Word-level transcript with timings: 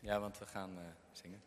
Ja, 0.00 0.20
want 0.20 0.38
we 0.38 0.46
gaan 0.46 0.70
uh, 0.70 0.78
zingen. 1.12 1.42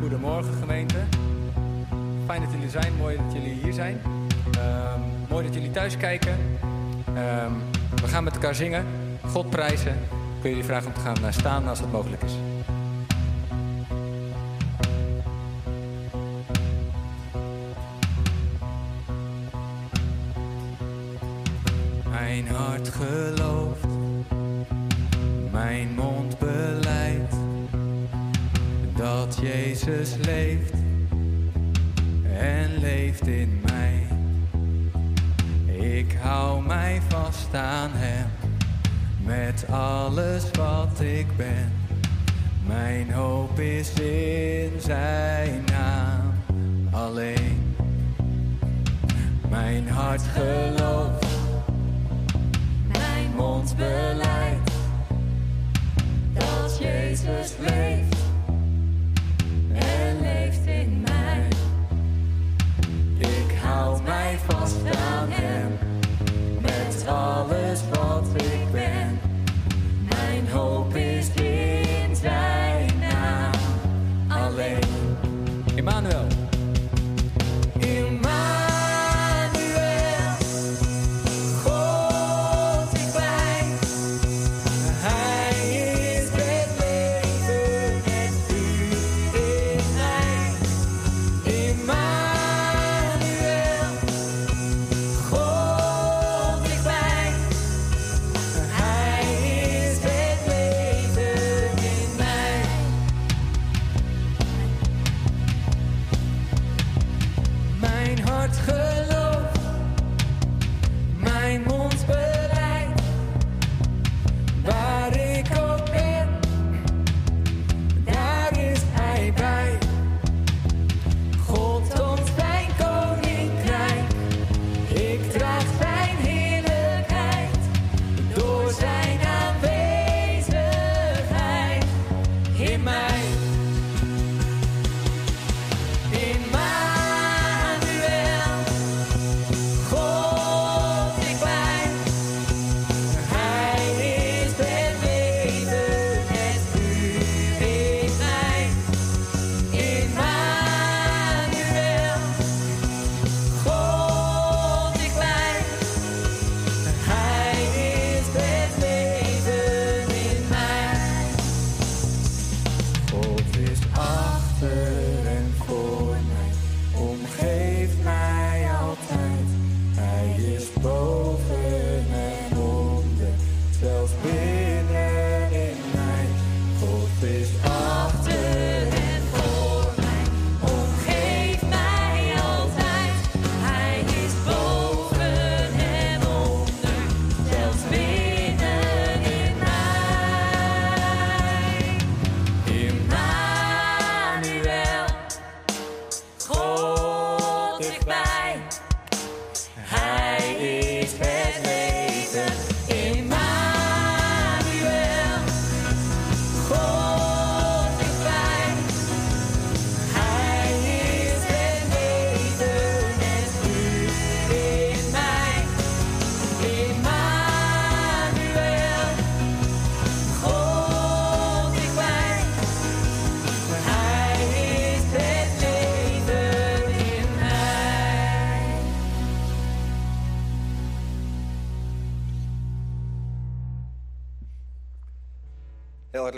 Goedemorgen 0.00 0.54
gemeente. 0.54 1.17
Fijn 2.38 2.50
dat 2.50 2.60
jullie 2.60 2.80
zijn, 2.80 2.96
mooi 2.96 3.16
dat 3.16 3.32
jullie 3.32 3.58
hier 3.62 3.72
zijn. 3.72 4.00
Um, 4.58 5.02
mooi 5.28 5.44
dat 5.44 5.54
jullie 5.54 5.70
thuis 5.70 5.96
kijken. 5.96 6.32
Um, 7.08 7.62
we 8.02 8.08
gaan 8.08 8.24
met 8.24 8.34
elkaar 8.34 8.54
zingen, 8.54 8.86
God 9.26 9.50
prijzen. 9.50 9.96
Kun 10.40 10.50
je 10.50 10.56
jullie 10.56 10.64
vragen 10.64 10.86
om 10.86 10.92
te 10.92 11.00
gaan 11.00 11.18
uh, 11.24 11.30
staan 11.30 11.68
als 11.68 11.80
dat 11.80 11.92
mogelijk 11.92 12.22
is. 12.22 12.47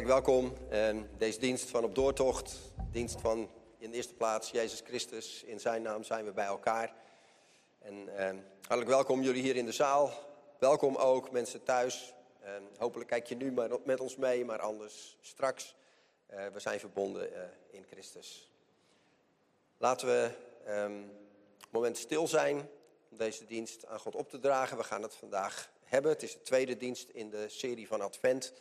Hartelijk 0.00 0.26
welkom. 0.28 0.56
Deze 1.18 1.38
dienst 1.38 1.70
van 1.70 1.84
op 1.84 1.94
doortocht, 1.94 2.58
dienst 2.90 3.20
van 3.20 3.50
in 3.78 3.90
de 3.90 3.96
eerste 3.96 4.14
plaats 4.14 4.50
Jezus 4.50 4.80
Christus. 4.84 5.42
In 5.44 5.60
zijn 5.60 5.82
naam 5.82 6.04
zijn 6.04 6.24
we 6.24 6.32
bij 6.32 6.46
elkaar. 6.46 6.94
En 7.78 8.16
eh, 8.16 8.36
hartelijk 8.60 8.88
welkom 8.88 9.22
jullie 9.22 9.42
hier 9.42 9.56
in 9.56 9.64
de 9.64 9.72
zaal. 9.72 10.12
Welkom 10.58 10.96
ook 10.96 11.30
mensen 11.30 11.62
thuis. 11.62 12.14
En 12.40 12.68
hopelijk 12.78 13.10
kijk 13.10 13.26
je 13.26 13.36
nu 13.36 13.52
maar 13.52 13.68
met 13.84 14.00
ons 14.00 14.16
mee, 14.16 14.44
maar 14.44 14.58
anders 14.60 15.16
straks. 15.20 15.74
Eh, 16.26 16.46
we 16.46 16.60
zijn 16.60 16.80
verbonden 16.80 17.34
eh, 17.34 17.42
in 17.70 17.84
Christus. 17.90 18.50
Laten 19.78 20.06
we 20.06 20.30
ehm, 20.64 20.92
een 20.92 21.10
moment 21.70 21.98
stil 21.98 22.28
zijn 22.28 22.68
om 23.10 23.16
deze 23.16 23.44
dienst 23.44 23.86
aan 23.86 24.00
God 24.00 24.14
op 24.14 24.30
te 24.30 24.38
dragen. 24.38 24.76
We 24.76 24.84
gaan 24.84 25.02
het 25.02 25.14
vandaag 25.14 25.70
hebben. 25.84 26.10
Het 26.10 26.22
is 26.22 26.32
de 26.32 26.42
tweede 26.42 26.76
dienst 26.76 27.08
in 27.08 27.30
de 27.30 27.48
serie 27.48 27.86
van 27.86 28.00
Advent. 28.00 28.52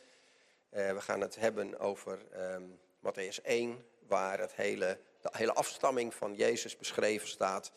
Eh, 0.70 0.92
we 0.94 1.02
gaan 1.02 1.22
het 1.22 1.36
hebben 1.36 1.80
over 1.80 2.20
ehm 2.32 2.64
Matthäus 3.00 3.42
1, 3.44 3.86
waar 4.08 4.40
het 4.40 4.54
hele, 4.56 5.00
de 5.22 5.30
hele 5.32 5.54
afstamming 5.54 6.14
van 6.14 6.36
Jezus 6.36 6.78
beschreven 6.78 7.28
staat. 7.28 7.72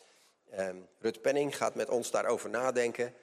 Ehm, 0.49 0.77
Rut 0.99 1.21
Penning 1.21 1.57
gaat 1.57 1.75
met 1.75 1.89
ons 1.89 2.11
daarover 2.11 2.49
nadenken. 2.49 3.13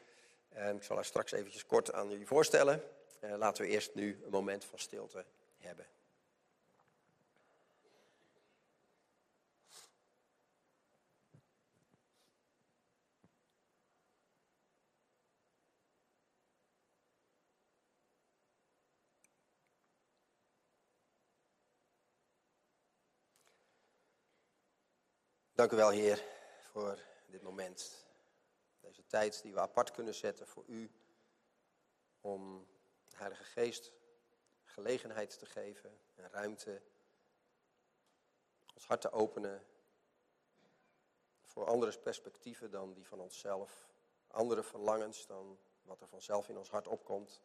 Ehm, 0.52 0.76
ik 0.76 0.82
zal 0.82 0.96
haar 0.96 1.04
straks 1.04 1.32
eventjes 1.32 1.66
kort 1.66 1.92
aan 1.92 2.10
jullie 2.10 2.26
voorstellen. 2.26 2.82
Eh, 3.20 3.34
laten 3.36 3.64
we 3.64 3.70
eerst 3.70 3.94
nu 3.94 4.20
een 4.24 4.30
moment 4.30 4.64
van 4.64 4.78
stilte 4.78 5.24
hebben. 5.58 5.86
Dank 25.60 25.72
u 25.72 25.76
wel, 25.76 25.90
Heer, 25.90 26.24
voor 26.70 26.98
dit 27.26 27.42
moment. 27.42 28.04
Deze 28.80 29.06
tijd 29.06 29.42
die 29.42 29.52
we 29.52 29.60
apart 29.60 29.90
kunnen 29.90 30.14
zetten 30.14 30.46
voor 30.46 30.64
u. 30.66 30.90
Om 32.20 32.68
de 33.08 33.16
Heilige 33.16 33.44
Geest 33.44 33.92
gelegenheid 34.62 35.38
te 35.38 35.46
geven 35.46 36.00
en 36.14 36.30
ruimte. 36.30 36.82
Ons 38.74 38.86
hart 38.86 39.00
te 39.00 39.10
openen 39.10 39.66
voor 41.42 41.66
andere 41.66 41.98
perspectieven 41.98 42.70
dan 42.70 42.92
die 42.92 43.06
van 43.06 43.20
onszelf. 43.20 43.88
Andere 44.26 44.62
verlangens 44.62 45.26
dan 45.26 45.58
wat 45.82 46.00
er 46.00 46.08
vanzelf 46.08 46.48
in 46.48 46.58
ons 46.58 46.70
hart 46.70 46.88
opkomt. 46.88 47.42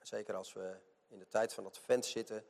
Zeker 0.00 0.34
als 0.34 0.52
we 0.52 0.80
in 1.06 1.18
de 1.18 1.28
tijd 1.28 1.54
van 1.54 1.66
Advent 1.66 2.06
zitten, 2.06 2.46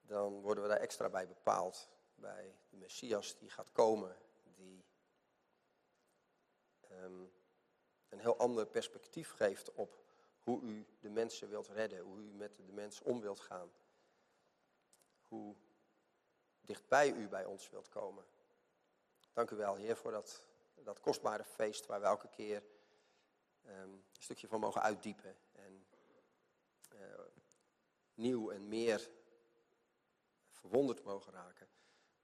dan 0.00 0.40
worden 0.40 0.62
we 0.62 0.68
daar 0.70 0.80
extra 0.80 1.08
bij 1.08 1.26
bepaald. 1.26 1.90
Bij 2.22 2.56
de 2.68 2.76
Messias 2.76 3.38
die 3.38 3.50
gaat 3.50 3.72
komen, 3.72 4.16
die 4.42 4.84
ehm, 6.80 7.24
een 8.08 8.18
heel 8.18 8.36
ander 8.36 8.66
perspectief 8.66 9.30
geeft 9.30 9.72
op 9.72 10.04
hoe 10.38 10.60
u 10.60 10.86
de 11.00 11.08
mensen 11.08 11.48
wilt 11.48 11.68
redden, 11.68 12.00
hoe 12.00 12.18
u 12.18 12.32
met 12.32 12.56
de 12.56 12.72
mens 12.72 13.00
om 13.00 13.20
wilt 13.20 13.40
gaan. 13.40 13.72
Hoe 15.28 15.56
dichtbij 16.60 17.12
u 17.12 17.28
bij 17.28 17.44
ons 17.44 17.70
wilt 17.70 17.88
komen. 17.88 18.24
Dank 19.32 19.50
u 19.50 19.56
wel, 19.56 19.74
Heer, 19.74 19.96
voor 19.96 20.10
dat, 20.10 20.46
dat 20.74 21.00
kostbare 21.00 21.44
feest 21.44 21.86
waar 21.86 22.00
we 22.00 22.06
elke 22.06 22.28
keer 22.28 22.62
ehm, 23.62 23.92
een 23.92 24.04
stukje 24.18 24.48
van 24.48 24.60
mogen 24.60 24.82
uitdiepen. 24.82 25.36
En 25.52 25.86
eh, 26.88 27.24
nieuw 28.14 28.50
en 28.50 28.68
meer 28.68 29.10
verwonderd 30.50 31.02
mogen 31.04 31.32
raken 31.32 31.71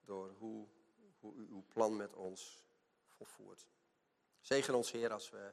door 0.08 0.30
hoe, 0.38 0.66
hoe 1.20 1.34
u 1.34 1.46
uw 1.50 1.64
plan 1.68 1.96
met 1.96 2.14
ons 2.14 2.64
volvoert. 3.06 3.66
Zegen 4.40 4.74
ons, 4.74 4.90
Heer, 4.90 5.12
als 5.12 5.30
we 5.30 5.52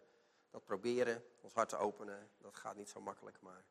dat 0.50 0.66
proberen, 0.66 1.24
ons 1.42 1.54
hart 1.54 1.70
te 1.70 1.78
openen. 1.78 2.30
Dat 2.38 2.56
gaat 2.56 2.76
niet 2.76 2.90
zo 2.90 3.02
makkelijk, 3.02 3.42
maar 3.42 3.66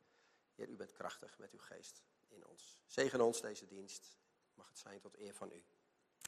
Heer, 0.55 0.69
u 0.69 0.77
bent 0.77 0.93
krachtig 0.93 1.39
met 1.39 1.53
uw 1.53 1.59
geest 1.59 2.03
in 2.29 2.47
ons. 2.47 2.83
Zegen 2.87 3.21
ons 3.21 3.41
deze 3.41 3.67
dienst. 3.67 4.17
Mag 4.55 4.69
het 4.69 4.79
zijn 4.79 5.01
tot 5.01 5.19
eer 5.19 5.35
van 5.35 5.53
u. 5.53 5.63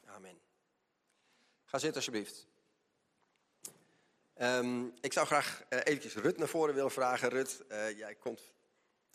Amen. 0.05 0.39
Ga 1.63 1.77
zitten, 1.77 1.95
alsjeblieft. 1.95 2.47
Ehm, 4.33 4.85
ik 5.01 5.13
zou 5.13 5.25
graag 5.25 5.63
eh, 5.69 5.79
eventjes 5.83 6.15
Rut 6.15 6.37
naar 6.37 6.47
voren 6.47 6.75
willen 6.75 6.91
vragen. 6.91 7.29
Rut, 7.29 7.67
eh, 7.67 7.97
jij 7.97 8.15
komt 8.15 8.53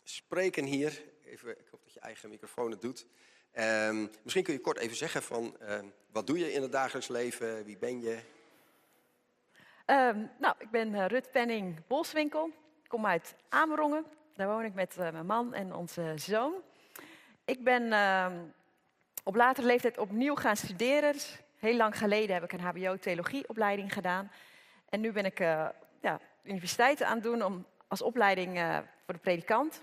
spreken 0.04 0.64
hier. 0.64 1.04
Even, 1.24 1.58
ik 1.58 1.68
hoop 1.68 1.82
dat 1.82 1.92
je 1.92 2.00
eigen 2.00 2.28
microfoon 2.28 2.70
het 2.70 2.80
doet. 2.80 3.06
Ehm, 3.52 4.06
misschien 4.22 4.44
kun 4.44 4.52
je 4.52 4.60
kort 4.60 4.78
even 4.78 4.96
zeggen 4.96 5.22
van 5.22 5.56
ehm, 5.60 5.84
wat 6.12 6.26
doe 6.26 6.38
je 6.38 6.52
in 6.52 6.62
het 6.62 6.72
dagelijks 6.72 7.08
leven? 7.08 7.64
Wie 7.64 7.78
ben 7.78 8.00
je? 8.00 8.18
Ehm, 9.84 10.18
nou, 10.38 10.54
ik 10.58 10.70
ben 10.70 10.94
eh, 10.94 11.06
Rut 11.06 11.30
Penning 11.30 11.86
Bolswinkel. 11.86 12.50
Kom 12.86 13.06
uit 13.06 13.34
Amerongen. 13.48 14.04
Daar 14.34 14.46
woon 14.46 14.64
ik 14.64 14.74
met 14.74 14.96
eh, 14.96 15.10
mijn 15.10 15.26
man 15.26 15.54
en 15.54 15.74
onze 15.74 16.12
zoon. 16.16 16.52
Ik 17.44 17.64
ben 17.64 17.82
op 19.24 19.34
latere 19.34 19.66
leeftijd 19.66 19.98
opnieuw 19.98 20.34
gaan 20.34 20.56
studeren. 20.56 21.14
Heel 21.58 21.76
lang 21.76 21.98
geleden 21.98 22.34
heb 22.34 22.44
ik 22.44 22.52
een 22.52 22.60
HBO-theologieopleiding 22.60 23.92
gedaan. 23.92 24.30
En 24.88 25.00
nu 25.00 25.12
ben 25.12 25.24
ik 25.24 25.40
eh, 25.40 25.68
ja, 26.00 26.20
universiteiten 26.42 27.06
aan 27.06 27.14
het 27.14 27.22
doen 27.22 27.42
om, 27.42 27.66
als 27.88 28.02
opleiding 28.02 28.58
voor 29.04 29.14
de 29.14 29.20
predikant. 29.20 29.82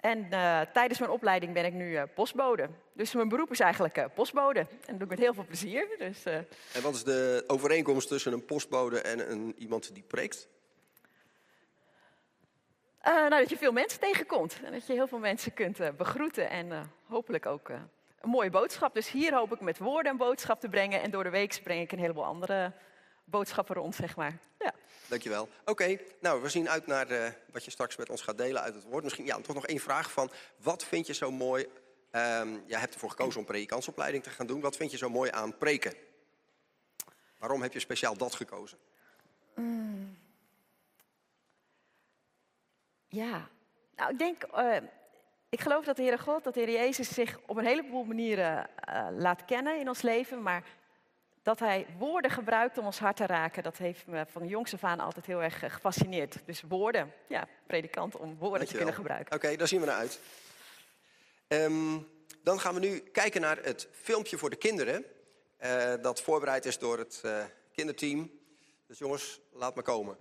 En 0.00 0.26
eh, 0.30 0.60
tijdens 0.72 0.98
mijn 0.98 1.10
opleiding 1.10 1.52
ben 1.52 1.64
ik 1.64 1.72
nu 1.72 1.96
eh, 1.96 2.02
postbode. 2.14 2.68
Dus 2.92 3.14
mijn 3.14 3.28
beroep 3.28 3.50
is 3.50 3.60
eigenlijk 3.60 3.96
eh, 3.96 4.04
postbode. 4.14 4.58
En 4.58 4.68
dat 4.86 4.98
doe 4.98 5.02
ik 5.02 5.08
met 5.08 5.18
heel 5.18 5.34
veel 5.34 5.44
plezier. 5.44 5.88
Dus, 5.98 6.22
En 6.24 6.82
wat 6.82 6.94
is 6.94 7.04
de 7.04 7.44
overeenkomst 7.46 8.08
tussen 8.08 8.32
een 8.32 8.44
postbode 8.44 9.00
en 9.00 9.30
een, 9.30 9.54
iemand 9.58 9.94
die 9.94 10.02
preekt? 10.02 10.48
Nou, 13.02 13.28
dat 13.28 13.50
je 13.50 13.56
veel 13.56 13.72
mensen 13.72 14.00
tegenkomt. 14.00 14.60
En 14.64 14.72
dat 14.72 14.86
je 14.86 14.92
heel 14.92 15.06
veel 15.06 15.18
mensen 15.18 15.54
kunt 15.54 15.96
begroeten. 15.96 16.50
En 16.50 16.90
hopelijk 17.04 17.46
ook 17.46 17.68
een 17.68 18.28
mooie 18.28 18.50
boodschap. 18.50 18.94
Dus 18.94 19.10
hier 19.10 19.34
hoop 19.34 19.52
ik 19.52 19.60
met 19.60 19.78
woorden 19.78 20.12
een 20.12 20.18
boodschap 20.18 20.60
te 20.60 20.68
brengen. 20.68 21.02
En 21.02 21.10
door 21.10 21.24
de 21.24 21.30
week 21.30 21.60
breng 21.62 21.80
ik 21.80 21.92
een 21.92 21.98
heleboel 21.98 22.24
andere 22.24 22.72
boodschappen 23.30 23.74
rond, 23.74 23.94
zeg 23.94 24.16
maar. 24.16 24.38
Ja. 24.58 24.74
Dankjewel. 25.06 25.48
Oké, 25.64 25.98
nou 26.20 26.42
we 26.42 26.48
zien 26.48 26.68
uit 26.68 26.86
naar 26.86 27.10
eh, 27.10 27.32
wat 27.52 27.64
je 27.64 27.70
straks 27.70 27.96
met 27.96 28.10
ons 28.10 28.22
gaat 28.22 28.38
delen 28.38 28.62
uit 28.62 28.74
het 28.74 28.84
woord. 28.84 29.04
Misschien 29.04 29.24
ja, 29.24 29.40
toch 29.40 29.54
nog 29.54 29.66
één 29.66 29.80
vraag 29.80 30.12
van, 30.12 30.30
wat 30.56 30.84
vind 30.84 31.06
je 31.06 31.14
zo 31.14 31.30
mooi... 31.30 31.66
ehm 32.10 32.56
jij 32.66 32.80
hebt 32.80 32.94
ervoor 32.94 33.10
gekozen 33.10 33.40
om 33.40 33.46
predikantsopleiding 33.46 34.22
te 34.22 34.30
gaan 34.30 34.46
doen. 34.46 34.60
Wat 34.60 34.76
vind 34.76 34.90
je 34.90 34.96
zo 34.96 35.10
mooi 35.10 35.30
aan 35.30 35.58
preken? 35.58 35.94
Waarom 37.38 37.62
heb 37.62 37.72
je 37.72 37.80
speciaal 37.80 38.16
dat 38.16 38.34
gekozen? 38.34 38.78
Ja, 43.08 43.48
nou 43.96 44.10
ik 44.12 44.18
denk, 44.18 44.42
eh, 44.42 44.76
ik 45.48 45.60
geloof 45.60 45.84
dat 45.84 45.96
de 45.96 46.02
Heere 46.02 46.18
God, 46.18 46.44
dat 46.44 46.54
de 46.54 46.60
Heer 46.60 46.70
Jezus 46.70 47.14
zich 47.14 47.38
op 47.46 47.56
een 47.56 47.64
heleboel 47.64 48.04
manieren 48.04 48.68
eh, 48.76 49.06
laat 49.10 49.44
kennen 49.44 49.80
in 49.80 49.88
ons 49.88 50.02
leven. 50.02 50.42
Maar 50.42 50.62
dat 51.48 51.58
hij 51.58 51.86
woorden 51.98 52.30
gebruikt 52.30 52.78
om 52.78 52.86
ons 52.86 52.98
hart 52.98 53.16
te 53.16 53.26
raken. 53.26 53.62
Dat 53.62 53.76
heeft 53.76 54.06
me 54.06 54.26
van 54.26 54.46
jongs 54.46 54.74
af 54.74 54.84
aan 54.84 55.00
altijd 55.00 55.26
heel 55.26 55.42
erg 55.42 55.62
eh, 55.62 55.70
gefascineerd. 55.70 56.38
Dus 56.44 56.62
woorden, 56.68 57.12
ja, 57.28 57.48
predikant 57.66 58.16
om 58.16 58.36
woorden 58.38 58.66
te 58.66 58.76
kunnen 58.76 58.94
gebruiken. 58.94 59.34
Oké, 59.34 59.56
daar 59.56 59.68
zien 59.68 59.80
we 59.80 59.86
naar 59.86 59.96
uit. 59.96 60.20
Ehm, 61.46 61.98
dan 62.42 62.60
gaan 62.60 62.74
we 62.74 62.80
nu 62.80 62.98
kijken 62.98 63.40
naar 63.40 63.58
het 63.62 63.88
filmpje 63.92 64.38
voor 64.38 64.50
de 64.50 64.56
kinderen. 64.56 65.04
eh, 65.56 65.92
dat 66.02 66.22
voorbereid 66.22 66.66
is 66.66 66.78
door 66.78 66.98
het 66.98 67.20
eh, 67.24 67.44
kinderteam. 67.72 68.30
Dus 68.86 68.98
jongens, 68.98 69.40
laat 69.52 69.74
maar 69.74 69.84
komen. 69.84 70.16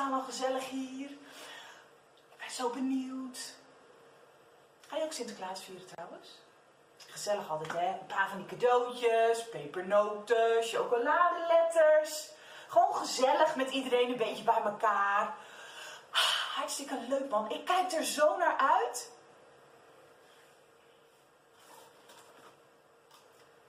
Staan 0.00 0.12
al 0.12 0.22
gezellig 0.22 0.68
hier. 0.68 1.10
Ik 1.10 2.38
ben 2.38 2.50
zo 2.50 2.70
benieuwd. 2.70 3.54
Ga 4.88 4.96
je 4.96 5.02
ook 5.02 5.12
Sinterklaas 5.12 5.62
vieren 5.62 5.86
trouwens? 5.86 6.38
Gezellig 6.96 7.50
altijd, 7.50 7.72
hè? 7.72 7.88
Een 7.88 8.06
paar 8.06 8.28
van 8.28 8.38
die 8.38 8.46
cadeautjes, 8.46 9.48
pepernoten, 9.48 10.62
chocoladeletters. 10.62 12.30
Gewoon 12.68 12.94
gezellig 12.94 13.56
met 13.56 13.70
iedereen 13.70 14.10
een 14.10 14.16
beetje 14.16 14.44
bij 14.44 14.62
elkaar. 14.62 15.34
Ah, 16.10 16.54
hartstikke 16.56 16.98
leuk, 17.08 17.28
man. 17.28 17.50
Ik 17.50 17.64
kijk 17.64 17.92
er 17.92 18.04
zo 18.04 18.36
naar 18.36 18.56
uit. 18.56 19.10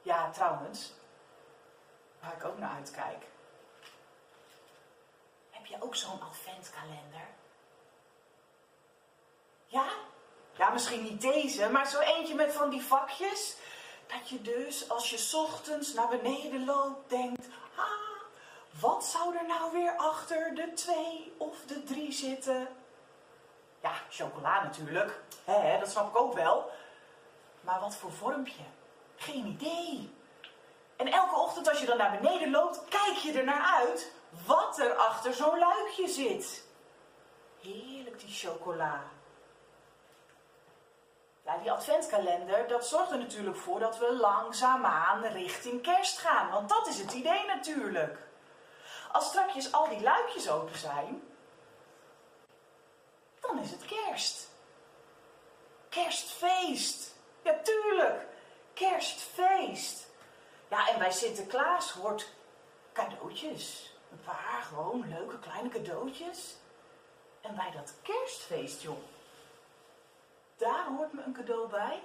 Ja, 0.02 0.30
trouwens, 0.30 0.94
waar 2.20 2.34
ik 2.34 2.46
ook 2.46 2.58
naar 2.58 2.76
uitkijk. 2.76 3.31
Je 5.72 5.78
ook 5.80 5.96
zo'n 5.96 6.22
adventkalender? 6.22 7.28
Ja? 9.66 9.86
Ja, 10.58 10.70
misschien 10.70 11.04
niet 11.04 11.22
deze, 11.22 11.70
maar 11.70 11.88
zo 11.88 12.00
eentje 12.00 12.36
met 12.36 12.54
van 12.54 12.70
die 12.70 12.82
vakjes. 12.82 13.56
Dat 14.08 14.30
je 14.30 14.42
dus, 14.42 14.90
als 14.90 15.10
je 15.10 15.38
ochtends 15.38 15.94
naar 15.94 16.08
beneden 16.08 16.66
loopt, 16.66 17.10
denkt... 17.10 17.46
Ah, 17.76 18.22
wat 18.80 19.06
zou 19.06 19.38
er 19.38 19.48
nou 19.48 19.72
weer 19.72 19.96
achter 19.98 20.56
de 20.56 20.74
twee 20.74 21.34
of 21.38 21.58
de 21.66 21.84
drie 21.84 22.12
zitten? 22.12 22.68
Ja, 23.82 23.94
chocola 24.10 24.64
natuurlijk. 24.64 25.22
Hè, 25.46 25.80
dat 25.80 25.90
snap 25.90 26.10
ik 26.10 26.16
ook 26.16 26.34
wel. 26.34 26.72
Maar 27.62 27.80
wat 27.80 27.96
voor 27.96 28.12
vormpje? 28.12 28.64
Geen 29.16 29.46
idee. 29.46 30.14
En 30.96 31.08
elke 31.08 31.36
ochtend 31.36 31.70
als 31.70 31.80
je 31.80 31.86
dan 31.86 31.98
naar 31.98 32.20
beneden 32.22 32.52
loopt, 32.52 32.84
kijk 32.90 33.16
je 33.16 33.32
er 33.32 33.44
naar 33.44 33.64
uit 33.64 34.12
wat 34.46 34.80
er 34.80 34.96
achter 34.96 35.34
zo'n 35.34 35.60
luikje 35.60 36.08
zit. 36.08 36.64
Heerlijk 37.62 38.20
die 38.20 38.34
chocola. 38.34 39.02
Ja, 41.46 41.58
die 41.58 41.72
adventkalender, 41.72 42.68
dat 42.68 42.88
zorgt 42.88 43.12
er 43.12 43.18
natuurlijk 43.18 43.58
voor 43.58 43.80
dat 43.80 43.98
we 43.98 44.16
langzaamaan 44.16 45.24
richting 45.24 45.82
kerst 45.82 46.18
gaan. 46.18 46.50
Want 46.52 46.70
dat 46.70 46.88
is 46.88 47.00
het 47.00 47.12
idee 47.14 47.46
natuurlijk. 47.46 48.18
Als 49.12 49.26
straks 49.26 49.72
al 49.72 49.90
die 49.90 50.02
luikjes 50.02 50.50
open 50.50 50.78
zijn, 50.78 51.24
dan 53.40 53.60
is 53.60 53.72
het 53.72 53.86
kerst. 53.86 54.50
Kerstfeest. 55.90 57.16
Ja, 57.42 57.60
tuurlijk. 57.64 58.28
Kerstfeest. 58.74 60.08
Ja, 60.70 60.90
en 60.90 61.00
bij 61.00 61.12
Sinterklaas 61.12 61.92
hoort 61.92 62.34
cadeautjes. 62.94 63.91
Een 64.12 64.22
paar 64.26 64.62
gewoon 64.64 65.08
leuke 65.10 65.40
kleine 65.40 65.70
cadeautjes. 65.70 66.56
En 67.42 67.56
bij 67.56 67.72
dat 67.72 67.94
kerstfeest, 68.02 68.82
joh. 68.82 68.98
Daar 70.58 70.86
hoort 70.88 71.14
me 71.14 71.22
een 71.24 71.34
cadeau 71.34 71.70
bij. 71.70 72.04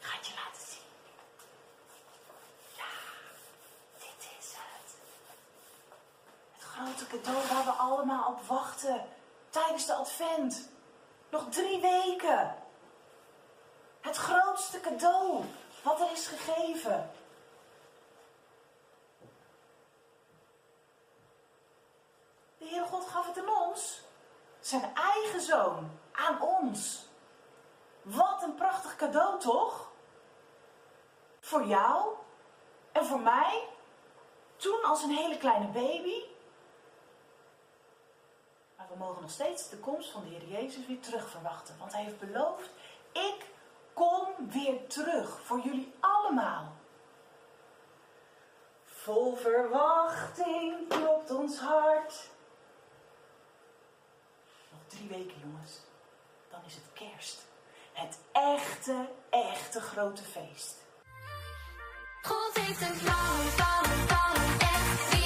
Ga 0.00 0.16
het 0.16 0.26
je 0.26 0.34
laten 0.34 0.62
zien. 0.68 0.80
Ja, 2.76 2.84
dit 3.98 4.28
is 4.38 4.52
het. 4.56 4.96
Het 6.52 6.62
grote 6.62 6.97
cadeau 7.08 7.46
waar 7.48 7.64
we 7.64 7.70
allemaal 7.70 8.28
op 8.28 8.40
wachten 8.46 9.06
tijdens 9.50 9.86
de 9.86 9.94
advent. 9.94 10.68
Nog 11.30 11.44
drie 11.50 11.80
weken. 11.80 12.54
Het 14.00 14.16
grootste 14.16 14.80
cadeau 14.80 15.44
wat 15.82 16.00
er 16.00 16.12
is 16.12 16.26
gegeven. 16.26 17.10
De 22.58 22.64
Heere 22.64 22.84
God 22.84 23.04
gaf 23.06 23.26
het 23.26 23.38
aan 23.38 23.66
ons. 23.66 24.00
Zijn 24.60 24.94
eigen 24.94 25.40
zoon. 25.40 25.90
Aan 26.12 26.40
ons. 26.40 27.06
Wat 28.02 28.42
een 28.42 28.54
prachtig 28.54 28.96
cadeau, 28.96 29.40
toch? 29.40 29.90
Voor 31.40 31.64
jou 31.64 32.14
en 32.92 33.06
voor 33.06 33.20
mij. 33.20 33.68
Toen 34.56 34.82
als 34.84 35.02
een 35.02 35.10
hele 35.10 35.36
kleine 35.36 35.66
baby. 35.66 36.22
Maar 38.76 38.88
we 38.88 38.96
mogen 38.96 39.17
steeds 39.30 39.68
de 39.68 39.76
komst 39.76 40.10
van 40.10 40.24
de 40.24 40.28
Heer 40.28 40.48
Jezus 40.48 40.86
weer 40.86 41.00
terug 41.00 41.30
verwachten. 41.30 41.74
Want 41.78 41.92
hij 41.92 42.02
heeft 42.02 42.18
beloofd, 42.18 42.70
ik 43.12 43.46
kom 43.92 44.50
weer 44.50 44.86
terug 44.86 45.40
voor 45.44 45.60
jullie 45.60 45.94
allemaal. 46.00 46.76
Vol 48.84 49.36
verwachting 49.36 50.88
klopt 50.88 51.30
ons 51.30 51.58
hart. 51.58 52.28
Nog 54.70 54.80
drie 54.86 55.08
weken, 55.08 55.38
jongens. 55.40 55.80
Dan 56.50 56.60
is 56.66 56.74
het 56.74 56.92
kerst. 56.92 57.46
Het 57.92 58.18
echte, 58.32 59.08
echte 59.30 59.80
grote 59.80 60.22
feest. 60.22 60.76
God 62.22 62.58
heeft 62.58 62.80
een 62.80 62.98
plan, 62.98 64.58
echt 64.58 65.17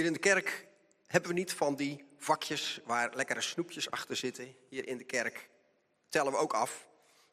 Hier 0.00 0.08
in 0.08 0.14
de 0.14 0.28
kerk 0.28 0.66
hebben 1.06 1.30
we 1.30 1.36
niet 1.36 1.52
van 1.52 1.76
die 1.76 2.04
vakjes 2.16 2.80
waar 2.84 3.14
lekkere 3.14 3.40
snoepjes 3.40 3.90
achter 3.90 4.16
zitten. 4.16 4.56
Hier 4.68 4.88
in 4.88 4.98
de 4.98 5.04
kerk 5.04 5.48
tellen 6.08 6.32
we 6.32 6.38
ook 6.38 6.52
af. 6.52 6.88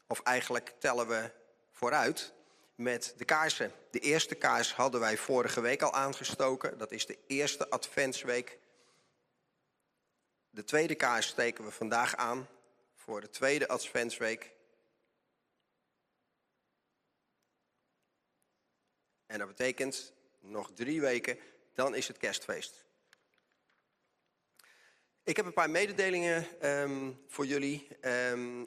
Of 0.08 0.22
eigenlijk 0.22 0.74
tellen 0.80 1.08
we 1.08 1.32
vooruit 1.72 2.34
met 2.76 3.14
de 3.18 3.26
kaarsen. 3.26 3.72
De 3.92 4.00
eerste 4.00 4.36
kaars 4.36 4.74
hadden 4.74 5.00
wij 5.00 5.18
vorige 5.18 5.62
week 5.62 5.82
al 5.82 5.94
aangestoken. 5.94 6.78
Dat 6.78 6.92
is 6.92 7.06
de 7.06 7.18
eerste 7.28 7.70
adventsweek. 7.70 8.60
De 10.50 10.64
tweede 10.64 10.96
kaars 10.96 11.28
steken 11.28 11.64
we 11.64 11.72
vandaag 11.72 12.16
aan 12.16 12.48
voor 12.96 13.22
de 13.22 13.30
tweede 13.30 13.68
adventsweek. 13.68 14.52
En 19.26 19.40
dat 19.40 19.48
betekent 19.48 20.14
nog 20.40 20.72
drie 20.74 21.02
weken, 21.02 21.40
dan 21.78 21.96
is 21.96 22.08
het 22.08 22.18
kerstfeest. 22.18 22.86
Ik 25.24 25.36
heb 25.36 25.46
een 25.46 25.54
paar 25.54 25.70
mededelingen 25.70 26.62
ehm, 26.62 27.12
voor 27.28 27.46
jullie. 27.46 27.88
Ehm, 28.02 28.66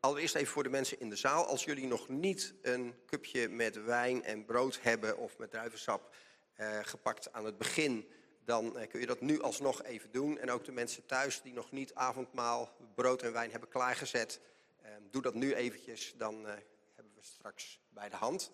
allereerst 0.00 0.34
even 0.34 0.52
voor 0.52 0.62
de 0.62 0.68
mensen 0.68 1.00
in 1.00 1.10
de 1.10 1.16
zaal. 1.16 1.46
Als 1.46 1.64
jullie 1.64 1.86
nog 1.86 2.08
niet 2.08 2.54
een 2.62 2.94
cupje 3.06 3.48
met 3.48 3.84
wijn 3.84 4.24
en 4.24 4.44
brood 4.44 4.78
hebben 4.82 5.16
of 5.16 5.38
met 5.38 5.50
druivensap 5.50 6.14
eh, 6.54 6.78
gepakt 6.82 7.32
aan 7.32 7.44
het 7.44 7.58
begin, 7.58 8.08
dan 8.44 8.78
eh, 8.78 8.88
kun 8.88 9.00
je 9.00 9.06
dat 9.06 9.20
nu 9.20 9.40
alsnog 9.40 9.82
even 9.82 10.12
doen. 10.12 10.38
En 10.38 10.50
ook 10.50 10.64
de 10.64 10.72
mensen 10.72 11.06
thuis 11.06 11.42
die 11.42 11.52
nog 11.52 11.70
niet 11.70 11.94
avondmaal, 11.94 12.76
brood 12.94 13.22
en 13.22 13.32
wijn 13.32 13.50
hebben 13.50 13.68
klaargezet, 13.68 14.40
eh, 14.82 14.90
doe 15.10 15.22
dat 15.22 15.34
nu 15.34 15.54
eventjes, 15.54 16.14
dan 16.16 16.46
eh, 16.46 16.54
hebben 16.94 17.12
we 17.14 17.22
straks 17.22 17.80
bij 17.88 18.08
de 18.08 18.16
hand. 18.16 18.52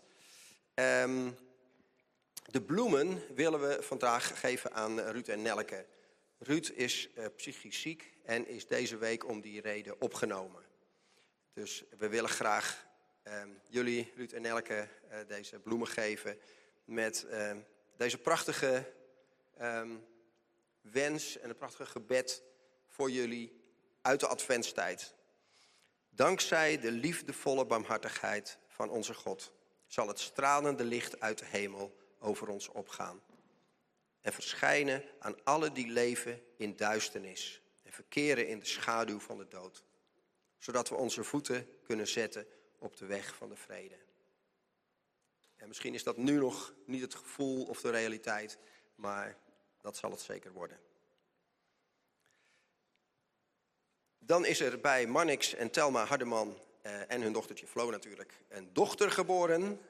Ehm, 0.75 1.31
de 2.51 2.63
bloemen 2.63 3.35
willen 3.35 3.61
we 3.61 3.83
vandaag 3.83 4.41
geven 4.41 4.73
aan 4.73 5.01
Ruud 5.01 5.29
en 5.29 5.43
Nelke. 5.43 5.87
Ruud 6.39 6.71
is 6.75 7.09
eh, 7.15 7.27
psychisch 7.37 7.81
ziek 7.81 8.13
en 8.25 8.49
is 8.49 8.67
deze 8.67 8.97
week 8.97 9.27
om 9.27 9.41
die 9.41 9.61
reden 9.61 10.01
opgenomen. 10.01 10.63
Dus 11.53 11.85
we 11.99 12.09
willen 12.09 12.31
graag 12.31 12.87
ehm, 13.23 13.49
jullie, 13.69 14.13
Ruud 14.17 14.33
en 14.33 14.43
Nelke, 14.43 14.89
eh, 15.09 15.19
deze 15.27 15.59
bloemen 15.59 15.89
geven 15.89 16.39
met 16.85 17.27
ehm, 17.31 17.59
deze 17.97 18.19
prachtige 18.19 18.93
ehm, 19.57 19.97
wens 20.81 21.39
en 21.39 21.49
een 21.49 21.57
prachtige 21.57 21.91
gebed 21.91 22.43
voor 22.87 23.11
jullie 23.11 23.61
uit 24.03 24.21
de 24.21 24.27
adventstijd. 24.27 25.15
Dankzij 26.11 26.79
de 26.79 26.91
liefdevolle 26.91 27.67
barmhartigheid 27.67 28.59
van 28.67 28.91
onze 28.91 29.15
God 29.15 29.53
zal 29.87 30.09
het 30.09 30.19
stralende 30.19 30.85
licht 30.85 31.21
uit 31.21 31.39
de 31.39 31.47
hemel 31.47 31.97
over 32.19 32.49
ons 32.49 32.69
opgaan 32.69 33.23
en 34.21 34.33
verschijnen 34.33 35.05
aan 35.19 35.45
alle 35.45 35.73
die 35.73 35.89
leven 35.89 36.43
in 36.57 36.77
duisternis 36.77 37.63
en 37.83 37.93
verkeren 37.93 38.49
in 38.49 38.59
de 38.59 38.67
schaduw 38.67 39.21
van 39.21 39.39
de 39.39 39.49
dood, 39.49 39.85
zodat 40.59 40.89
we 40.89 40.95
onze 40.95 41.25
voeten 41.25 41.69
kunnen 41.83 42.09
zetten 42.09 42.47
op 42.79 42.97
de 42.97 43.07
weg 43.07 43.35
van 43.35 43.49
de 43.49 43.57
vrede. 43.57 43.99
En 45.57 45.69
misschien 45.69 45.95
is 45.95 46.03
dat 46.03 46.17
nu 46.17 46.39
nog 46.39 46.75
niet 46.87 47.01
het 47.01 47.15
gevoel 47.15 47.65
of 47.65 47.81
de 47.81 47.91
realiteit, 47.91 48.59
maar 48.95 49.39
dat 49.81 49.97
zal 49.97 50.11
het 50.11 50.21
zeker 50.21 50.53
worden. 50.53 50.81
Dan 54.19 54.45
is 54.45 54.61
er 54.61 54.81
bij 54.81 55.07
Marnix 55.07 55.55
en 55.55 55.71
Telma 55.71 56.05
Hardeman 56.05 56.59
eh, 56.83 57.11
en 57.11 57.23
hun 57.23 57.33
dochtertje 57.33 57.67
Flo 57.67 57.91
natuurlijk 57.91 58.41
een 58.49 58.73
dochter 58.73 59.11
geboren. 59.11 59.81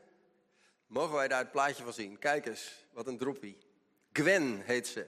Mogen 0.89 1.15
wij 1.15 1.29
daar 1.29 1.39
het 1.39 1.51
plaatje 1.51 1.83
van 1.83 1.93
zien? 1.93 2.19
Kijk 2.19 2.47
eens, 2.47 2.85
wat 2.93 3.07
een 3.07 3.19
droepie. 3.19 3.59
Gwen 4.13 4.61
heet 4.61 4.87
ze. 4.87 5.07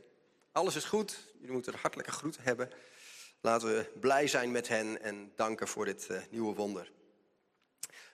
Alles 0.53 0.77
is 0.77 0.85
goed, 0.85 1.19
jullie 1.39 1.53
moeten 1.53 1.73
een 1.73 1.79
hartelijke 1.79 2.13
groet 2.13 2.39
hebben. 2.41 2.71
Laten 3.41 3.69
we 3.69 3.91
blij 4.01 4.27
zijn 4.27 4.51
met 4.51 4.69
hen 4.69 5.03
en 5.03 5.33
danken 5.37 5.69
voor 5.69 5.85
dit 5.85 6.07
eh, 6.07 6.21
nieuwe 6.31 6.55
wonder. 6.55 6.93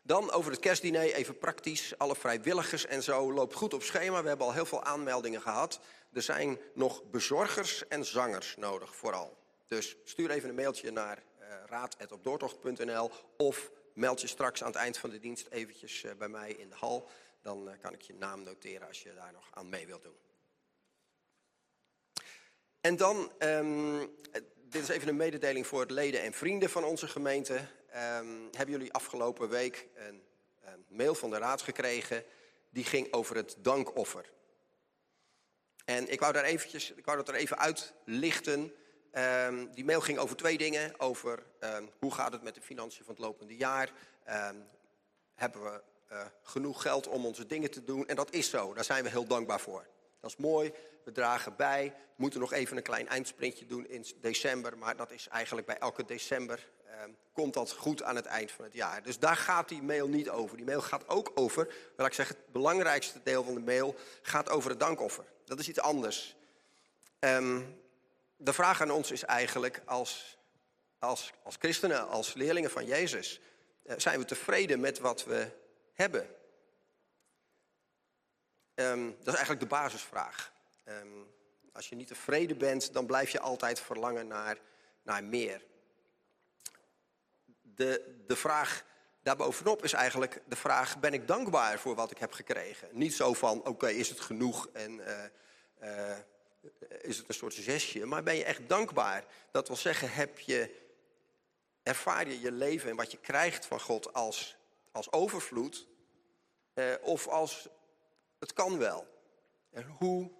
Dan 0.03 0.31
over 0.31 0.51
het 0.51 0.61
kerstdiner, 0.61 1.15
even 1.15 1.39
praktisch. 1.39 1.99
Alle 1.99 2.17
vrijwilligers 2.17 2.87
en 2.87 3.03
zo 3.03 3.33
loopt 3.33 3.55
goed 3.55 3.75
op 3.75 3.83
schema. 3.83 4.23
We 4.23 4.29
hebben 4.29 4.47
al 4.47 4.53
heel 4.53 4.67
veel 4.67 4.85
aanmeldingen 4.85 5.41
gehad. 5.41 5.81
Er 6.13 6.23
zijn 6.23 6.59
nog 6.75 7.03
bezorgers 7.11 7.89
en 7.89 8.05
zangers 8.05 8.57
nodig, 8.57 8.97
vooral. 8.97 9.37
Dus 9.67 9.97
stuur 10.05 10.31
even 10.31 10.49
een 10.49 10.55
mailtje 10.55 10.91
naar 10.91 11.23
uh, 11.41 11.47
raad.opdoortocht.nl 11.67 13.11
of 13.37 13.71
meld 13.93 14.21
je 14.21 14.27
straks 14.27 14.63
aan 14.63 14.69
het 14.69 14.77
eind 14.77 14.99
van 14.99 15.11
de 15.11 15.19
dienst 15.19 15.47
eventjes 15.51 16.03
uh, 16.03 16.13
bij 16.19 16.29
mij 16.29 16.53
in 16.53 16.69
de 16.69 16.75
hal. 16.75 17.09
Dan 17.47 17.69
uh, 17.69 17.75
kan 17.81 17.93
ik 17.93 18.03
je 18.03 18.15
naam 18.15 18.43
noteren 18.43 18.87
als 18.87 19.03
je 19.03 19.15
daar 19.15 19.33
nog 19.33 19.49
aan 19.51 19.69
mee 19.69 19.87
wilt 19.87 20.03
doen. 20.03 20.17
En 22.81 22.97
dan, 22.97 23.33
um, 23.39 23.99
dit 24.55 24.83
is 24.83 24.89
even 24.89 25.09
een 25.09 25.17
mededeling 25.17 25.67
voor 25.67 25.81
het 25.81 25.91
leden 25.91 26.23
en 26.23 26.33
vrienden 26.33 26.71
van 26.71 26.85
onze 26.85 27.09
gemeente. 27.09 27.55
Um, 27.55 28.49
hebben 28.53 28.71
jullie 28.71 28.93
afgelopen 28.93 29.49
week 29.49 29.89
een, 29.95 30.23
mail 30.89 31.15
van 31.15 31.31
de 31.31 31.39
raad 31.39 31.63
gekregen. 31.63 32.25
Die 32.71 32.85
ging 32.85 33.13
over 33.13 33.37
het 33.37 33.57
dankoffer. 33.59 34.31
En 35.85 36.09
ik 36.09 36.21
wou, 36.21 36.33
daar 36.33 36.45
eventjes, 36.45 36.93
ik 36.93 37.05
wou 37.05 37.17
dat 37.17 37.29
er 37.29 37.35
even 37.35 37.59
uitlichten. 37.59 38.75
Um, 39.13 39.75
die 39.75 39.85
mail 39.85 40.01
ging 40.01 40.19
over 40.19 40.37
twee 40.37 40.59
dingen. 40.59 41.01
Over 41.01 41.47
hoe 41.99 42.15
gaat 42.15 42.33
het 42.33 42.43
met 42.43 42.55
de 42.55 42.61
financiën 42.61 43.05
van 43.05 43.15
het 43.15 43.23
lopende 43.23 43.57
jaar. 43.57 43.93
hebben 45.35 45.63
we 45.63 45.83
uh, 46.12 46.21
genoeg 46.42 46.83
geld 46.83 47.09
om 47.09 47.27
onze 47.27 47.47
dingen 47.47 47.71
te 47.71 47.85
doen? 47.85 48.07
En 48.07 48.16
dat 48.16 48.33
is 48.33 48.51
zo, 48.51 48.75
daar 48.75 48.85
zijn 48.85 49.05
we 49.05 49.11
heel 49.11 49.27
dankbaar 49.27 49.61
voor. 49.61 49.87
Dat 50.21 50.31
is 50.31 50.37
mooi, 50.37 50.73
we 51.05 51.12
dragen 51.12 51.57
bij. 51.57 51.95
We 51.95 52.23
moeten 52.23 52.40
nog 52.40 52.53
even 52.53 52.77
een 52.77 52.83
klein 52.83 53.09
eindsprintje 53.09 53.66
doen 53.66 53.88
in 53.88 54.07
december. 54.21 54.79
Maar 54.79 54.97
dat 54.97 55.11
is 55.11 55.29
eigenlijk 55.29 55.66
bij 55.66 55.79
elke 55.79 56.05
december. 56.05 56.69
Eh, 56.85 57.03
komt 57.33 57.55
dat 57.55 57.73
goed 57.73 58.03
aan 58.03 58.16
het 58.16 58.27
eind 58.27 58.51
van 58.51 58.64
het 58.64 58.75
jaar. 58.75 59.03
Dus 59.03 59.19
daar 59.19 59.37
gaat 59.37 59.69
die 59.69 59.83
mail 59.83 60.09
niet 60.09 60.31
over. 60.31 60.57
Die 60.57 60.66
mail 60.66 60.81
gaat 60.81 61.09
ook 61.09 61.31
over, 61.35 61.75
wil 61.97 62.07
ik 62.07 62.12
zeggen, 62.12 62.37
het 62.37 62.53
belangrijkste 62.53 63.21
deel 63.23 63.45
van 63.45 63.55
de 63.55 63.61
mail 63.61 63.95
gaat 64.23 64.49
over 64.49 64.71
het 64.71 64.81
dankoffer. 64.81 65.25
Dat 65.45 65.59
is 65.59 65.69
iets 65.69 65.81
anders. 65.81 66.37
Um, 67.19 67.81
de 68.37 68.53
vraag 68.53 68.81
aan 68.81 68.90
ons 68.90 69.11
is 69.11 69.25
eigenlijk 69.25 69.83
als, 69.85 70.38
als, 70.99 71.33
als 71.42 71.57
christenen, 71.59 72.09
als 72.09 72.35
leerlingen 72.35 72.71
van 72.71 72.87
Jezus, 72.87 73.40
uh, 73.85 73.95
zijn 73.97 74.19
we 74.19 74.25
tevreden 74.25 74.81
met 74.81 74.99
wat 74.99 75.25
we 75.25 75.49
hebben? 75.97 76.29
Um, 78.75 79.07
dat 79.19 79.27
is 79.27 79.35
eigenlijk 79.35 79.61
de 79.61 79.67
basisvraag. 79.67 80.53
Um, 80.85 81.35
als 81.73 81.89
je 81.89 81.95
niet 81.95 82.09
tevreden 82.09 82.59
bent, 82.59 82.93
dan 82.93 83.07
blijf 83.07 83.31
je 83.31 83.41
altijd 83.41 83.81
verlangen 83.81 84.27
naar, 84.27 84.59
naar 85.03 85.25
meer. 85.25 85.63
De, 87.63 88.23
de 88.27 88.37
vraag 88.37 88.85
daarbovenop 89.23 89.85
is 89.85 89.93
eigenlijk 89.93 90.43
de 90.47 90.57
vraag: 90.57 90.99
ben 90.99 91.13
ik 91.13 91.27
dankbaar 91.27 91.79
voor 91.79 91.95
wat 91.95 92.11
ik 92.11 92.19
heb 92.19 92.33
gekregen? 92.33 92.89
Niet 92.93 93.15
zo 93.15 93.35
van: 93.35 93.67
oké, 93.67 93.89
is 93.89 94.09
het 94.09 94.21
genoeg 94.21 94.69
en 94.73 94.91
uh, 94.99 95.25
uh, 95.83 96.17
is 97.01 97.19
het 97.19 97.29
een 97.29 97.35
soort 97.35 97.55
zesje, 97.55 98.07
maar 98.07 98.23
ben 98.23 98.37
je 98.37 98.45
echt 98.45 98.69
dankbaar? 98.69 99.25
Dat 99.51 99.67
wil 99.67 99.77
zeggen, 99.77 100.11
heb 100.11 100.39
je, 100.39 100.75
ervaar 101.83 102.29
je 102.29 102.41
je 102.41 102.53
leven 102.53 102.91
en 102.91 102.97
wat 102.97 103.11
je 103.11 103.19
krijgt 103.19 103.67
van 103.67 103.81
God 103.81 104.13
als, 104.13 104.57
als 104.97 105.13
overvloed 105.13 105.87
uh, 106.75 106.95
of 107.01 107.29
als 107.29 107.69
het 108.39 108.53
kan 108.53 108.79
wel? 108.79 109.07
En 109.71 109.87
hoe, 109.99 110.31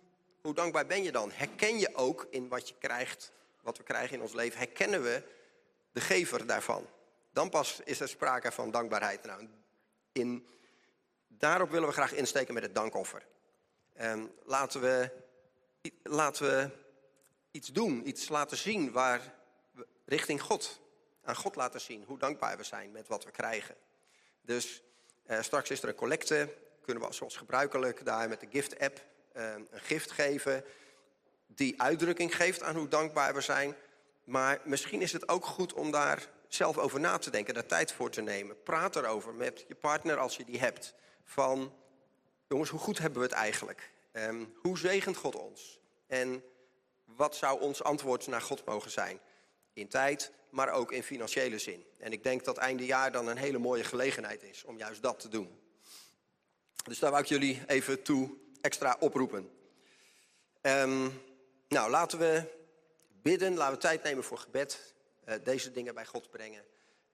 hoe 0.41 0.55
dankbaar 0.55 0.87
ben 0.87 1.03
je 1.03 1.13
dan? 1.13 1.31
Herken 1.31 1.79
je 1.79 1.95
ook 1.95 2.27
in 2.31 2.49
wat 2.49 2.69
je 2.69 2.75
krijgt, 2.79 3.33
wat 3.63 3.77
we 3.77 3.83
krijgen 3.83 4.17
in 4.17 4.23
ons 4.23 4.33
leven, 4.33 4.59
herkennen 4.59 5.03
we 5.03 5.23
de 5.93 6.01
gever 6.01 6.47
daarvan? 6.47 6.87
Dan 7.33 7.51
pas 7.51 7.81
is 7.85 8.01
er 8.01 8.09
sprake 8.09 8.53
van 8.53 8.71
dankbaarheid. 8.71 9.25
Nou, 9.25 9.49
in, 10.13 10.47
daarop 11.29 11.71
willen 11.71 11.89
we 11.89 11.95
graag 11.95 12.13
insteken 12.13 12.55
met 12.55 12.63
het 12.63 12.75
dankoffer. 12.75 13.27
En 13.93 14.33
laten, 14.45 14.81
we, 14.81 15.11
laten 16.03 16.47
we 16.47 16.71
iets 17.51 17.73
doen, 17.73 18.09
iets 18.09 18.29
laten 18.29 18.57
zien 18.57 18.93
waar 18.93 19.35
richting 20.05 20.43
God, 20.43 20.81
aan 21.23 21.37
God 21.37 21.57
laten 21.57 21.81
zien 21.81 22.05
hoe 22.05 22.19
dankbaar 22.19 22.57
we 22.57 22.63
zijn 22.63 22.93
met 22.93 23.09
wat 23.09 23.25
we 23.25 23.31
krijgen. 23.31 23.77
Dus 24.47 24.83
eh, 25.25 25.43
straks 25.43 25.71
is 25.71 25.83
er 25.83 25.89
een 25.89 25.95
collecte, 25.95 26.55
kunnen 26.83 27.09
we 27.09 27.13
zoals 27.13 27.37
gebruikelijk 27.37 28.05
daar 28.05 28.29
met 28.29 28.41
de 28.41 28.49
gift-app 28.51 29.05
eh, 29.33 29.53
een 29.53 29.69
gift 29.73 30.11
geven 30.11 30.65
die 31.47 31.83
uitdrukking 31.83 32.37
geeft 32.37 32.63
aan 32.63 32.77
hoe 32.77 32.89
dankbaar 32.89 33.35
we 33.35 33.41
zijn. 33.41 33.75
Maar 34.25 34.61
misschien 34.65 35.03
is 35.03 35.13
het 35.13 35.29
ook 35.29 35.47
goed 35.47 35.73
om 35.73 35.91
daar 35.91 36.29
zelf 36.49 36.79
over 36.79 37.01
na 37.01 37.19
te 37.19 37.31
denken, 37.31 37.55
daar 37.55 37.67
tijd 37.67 37.93
voor 37.93 38.11
te 38.11 38.21
nemen. 38.21 38.63
Praat 38.63 38.97
erover 38.97 39.35
met 39.35 39.65
je 39.69 39.75
partner 39.75 40.19
als 40.19 40.37
je 40.37 40.45
die 40.45 40.59
hebt. 40.59 40.95
Van, 41.25 41.73
jongens, 42.49 42.71
hoe 42.71 42.81
goed 42.81 42.99
hebben 42.99 43.21
we 43.21 43.27
het 43.27 43.37
eigenlijk? 43.37 43.91
Um, 44.13 44.55
hoe 44.63 44.79
zegent 44.79 45.17
God 45.17 45.35
ons? 45.35 45.81
En 46.07 46.45
wat 47.05 47.37
zou 47.37 47.61
ons 47.61 47.83
antwoord 47.83 48.27
naar 48.27 48.43
God 48.43 48.65
mogen 48.65 48.91
zijn? 48.91 49.21
In 49.73 49.89
tijd, 49.89 50.33
maar 50.57 50.73
ook 50.73 50.93
in 50.93 51.03
financiële 51.03 51.59
zin. 51.59 51.85
En 51.99 52.13
ik 52.13 52.23
denk 52.23 52.45
dat 52.45 52.57
einde 52.57 52.85
jaar 52.85 53.13
dan 53.13 53.29
een 53.29 53.37
hele 53.37 53.59
mooie 53.59 53.85
gelegenheid 53.85 54.43
is 54.43 54.65
om 54.65 54.79
juist 54.79 55.03
dat 55.03 55.21
te 55.21 55.29
doen. 55.29 55.61
Dus 56.85 56.99
daar 56.99 57.11
wou 57.11 57.23
ik 57.23 57.29
jullie 57.29 57.63
even 57.67 58.03
toe 58.03 58.37
extra 58.61 58.97
oproepen. 59.01 59.51
Um, 60.63 61.23
nou, 61.69 61.91
laten 61.91 62.19
we 62.19 62.55
bidden, 63.23 63.55
laten 63.55 63.75
we 63.75 63.81
tijd 63.81 64.03
nemen 64.03 64.25
voor 64.25 64.39
gebed. 64.39 64.95
Uh, 65.29 65.35
deze 65.45 65.71
dingen 65.71 65.95
bij 65.95 66.07
God 66.07 66.31
brengen. 66.31 66.65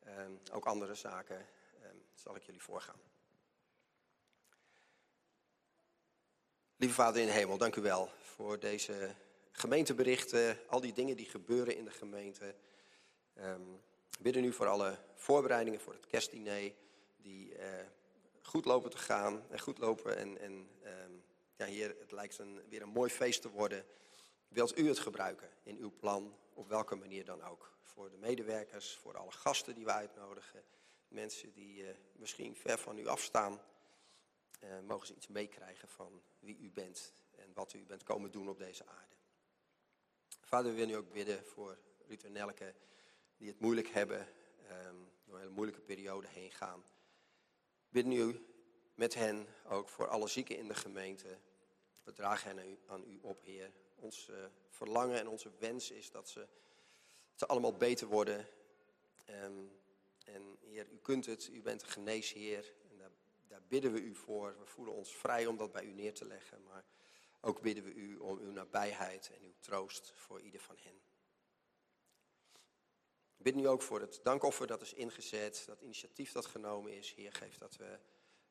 Um, 0.07 0.40
ook 0.52 0.64
andere 0.64 0.94
zaken 0.94 1.46
um, 1.85 2.02
zal 2.14 2.37
ik 2.37 2.42
jullie 2.42 2.62
voorgaan. 2.62 3.00
Lieve 6.76 6.94
Vader 6.94 7.20
in 7.20 7.26
de 7.26 7.33
hemel, 7.33 7.59
dank 7.59 7.76
u 7.76 7.81
wel 7.81 8.11
voor 8.35 8.59
deze 8.59 9.14
gemeenteberichten, 9.52 10.59
al 10.68 10.81
die 10.81 10.92
dingen 10.92 11.16
die 11.16 11.26
gebeuren 11.26 11.76
in 11.76 11.85
de 11.85 11.90
gemeente. 11.90 12.55
Um, 13.38 13.80
bidden 14.20 14.42
nu 14.42 14.52
voor 14.52 14.66
alle 14.66 14.98
voorbereidingen 15.14 15.80
voor 15.80 15.92
het 15.92 16.06
kerstdiner, 16.06 16.72
die 17.16 17.58
uh, 17.58 17.64
goed 18.42 18.64
lopen 18.64 18.90
te 18.90 18.98
gaan 18.98 19.44
en 19.50 19.60
goed 19.60 19.78
lopen. 19.78 20.16
En, 20.16 20.38
en 20.38 20.68
um, 20.84 21.24
ja, 21.56 21.66
hier, 21.66 21.96
het 22.00 22.12
lijkt 22.12 22.38
een, 22.38 22.68
weer 22.68 22.82
een 22.82 22.88
mooi 22.88 23.10
feest 23.10 23.42
te 23.42 23.50
worden. 23.50 23.84
Wilt 24.48 24.78
u 24.78 24.88
het 24.88 24.98
gebruiken 24.98 25.50
in 25.62 25.76
uw 25.76 25.92
plan, 25.96 26.36
op 26.54 26.68
welke 26.68 26.94
manier 26.94 27.24
dan 27.24 27.42
ook? 27.42 27.70
Voor 27.82 28.10
de 28.10 28.16
medewerkers, 28.16 28.96
voor 28.96 29.16
alle 29.16 29.30
gasten 29.30 29.74
die 29.74 29.84
we 29.84 29.92
uitnodigen, 29.92 30.64
mensen 31.08 31.52
die 31.52 31.82
uh, 31.82 31.88
misschien 32.12 32.56
ver 32.56 32.78
van 32.78 32.98
u 32.98 33.06
afstaan. 33.06 33.60
Uh, 34.64 34.70
mogen 34.86 35.06
ze 35.06 35.14
iets 35.14 35.26
meekrijgen 35.26 35.88
van 35.88 36.22
wie 36.38 36.58
u 36.58 36.70
bent 36.70 37.12
en 37.36 37.52
wat 37.54 37.72
u 37.72 37.84
bent 37.84 38.02
komen 38.02 38.30
doen 38.30 38.48
op 38.48 38.58
deze 38.58 38.86
aarde. 38.86 39.14
Vader, 40.40 40.70
we 40.70 40.76
willen 40.76 40.88
nu 40.88 40.96
ook 40.96 41.12
bidden 41.12 41.44
voor 41.44 41.78
Ruud 42.06 42.22
en 42.22 42.32
Nelke, 42.32 42.74
die 43.42 43.50
het 43.50 43.61
moeilijk 43.61 43.88
hebben, 43.88 44.28
ehm, 44.68 44.96
door 45.24 45.35
een 45.35 45.40
hele 45.40 45.55
moeilijke 45.55 45.81
periode 45.81 46.28
heen 46.28 46.50
gaan. 46.50 46.85
Bid 47.88 48.07
nu 48.07 48.46
met 48.94 49.14
hen 49.14 49.46
ook 49.68 49.88
voor 49.88 50.07
alle 50.07 50.28
zieken 50.28 50.57
in 50.57 50.68
de 50.68 50.74
gemeente. 50.74 51.38
We 52.02 52.12
dragen 52.12 52.57
hen 52.57 52.78
aan 52.87 53.05
u, 53.07 53.18
op, 53.22 53.42
Heer. 53.42 53.72
Ons 53.94 54.28
eh, 54.28 54.44
verlangen 54.68 55.18
en 55.18 55.28
onze 55.28 55.50
wens 55.59 55.90
is 55.90 56.11
dat 56.11 56.28
ze, 56.28 56.38
dat 56.38 57.38
ze 57.38 57.46
allemaal 57.46 57.76
beter 57.76 58.07
worden. 58.07 58.46
Ehm, 59.24 59.64
en 60.24 60.59
Heer, 60.61 60.88
u 60.90 60.98
kunt 60.98 61.26
het, 61.26 61.48
u 61.52 61.62
bent 61.62 61.83
een 61.83 61.88
geneesheer. 61.88 62.74
En 62.90 62.98
daar, 62.98 63.12
daar 63.48 63.62
bidden 63.68 63.92
we 63.92 64.00
u 64.00 64.14
voor. 64.14 64.59
We 64.59 64.66
voelen 64.66 64.94
ons 64.94 65.16
vrij 65.16 65.46
om 65.46 65.57
dat 65.57 65.72
bij 65.72 65.85
u 65.85 65.92
neer 65.92 66.14
te 66.14 66.24
leggen. 66.24 66.62
Maar 66.62 66.85
ook 67.40 67.61
bidden 67.61 67.85
we 67.85 67.94
u 67.94 68.16
om 68.16 68.38
uw 68.38 68.50
nabijheid 68.50 69.31
en 69.35 69.42
uw 69.42 69.55
troost 69.61 70.12
voor 70.14 70.40
ieder 70.40 70.61
van 70.61 70.76
hen. 70.78 71.12
Ik 73.42 73.52
bid 73.52 73.62
nu 73.62 73.68
ook 73.68 73.83
voor 73.83 74.00
het 74.00 74.20
dankoffer 74.22 74.66
dat 74.66 74.83
is 74.83 74.92
ingezet, 74.92 75.62
dat 75.66 75.81
initiatief 75.81 76.33
dat 76.33 76.46
genomen 76.46 76.92
is. 76.92 77.12
Heer, 77.14 77.33
geef 77.33 77.59
dat 77.59 77.76
we 77.76 77.98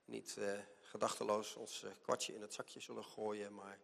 niet 0.05 0.37
eh, 0.37 0.59
gedachteloos 0.79 1.55
ons 1.55 1.83
eh, 1.83 1.91
kwartje 2.01 2.33
in 2.33 2.41
het 2.41 2.53
zakje 2.53 2.79
zullen 2.79 3.03
gooien, 3.03 3.53
maar 3.53 3.79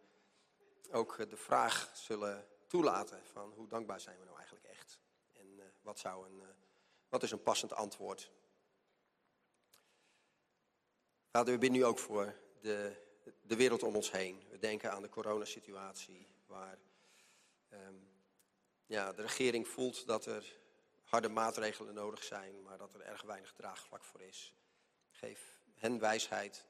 ook 0.90 1.18
eh, 1.18 1.28
de 1.28 1.36
vraag 1.36 1.90
zullen 1.94 2.48
toelaten 2.66 3.24
van 3.24 3.52
hoe 3.52 3.68
dankbaar 3.68 4.00
zijn 4.00 4.18
we 4.18 4.24
nou 4.24 4.36
eigenlijk 4.36 4.66
echt? 4.66 5.00
En 5.32 5.74
wat, 5.82 5.98
zou 5.98 6.26
een, 6.26 6.42
wat 7.08 7.22
is 7.22 7.30
een 7.30 7.42
passend 7.42 7.72
antwoord? 7.72 8.30
Vader, 11.30 11.52
we 11.52 11.58
bidden 11.58 11.78
nu 11.78 11.84
ook 11.84 11.98
voor 11.98 12.34
de, 12.60 12.96
de 13.42 13.56
wereld 13.56 13.82
om 13.82 13.96
ons 13.96 14.10
heen. 14.10 14.42
We 14.50 14.58
denken 14.58 14.92
aan 14.92 15.02
de 15.02 15.08
coronasituatie, 15.08 16.28
waar 16.46 16.78
ehm, 17.68 17.96
ja, 18.86 19.12
de 19.12 19.22
regering 19.22 19.68
voelt 19.68 20.06
dat 20.06 20.26
er 20.26 20.66
harde 21.08 21.28
maatregelen 21.28 21.94
nodig 21.94 22.24
zijn, 22.24 22.62
maar 22.62 22.78
dat 22.78 22.94
er 22.94 23.00
erg 23.00 23.22
weinig 23.22 23.52
draagvlak 23.52 24.04
voor 24.04 24.20
is. 24.20 24.54
Geef 25.10 25.60
hen 25.74 25.98
wijsheid, 25.98 26.66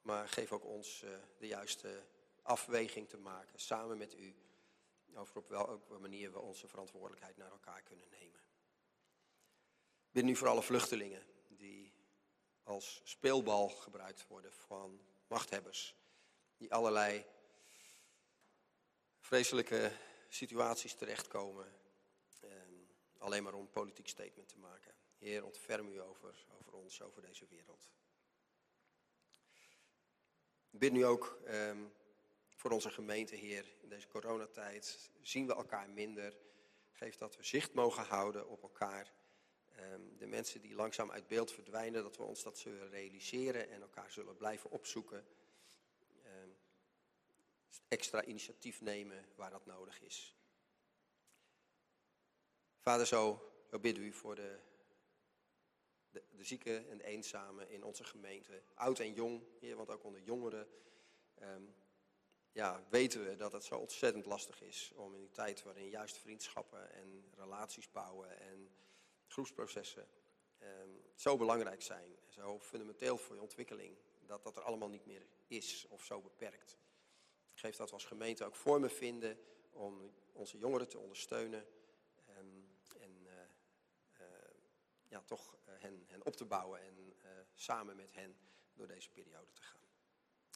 maar 0.00 0.28
geef 0.28 0.52
ook 0.52 0.64
ons 0.64 1.02
eh, 1.02 1.10
de 1.38 1.46
juiste 1.46 2.04
afweging 2.42 3.08
te 3.08 3.16
maken, 3.16 3.58
samen 3.58 3.98
met 3.98 4.14
u, 4.14 4.36
over 5.14 5.36
op 5.36 5.48
welke 5.48 5.98
manier 5.98 6.32
we 6.32 6.38
onze 6.38 6.68
verantwoordelijkheid 6.68 7.36
naar 7.36 7.50
elkaar 7.50 7.82
kunnen 7.82 8.08
nemen. 8.10 8.40
Ik 10.06 10.12
bid 10.12 10.24
nu 10.24 10.36
voor 10.36 10.48
alle 10.48 10.62
vluchtelingen 10.62 11.22
die 11.48 11.92
als 12.62 13.00
speelbal 13.04 13.68
gebruikt 13.68 14.26
worden 14.26 14.52
van 14.52 15.00
machthebbers, 15.26 15.96
die 16.56 16.72
allerlei 16.72 17.24
vreselijke 19.18 19.92
situaties 20.28 20.94
terechtkomen, 20.94 21.81
alleen 23.22 23.42
maar 23.42 23.54
om 23.54 23.60
een 23.60 23.70
politiek 23.70 24.08
statement 24.08 24.48
te 24.48 24.58
maken. 24.58 24.94
Heer, 25.18 25.44
ontferm 25.44 25.88
u 25.88 26.00
over, 26.00 26.46
over 26.58 26.72
ons, 26.72 27.02
over 27.02 27.22
deze 27.22 27.46
wereld. 27.46 27.90
Ik 30.70 30.78
bid 30.78 30.92
nu 30.92 31.04
ook 31.04 31.40
ehm, 31.44 31.84
voor 32.54 32.70
onze 32.70 32.90
gemeente, 32.90 33.34
Heer. 33.34 33.76
In 33.80 33.88
deze 33.88 34.08
coronatijd 34.08 35.10
zien 35.20 35.46
we 35.46 35.54
elkaar 35.54 35.90
minder. 35.90 36.36
Geef 36.90 37.16
dat 37.16 37.36
we 37.36 37.44
zicht 37.44 37.74
mogen 37.74 38.04
houden 38.04 38.48
op 38.48 38.62
elkaar. 38.62 39.12
Ehm, 39.76 40.16
de 40.16 40.26
mensen 40.26 40.60
die 40.60 40.74
langzaam 40.74 41.10
uit 41.10 41.26
beeld 41.26 41.52
verdwijnen, 41.52 42.02
dat 42.02 42.16
we 42.16 42.22
ons 42.22 42.42
dat 42.42 42.58
zullen 42.58 42.90
realiseren 42.90 43.70
en 43.70 43.80
elkaar 43.80 44.10
zullen 44.10 44.36
blijven 44.36 44.70
opzoeken. 44.70 45.26
Ehm, 46.22 46.50
extra 47.88 48.24
initiatief 48.24 48.80
nemen 48.80 49.28
waar 49.36 49.50
dat 49.50 49.66
nodig 49.66 50.00
is. 50.00 50.36
Vader, 52.82 53.06
zo, 53.06 53.52
bidden 53.80 54.04
u 54.04 54.12
voor 54.12 54.34
de, 54.34 54.58
de, 56.10 56.22
zieken 56.38 56.90
en 56.90 56.98
de 56.98 57.04
eenzamen 57.04 57.70
in 57.70 57.84
onze 57.84 58.04
gemeente. 58.04 58.62
Oud 58.74 58.98
en 58.98 59.12
jong, 59.12 59.42
want 59.76 59.90
ook 59.90 60.04
onder 60.04 60.22
jongeren 60.22 60.68
ehm, 61.34 61.62
ja, 62.52 62.84
weten 62.88 63.24
we 63.24 63.36
dat 63.36 63.52
het 63.52 63.64
zo 63.64 63.76
ontzettend 63.76 64.26
lastig 64.26 64.62
is 64.62 64.92
om 64.94 65.14
in 65.14 65.20
die 65.20 65.30
tijd 65.30 65.62
waarin 65.62 65.88
juist 65.88 66.16
vriendschappen 66.16 66.92
en 66.92 67.24
relaties 67.36 67.90
bouwen 67.90 68.40
en 68.40 68.70
groepsprocessen 69.26 70.08
ehm, 70.58 70.88
zo 71.14 71.36
belangrijk 71.36 71.82
zijn 71.82 72.16
zo 72.28 72.60
fundamenteel 72.60 73.18
voor 73.18 73.34
je 73.34 73.42
ontwikkeling, 73.42 73.96
dat 74.26 74.42
dat 74.42 74.56
er 74.56 74.62
allemaal 74.62 74.88
niet 74.88 75.06
meer 75.06 75.26
is 75.46 75.86
of 75.88 76.04
zo 76.04 76.20
beperkt. 76.20 76.78
Geef 77.54 77.76
dat 77.76 77.88
we 77.88 77.94
als 77.94 78.04
gemeente 78.04 78.44
ook 78.44 78.56
vormen 78.56 78.90
vinden 78.90 79.38
om 79.70 80.12
onze 80.32 80.58
jongeren 80.58 80.88
te 80.88 80.98
ondersteunen 80.98 81.66
ehm, 82.26 82.62
en 83.00 83.26
eh, 83.26 83.42
eh, 84.12 84.54
ja, 85.12 85.22
toch 85.26 85.56
eh, 85.64 85.74
hen, 85.78 86.04
hen 86.06 86.26
op 86.26 86.36
te 86.36 86.44
bouwen 86.44 86.80
en 86.80 87.16
eh, 87.22 87.30
samen 87.54 87.96
met 87.96 88.12
hen 88.12 88.36
door 88.74 88.86
deze 88.86 89.10
periode 89.10 89.52
te 89.52 89.62
gaan. 89.62 89.80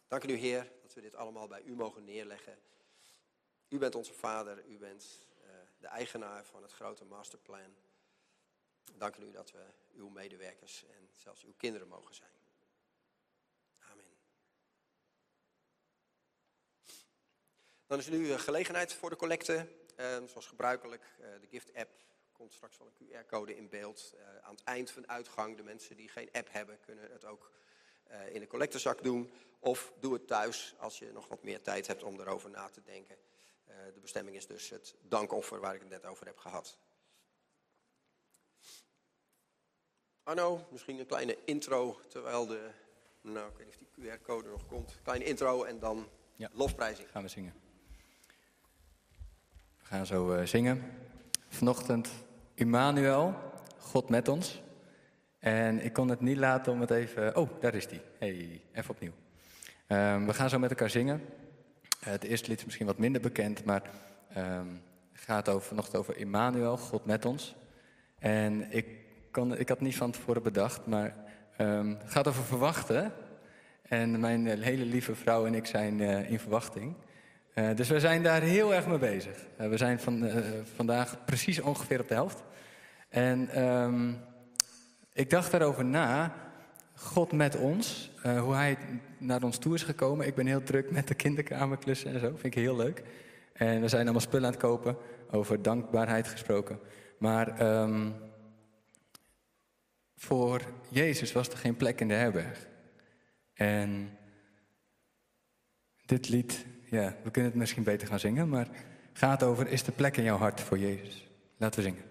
Dank 0.08 0.24
u, 0.24 0.32
Heer, 0.32 0.72
dat 0.82 0.94
we 0.94 1.00
dit 1.00 1.14
allemaal 1.14 1.46
bij 1.46 1.62
u 1.62 1.74
mogen 1.74 2.04
neerleggen. 2.04 2.58
U 3.68 3.78
bent 3.78 3.94
onze 3.94 4.12
vader, 4.12 4.66
u 4.66 4.78
bent 4.78 5.26
eh, 5.42 5.50
de 5.78 5.86
eigenaar 5.86 6.44
van 6.44 6.62
het 6.62 6.72
grote 6.72 7.04
masterplan. 7.04 7.74
Dank 8.94 9.16
u 9.16 9.30
dat 9.30 9.50
we 9.50 9.64
uw 9.94 10.08
medewerkers 10.08 10.84
en 10.84 11.10
zelfs 11.14 11.44
uw 11.44 11.54
kinderen 11.56 11.88
mogen 11.88 12.14
zijn. 12.14 12.34
Amen. 13.78 14.16
Dan 17.86 17.98
is 17.98 18.08
nu 18.08 18.38
gelegenheid 18.38 18.92
voor 18.92 19.10
de 19.10 19.16
collecte. 19.16 19.84
Zoals 20.26 20.46
gebruikelijk, 20.46 21.16
de 21.18 21.46
gift-app 21.46 21.90
komt 22.36 22.52
straks 22.52 22.78
wel 22.78 22.86
een 22.98 23.06
QR-code 23.24 23.56
in 23.56 23.68
beeld. 23.68 24.12
Eh, 24.16 24.44
aan 24.44 24.54
het 24.54 24.64
eind 24.64 24.90
van 24.90 25.02
de 25.02 25.08
uitgang, 25.08 25.56
de 25.56 25.62
mensen 25.62 25.96
die 25.96 26.08
geen 26.08 26.28
app 26.32 26.48
hebben, 26.52 26.80
kunnen 26.80 27.10
het 27.10 27.24
ook 27.24 27.50
eh, 28.04 28.34
in 28.34 28.40
de 28.40 28.46
collectezak 28.46 29.02
doen. 29.02 29.30
Of 29.58 29.92
doe 30.00 30.12
het 30.12 30.26
thuis 30.26 30.74
als 30.78 30.98
je 30.98 31.12
nog 31.12 31.28
wat 31.28 31.42
meer 31.42 31.62
tijd 31.62 31.86
hebt 31.86 32.02
om 32.02 32.20
erover 32.20 32.50
na 32.50 32.68
te 32.68 32.82
denken. 32.82 33.16
Eh, 33.64 33.76
de 33.94 34.00
bestemming 34.00 34.36
is 34.36 34.46
dus 34.46 34.68
het 34.70 34.94
dankoffer 35.02 35.60
waar 35.60 35.74
ik 35.74 35.80
het 35.80 35.90
net 35.90 36.04
over 36.04 36.26
heb 36.26 36.38
gehad. 36.38 36.78
Arno, 40.22 40.66
misschien 40.70 40.98
een 40.98 41.06
kleine 41.06 41.38
intro 41.44 42.00
terwijl 42.08 42.46
de. 42.46 42.70
Nou, 43.20 43.50
ik 43.50 43.56
weet 43.56 43.66
niet 43.66 43.76
of 43.76 43.94
die 43.94 44.10
QR-code 44.18 44.48
nog 44.48 44.66
komt. 44.66 44.98
Kleine 45.02 45.24
intro 45.24 45.64
en 45.64 45.78
dan 45.78 46.08
Ja. 46.36 46.50
lofprijzing. 46.52 47.10
gaan 47.10 47.22
we 47.22 47.28
zingen. 47.28 47.54
We 49.78 49.84
gaan 49.84 50.06
zo 50.06 50.44
zingen. 50.44 51.08
Vanochtend 51.48 52.08
Immanuel, 52.58 53.34
God 53.78 54.08
met 54.08 54.28
ons. 54.28 54.62
En 55.38 55.84
ik 55.84 55.92
kon 55.92 56.08
het 56.08 56.20
niet 56.20 56.36
laten 56.36 56.72
om 56.72 56.80
het 56.80 56.90
even... 56.90 57.36
Oh, 57.36 57.50
daar 57.60 57.74
is 57.74 57.86
die. 57.86 58.00
Hey, 58.18 58.60
even 58.72 58.90
opnieuw. 58.90 59.12
Ehm, 59.86 60.26
we 60.26 60.34
gaan 60.34 60.48
zo 60.48 60.58
met 60.58 60.70
elkaar 60.70 60.90
zingen. 60.90 61.22
Eh, 62.00 62.10
het 62.12 62.24
eerste 62.24 62.48
lied 62.48 62.58
is 62.58 62.64
misschien 62.64 62.86
wat 62.86 62.98
minder 62.98 63.20
bekend, 63.20 63.64
maar 63.64 63.82
het 65.12 65.24
gaat 65.24 65.48
over, 65.48 65.68
vanochtend 65.68 65.96
over 65.96 66.16
Immanuel, 66.16 66.76
God 66.76 67.04
met 67.04 67.24
ons. 67.24 67.54
En 68.18 68.72
ik, 68.72 68.86
kon, 69.30 69.58
ik 69.58 69.68
had 69.68 69.80
niet 69.80 69.96
van 69.96 70.10
tevoren 70.10 70.42
bedacht, 70.42 70.86
maar 70.86 71.14
ehm, 71.56 71.88
het 71.88 72.10
gaat 72.10 72.28
over 72.28 72.44
verwachten. 72.44 73.12
En 73.82 74.20
mijn 74.20 74.46
eh, 74.46 74.60
hele 74.60 74.84
lieve 74.84 75.14
vrouw 75.14 75.46
en 75.46 75.54
ik 75.54 75.66
zijn 75.66 76.00
eh, 76.00 76.30
in 76.30 76.38
verwachting. 76.38 76.94
Eh, 77.56 77.74
dus 77.74 77.88
we 77.88 78.00
zijn 78.00 78.22
daar 78.22 78.42
heel 78.42 78.74
erg 78.74 78.86
mee 78.86 78.98
bezig. 78.98 79.46
Eh, 79.56 79.68
we 79.68 79.76
zijn 79.76 80.00
van, 80.00 80.26
eh, 80.26 80.42
vandaag 80.74 81.24
precies 81.24 81.60
ongeveer 81.60 82.00
op 82.00 82.08
de 82.08 82.14
helft. 82.14 82.42
En 83.08 83.48
ehm, 83.48 84.12
ik 85.12 85.30
dacht 85.30 85.50
daarover 85.50 85.84
na. 85.84 86.34
God 86.94 87.32
met 87.32 87.56
ons, 87.56 88.10
hoe 88.22 88.54
hij 88.54 88.78
naar 89.18 89.42
ons 89.42 89.58
toe 89.58 89.74
is 89.74 89.82
gekomen. 89.82 90.26
Ik 90.26 90.34
ben 90.34 90.46
heel 90.46 90.62
druk 90.62 90.90
met 90.90 91.08
de 91.08 91.14
kinderkamerklussen 91.14 92.12
en 92.12 92.20
zo, 92.20 92.28
vind 92.28 92.44
ik 92.44 92.54
heel 92.54 92.76
leuk. 92.76 93.02
En 93.52 93.80
we 93.80 93.88
zijn 93.88 94.02
allemaal 94.02 94.20
spullen 94.20 94.46
aan 94.46 94.52
het 94.52 94.62
kopen, 94.62 94.96
over 95.30 95.62
dankbaarheid 95.62 96.28
gesproken. 96.28 96.78
Maar 97.18 97.58
ehm, 97.58 98.10
voor 100.16 100.60
Jezus 100.88 101.32
was 101.32 101.48
er 101.48 101.58
geen 101.58 101.76
plek 101.76 102.00
in 102.00 102.08
de 102.08 102.14
herberg. 102.14 102.66
En 103.54 104.18
dit 106.06 106.28
lied, 106.28 106.66
ja, 106.90 107.14
we 107.22 107.30
kunnen 107.30 107.50
het 107.50 107.60
misschien 107.60 107.82
beter 107.82 108.08
gaan 108.08 108.18
zingen, 108.18 108.48
maar 108.48 108.66
gaat 109.12 109.42
over, 109.42 109.68
is 109.68 109.82
de 109.82 109.92
plek 109.92 110.16
in 110.16 110.24
jouw 110.24 110.38
hart 110.38 110.60
voor 110.60 110.78
Jezus? 110.78 111.28
Laten 111.56 111.82
we 111.82 111.88
zingen. 111.88 112.04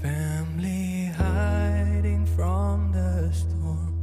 family 0.00 1.12
hiding 1.16 2.26
from 2.26 2.92
the 2.92 3.28
storm 3.30 3.94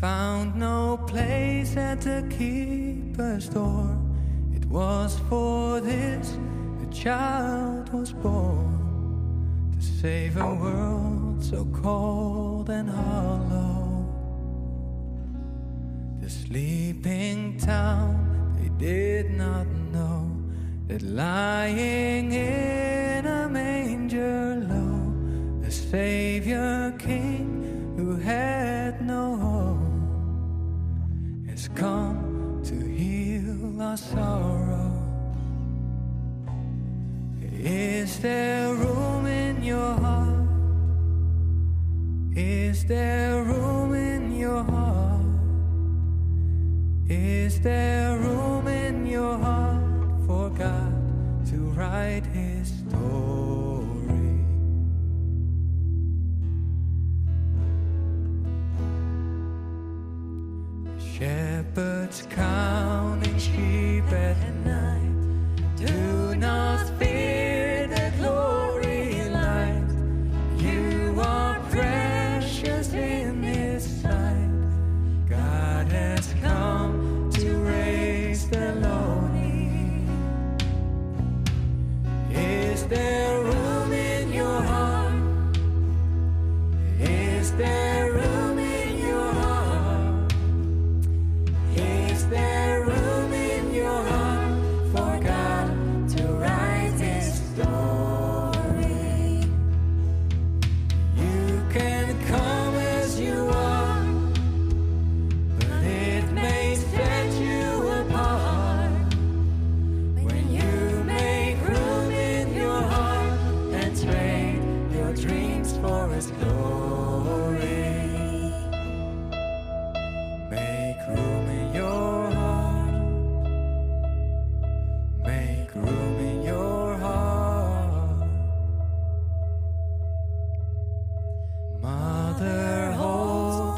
found 0.00 0.56
no 0.56 0.96
place 1.06 1.76
at 1.76 2.00
the 2.00 2.24
keeper's 2.28 3.48
door. 3.48 3.96
It 4.54 4.64
was 4.64 5.18
for 5.28 5.80
this 5.80 6.36
child 7.02 7.92
was 7.92 8.12
born 8.12 9.76
to 9.78 9.86
save 9.86 10.38
a 10.38 10.54
world 10.54 11.44
so 11.44 11.66
cold 11.66 12.70
and 12.70 12.88
hollow. 12.88 14.06
The 16.22 16.30
sleeping 16.30 17.58
town, 17.58 18.56
they 18.58 18.70
did 18.84 19.30
not 19.32 19.66
know 19.92 20.30
that 20.88 21.02
lying 21.02 22.32
in 22.32 23.26
a 23.26 23.46
manger 23.48 24.64
low, 24.66 25.12
a 25.66 25.70
savior 25.70 26.94
king 26.98 27.94
who 27.96 28.16
had 28.16 29.06
no 29.06 29.36
home 29.36 29.84
has 31.46 31.68
come 31.68 32.62
to 32.64 32.74
heal 32.74 33.82
our 33.82 33.98
sorrow. 33.98 34.85
Is 37.66 38.20
there 38.20 38.72
room 38.74 39.26
in 39.26 39.64
your 39.64 39.94
heart? 39.94 40.48
Is 42.36 42.84
there 42.84 43.42
room 43.42 43.92
in 43.92 44.36
your 44.36 44.62
heart? 44.62 45.26
Is 47.08 47.60
there 47.60 48.18
room 48.18 48.68
in 48.68 49.04
your 49.08 49.36
heart 49.36 49.82
for 50.28 50.48
God 50.50 50.94
to 51.50 51.56
write 51.74 52.24
his 52.26 52.68
story? 52.68 54.44
Shepherds 61.18 62.28
counting 62.30 63.36
sheep 63.40 64.04
at 64.12 64.36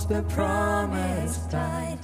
the 0.09 0.23
promise 0.23 1.37
died. 1.51 1.99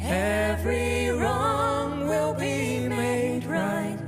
Every 0.00 1.10
wrong 1.10 2.08
will 2.08 2.34
be 2.34 2.88
made 2.88 3.44
right. 3.44 3.98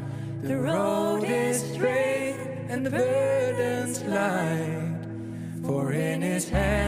The 0.42 0.56
road 0.56 1.22
is 1.22 1.62
straight 1.72 2.36
and 2.68 2.84
the 2.84 2.90
burden's 2.90 4.02
light. 4.02 4.98
For 5.64 5.92
in 5.92 6.20
his 6.20 6.48
hand 6.48 6.87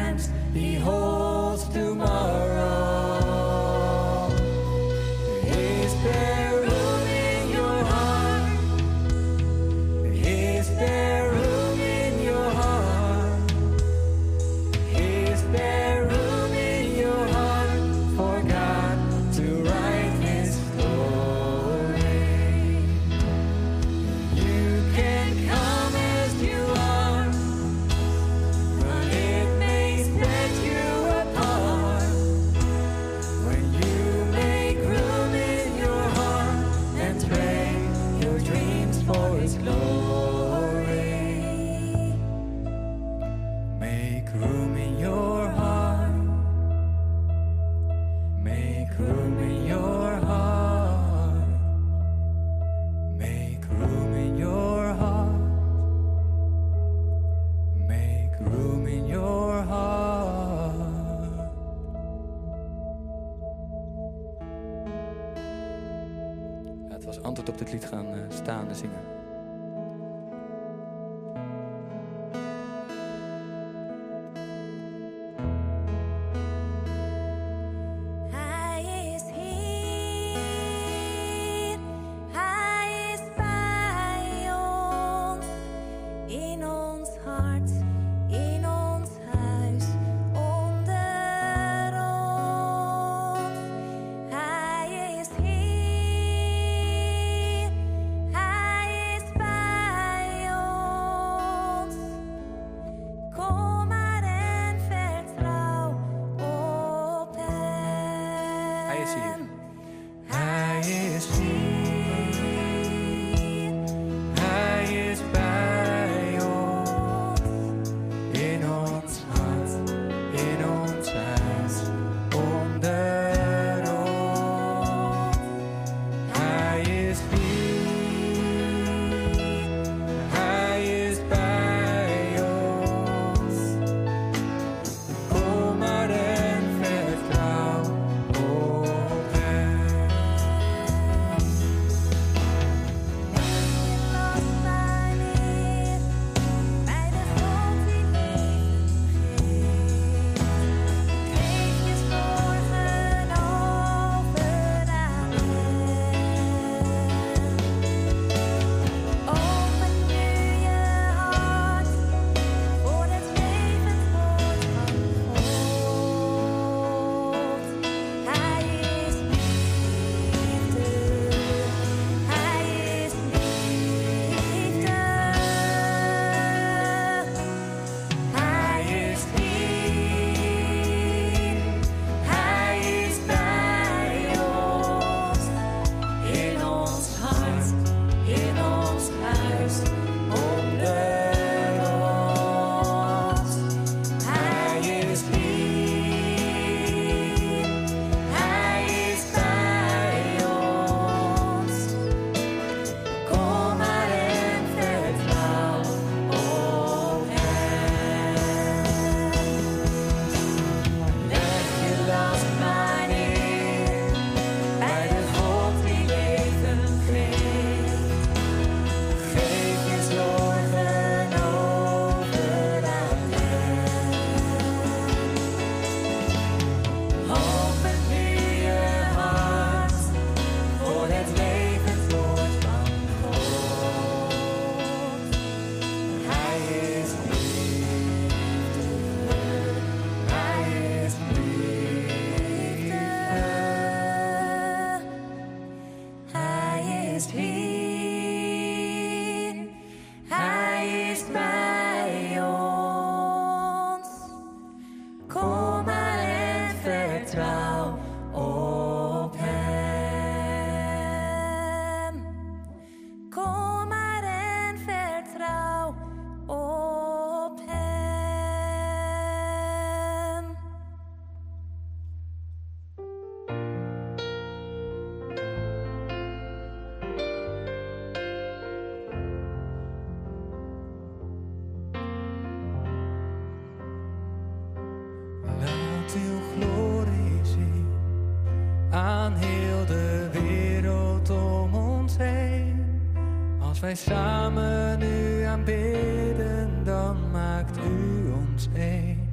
wij 293.91 293.99
samen 293.99 294.99
nu 294.99 295.43
aanbidden, 295.43 296.85
dan 296.85 297.17
maakt 297.33 297.77
u 297.77 298.31
ons 298.33 298.69
één. 298.77 299.29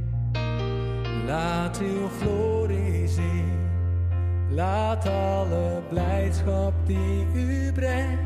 Laat 1.26 1.80
uw 1.80 2.08
glorie 2.22 3.08
zien, 3.08 3.70
laat 4.50 5.08
alle 5.08 5.82
blijdschap 5.90 6.74
die 6.86 7.26
u 7.34 7.72
brengt. 7.72 8.22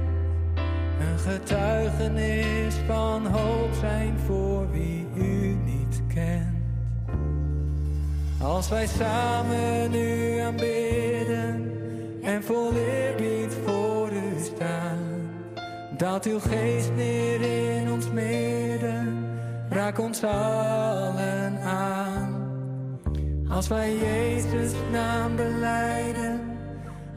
Een 0.99 1.19
getuigenis 1.19 2.75
van 2.87 3.25
hoop 3.25 3.73
zijn 3.79 4.19
voor 4.25 4.71
wie 4.71 5.07
u 5.15 5.57
niet 5.65 6.01
kent. 6.13 6.63
Als 8.41 8.69
wij 8.69 8.87
samen 8.87 9.91
nu 9.91 10.37
aanbidden 10.37 11.71
en 12.23 12.43
vol 12.43 12.73
eerbied 12.73 13.53
voor 13.65 13.80
dat 16.01 16.25
uw 16.25 16.39
geest 16.39 16.91
neer 16.95 17.41
in 17.41 17.91
ons 17.91 18.09
midden, 18.11 19.25
raak 19.69 19.99
ons 19.99 20.23
allen 20.23 21.61
aan. 21.61 22.49
Als 23.49 23.67
wij 23.67 23.95
Jezus 23.95 24.71
naam 24.91 25.35
beleiden, 25.35 26.39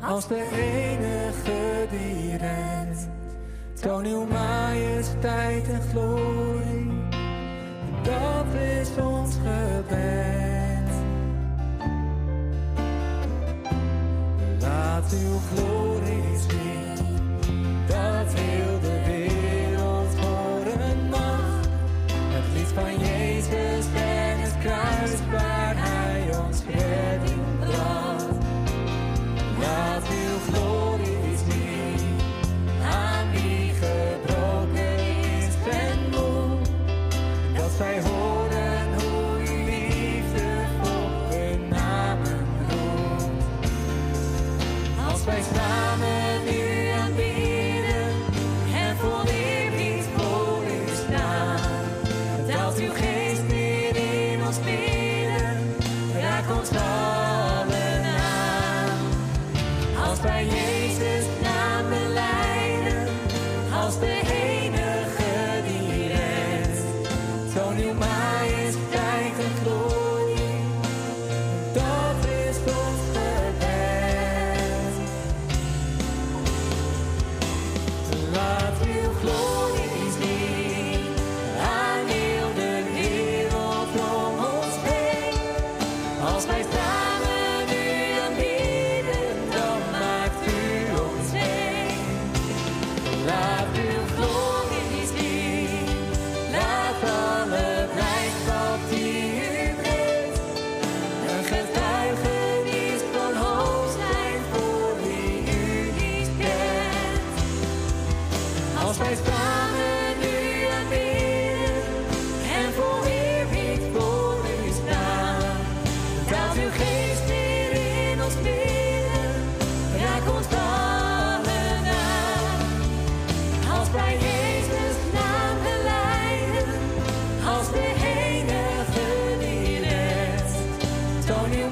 als 0.01 0.29
de 0.29 0.49
enige 0.53 1.87
die 1.91 2.37
redt, 2.37 3.09
toon 3.81 4.05
uw 4.05 4.25
majesteit 4.25 5.69
en 5.69 5.83
glorie, 5.91 6.93
dat 8.03 8.61
is 8.79 8.89
ons 9.03 9.35
gebed. 9.35 10.91
Laat 14.61 15.13
uw 15.13 15.39
glorie 15.55 16.39
zien. 16.49 16.84
God's 17.89 18.33
healed 18.33 18.83
the 18.83 19.24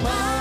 mama. 0.02 0.31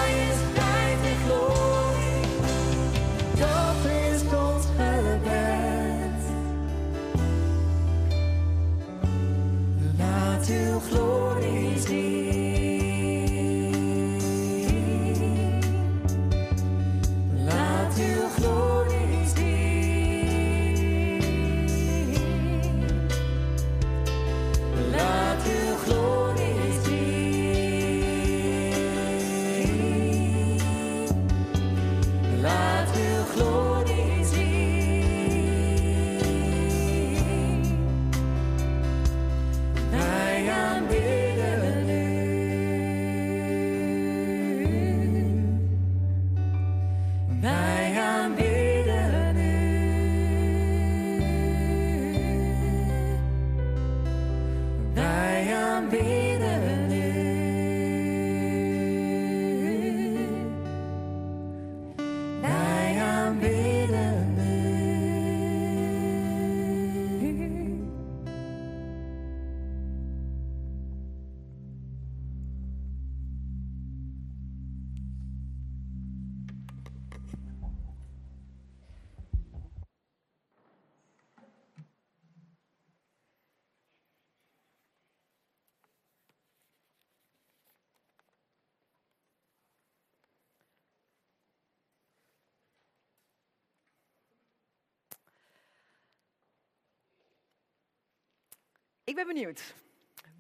Ik 99.12 99.18
ben 99.18 99.28
benieuwd. 99.28 99.76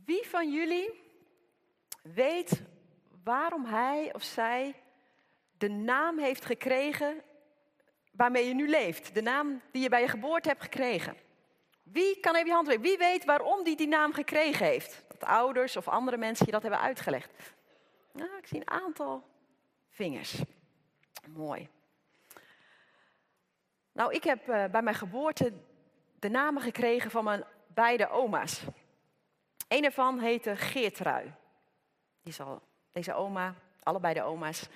Wie 0.05 0.27
van 0.27 0.51
jullie 0.51 0.89
weet 2.01 2.61
waarom 3.23 3.65
hij 3.65 4.13
of 4.13 4.23
zij 4.23 4.75
de 5.57 5.69
naam 5.69 6.19
heeft 6.19 6.45
gekregen 6.45 7.21
waarmee 8.11 8.47
je 8.47 8.53
nu 8.53 8.69
leeft? 8.69 9.13
De 9.13 9.21
naam 9.21 9.61
die 9.71 9.81
je 9.81 9.89
bij 9.89 10.01
je 10.01 10.07
geboorte 10.07 10.49
hebt 10.49 10.61
gekregen. 10.61 11.17
Wie 11.83 12.19
kan 12.19 12.35
even 12.35 12.47
je 12.47 12.53
hand 12.53 12.67
weten? 12.67 12.81
Wie 12.81 12.97
weet 12.97 13.25
waarom 13.25 13.63
die 13.63 13.75
die 13.75 13.87
naam 13.87 14.13
gekregen 14.13 14.65
heeft? 14.65 15.05
Dat 15.07 15.23
ouders 15.23 15.77
of 15.77 15.87
andere 15.87 16.17
mensen 16.17 16.45
je 16.45 16.51
dat 16.51 16.61
hebben 16.61 16.79
uitgelegd. 16.79 17.31
Nou, 18.11 18.37
ik 18.37 18.47
zie 18.47 18.59
een 18.59 18.69
aantal 18.69 19.23
vingers. 19.89 20.41
Mooi. 21.27 21.69
Nou, 23.91 24.13
ik 24.13 24.23
heb 24.23 24.49
eh, 24.49 24.65
bij 24.65 24.81
mijn 24.81 24.95
geboorte 24.95 25.53
de 26.19 26.29
namen 26.29 26.61
gekregen 26.61 27.11
van 27.11 27.23
mijn 27.23 27.43
beide 27.73 28.09
oma's. 28.09 28.63
Een 29.67 29.83
ervan 29.83 30.19
heette 30.19 30.55
Geertrui. 30.55 31.33
Die 32.21 32.33
deze 32.91 33.13
oma, 33.13 33.55
allebei 33.83 34.13
de 34.13 34.23
oma's, 34.23 34.67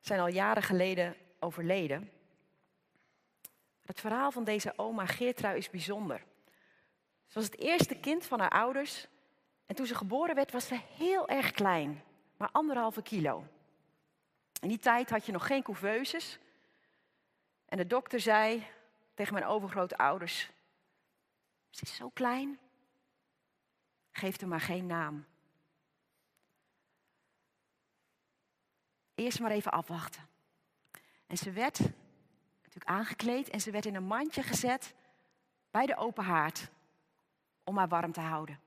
zijn 0.00 0.20
al 0.20 0.28
jaren 0.28 0.62
geleden 0.62 1.16
overleden. 1.38 2.10
Het 3.84 4.00
verhaal 4.00 4.30
van 4.30 4.44
deze 4.44 4.72
oma 4.76 5.06
Geertrui 5.06 5.56
is 5.56 5.70
bijzonder. 5.70 6.22
Ze 7.26 7.34
was 7.34 7.44
het 7.44 7.58
eerste 7.58 7.94
kind 7.94 8.26
van 8.26 8.40
haar 8.40 8.50
ouders. 8.50 9.06
En 9.66 9.74
toen 9.74 9.86
ze 9.86 9.94
geboren 9.94 10.34
werd, 10.34 10.52
was 10.52 10.66
ze 10.66 10.80
heel 10.96 11.28
erg 11.28 11.50
klein, 11.50 12.02
maar 12.36 12.48
anderhalve 12.52 13.02
kilo. 13.02 13.44
In 14.60 14.68
die 14.68 14.78
tijd 14.78 15.10
had 15.10 15.26
je 15.26 15.32
nog 15.32 15.46
geen 15.46 15.62
couveuses. 15.62 16.38
En 17.66 17.76
de 17.76 17.86
dokter 17.86 18.20
zei 18.20 18.66
tegen 19.14 19.34
mijn 19.34 19.46
overgrootouders: 19.46 20.50
Ze 21.70 21.82
is 21.82 21.94
zo 21.94 22.08
klein, 22.08 22.58
geef 24.10 24.36
haar 24.36 24.46
maar 24.46 24.60
geen 24.60 24.86
naam. 24.86 25.26
Eerst 29.14 29.40
maar 29.40 29.50
even 29.50 29.72
afwachten. 29.72 30.28
En 31.26 31.36
ze 31.36 31.52
werd 31.52 31.78
natuurlijk 32.62 32.84
aangekleed 32.84 33.48
en 33.48 33.60
ze 33.60 33.70
werd 33.70 33.86
in 33.86 33.94
een 33.94 34.04
mandje 34.04 34.42
gezet 34.42 34.94
bij 35.70 35.86
de 35.86 35.96
open 35.96 36.24
haard 36.24 36.70
om 37.64 37.76
haar 37.76 37.88
warm 37.88 38.12
te 38.12 38.20
houden. 38.20 38.60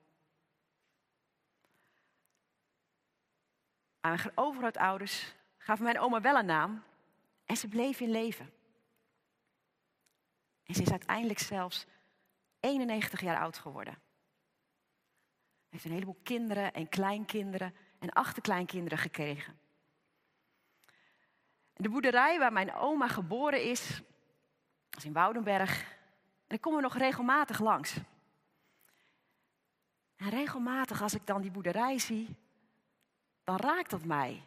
Aan 3.99 4.11
mijn 4.11 4.31
overgrootouders 4.35 5.33
gaf 5.57 5.79
mijn 5.79 5.99
oma 5.99 6.21
wel 6.21 6.37
een 6.37 6.45
naam 6.45 6.83
en 7.45 7.57
ze 7.57 7.67
bleef 7.67 7.99
in 7.99 8.11
leven. 8.11 8.53
En 10.63 10.75
ze 10.75 10.81
is 10.81 10.91
uiteindelijk 10.91 11.39
zelfs 11.39 11.85
91 12.63 13.21
jaar 13.21 13.39
oud 13.39 13.57
geworden. 13.57 14.01
Heeft 15.69 15.85
een 15.85 15.91
heleboel 15.91 16.19
kinderen 16.23 16.73
en 16.73 16.89
kleinkinderen 16.89 17.75
en 17.99 18.09
achterkleinkinderen 18.09 18.97
gekregen. 18.97 19.59
De 21.73 21.89
boerderij 21.89 22.39
waar 22.39 22.53
mijn 22.53 22.73
oma 22.73 23.07
geboren 23.07 23.63
is, 23.63 24.01
is 24.97 25.05
in 25.05 25.13
Woudenberg. 25.13 25.81
En 26.47 26.55
ik 26.55 26.61
kom 26.61 26.75
er 26.75 26.81
nog 26.81 26.97
regelmatig 26.97 27.59
langs. 27.59 27.97
En 30.15 30.29
regelmatig 30.29 31.01
als 31.01 31.13
ik 31.13 31.27
dan 31.27 31.41
die 31.41 31.51
boerderij 31.51 31.99
zie, 31.99 32.35
dan 33.43 33.57
raakt 33.57 33.89
dat 33.89 34.05
mij. 34.05 34.41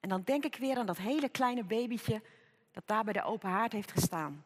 En 0.00 0.08
dan 0.08 0.22
denk 0.22 0.44
ik 0.44 0.56
weer 0.56 0.76
aan 0.76 0.86
dat 0.86 0.98
hele 0.98 1.28
kleine 1.28 1.64
babytje 1.64 2.22
dat 2.70 2.86
daar 2.86 3.04
bij 3.04 3.12
de 3.12 3.24
open 3.24 3.50
haard 3.50 3.72
heeft 3.72 3.90
gestaan. 3.92 4.44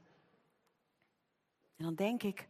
En 1.77 1.85
dan 1.85 1.95
denk 1.95 2.23
ik, 2.23 2.49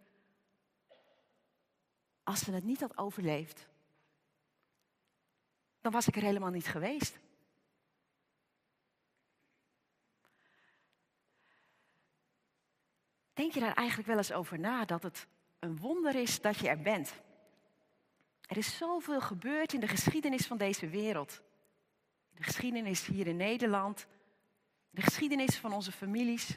als 2.30 2.40
ze 2.40 2.52
het 2.52 2.64
niet 2.64 2.80
had 2.80 2.98
overleefd, 2.98 3.68
dan 5.80 5.92
was 5.92 6.08
ik 6.08 6.16
er 6.16 6.22
helemaal 6.22 6.50
niet 6.50 6.66
geweest. 6.66 7.18
Denk 13.32 13.52
je 13.52 13.60
daar 13.60 13.74
eigenlijk 13.74 14.08
wel 14.08 14.16
eens 14.16 14.32
over 14.32 14.58
na 14.58 14.84
dat 14.84 15.02
het 15.02 15.26
een 15.58 15.78
wonder 15.78 16.14
is 16.14 16.40
dat 16.40 16.58
je 16.58 16.68
er 16.68 16.82
bent? 16.82 17.12
Er 18.46 18.56
is 18.56 18.76
zoveel 18.76 19.20
gebeurd 19.20 19.72
in 19.72 19.80
de 19.80 19.88
geschiedenis 19.88 20.46
van 20.46 20.56
deze 20.56 20.88
wereld. 20.88 21.42
De 22.34 22.42
geschiedenis 22.42 23.06
hier 23.06 23.26
in 23.26 23.36
Nederland, 23.36 24.06
de 24.90 25.02
geschiedenis 25.02 25.58
van 25.58 25.72
onze 25.72 25.92
families. 25.92 26.56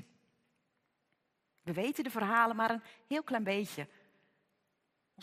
We 1.62 1.74
weten 1.74 2.04
de 2.04 2.10
verhalen 2.10 2.56
maar 2.56 2.70
een 2.72 2.84
heel 3.08 3.24
klein 3.24 3.44
beetje. 3.44 3.88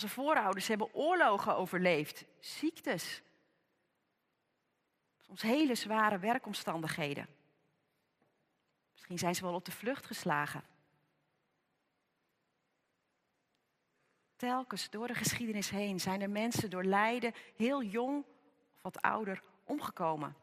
Onze 0.03 0.15
voorouders 0.15 0.69
hebben 0.69 0.95
oorlogen 0.95 1.57
overleefd, 1.57 2.25
ziektes, 2.39 3.23
soms 5.21 5.43
hele 5.43 5.75
zware 5.75 6.19
werkomstandigheden. 6.19 7.27
Misschien 8.93 9.19
zijn 9.19 9.35
ze 9.35 9.43
wel 9.43 9.55
op 9.55 9.65
de 9.65 9.73
vlucht 9.73 10.07
geslagen. 10.07 10.65
Telkens 14.37 14.91
door 14.91 15.07
de 15.07 15.15
geschiedenis 15.15 15.71
heen 15.71 16.01
zijn 16.01 16.21
er 16.21 16.31
mensen 16.31 16.71
door 16.71 16.85
lijden, 16.85 17.35
heel 17.57 17.83
jong 17.83 18.25
of 18.77 18.83
wat 18.83 19.03
ouder, 19.03 19.43
omgekomen. 19.65 20.37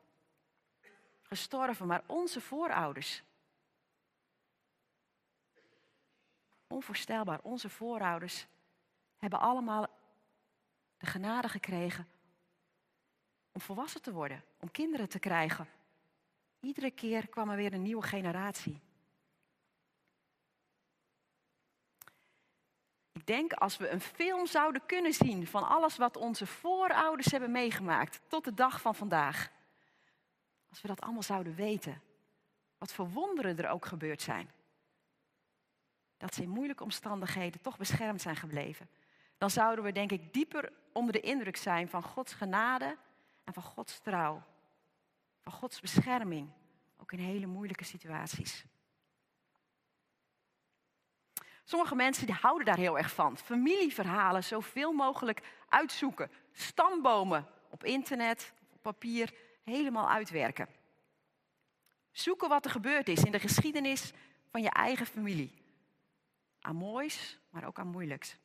Gestorven, 1.21 1.87
maar 1.87 2.03
onze 2.05 2.41
voorouders. 2.41 3.23
Onvoorstelbaar, 6.67 7.39
onze 7.41 7.69
voorouders 7.69 8.47
hebben 9.17 9.39
allemaal 9.39 9.87
de 10.97 11.05
genade 11.05 11.49
gekregen 11.49 12.07
om 13.51 13.61
volwassen 13.61 14.01
te 14.01 14.11
worden, 14.11 14.43
om 14.59 14.71
kinderen 14.71 15.09
te 15.09 15.19
krijgen. 15.19 15.67
Iedere 16.59 16.91
keer 16.91 17.27
kwam 17.27 17.49
er 17.49 17.55
weer 17.55 17.73
een 17.73 17.81
nieuwe 17.81 18.03
generatie. 18.03 18.81
Ik 23.11 23.25
denk 23.25 23.53
als 23.53 23.77
we 23.77 23.89
een 23.89 24.01
film 24.01 24.45
zouden 24.45 24.85
kunnen 24.85 25.13
zien 25.13 25.47
van 25.47 25.67
alles 25.67 25.97
wat 25.97 26.17
onze 26.17 26.45
voorouders 26.45 27.31
hebben 27.31 27.51
meegemaakt 27.51 28.21
tot 28.27 28.43
de 28.43 28.53
dag 28.53 28.81
van 28.81 28.95
vandaag. 28.95 29.51
Als 30.69 30.81
we 30.81 30.87
dat 30.87 31.01
allemaal 31.01 31.23
zouden 31.23 31.55
weten, 31.55 32.01
wat 32.77 32.93
voor 32.93 33.09
wonderen 33.09 33.57
er 33.57 33.69
ook 33.69 33.85
gebeurd 33.85 34.21
zijn. 34.21 34.51
Dat 36.17 36.33
ze 36.33 36.41
in 36.41 36.49
moeilijke 36.49 36.83
omstandigheden 36.83 37.61
toch 37.61 37.77
beschermd 37.77 38.21
zijn 38.21 38.35
gebleven. 38.35 38.89
Dan 39.37 39.49
zouden 39.49 39.83
we 39.83 39.91
denk 39.91 40.11
ik 40.11 40.33
dieper 40.33 40.73
onder 40.93 41.13
de 41.13 41.19
indruk 41.19 41.57
zijn 41.57 41.89
van 41.89 42.03
Gods 42.03 42.33
genade 42.33 42.97
en 43.43 43.53
van 43.53 43.63
Gods 43.63 43.99
trouw. 43.99 44.43
Van 45.43 45.51
Gods 45.51 45.79
bescherming, 45.79 46.49
ook 46.97 47.11
in 47.11 47.19
hele 47.19 47.45
moeilijke 47.45 47.83
situaties. 47.83 48.65
Sommige 51.63 51.95
mensen 51.95 52.25
die 52.25 52.35
houden 52.35 52.65
daar 52.65 52.77
heel 52.77 52.97
erg 52.97 53.13
van. 53.13 53.37
Familieverhalen 53.37 54.43
zoveel 54.43 54.91
mogelijk 54.91 55.41
uitzoeken. 55.69 56.31
Stambomen 56.51 57.47
op 57.69 57.83
internet, 57.83 58.53
op 58.73 58.81
papier, 58.81 59.33
helemaal 59.63 60.09
uitwerken. 60.09 60.67
Zoeken 62.11 62.49
wat 62.49 62.65
er 62.65 62.71
gebeurd 62.71 63.07
is 63.07 63.23
in 63.23 63.31
de 63.31 63.39
geschiedenis 63.39 64.11
van 64.49 64.61
je 64.61 64.69
eigen 64.69 65.05
familie. 65.05 65.53
Aan 66.61 66.75
moois, 66.75 67.39
maar 67.49 67.65
ook 67.65 67.79
aan 67.79 67.87
moeilijks. 67.87 68.37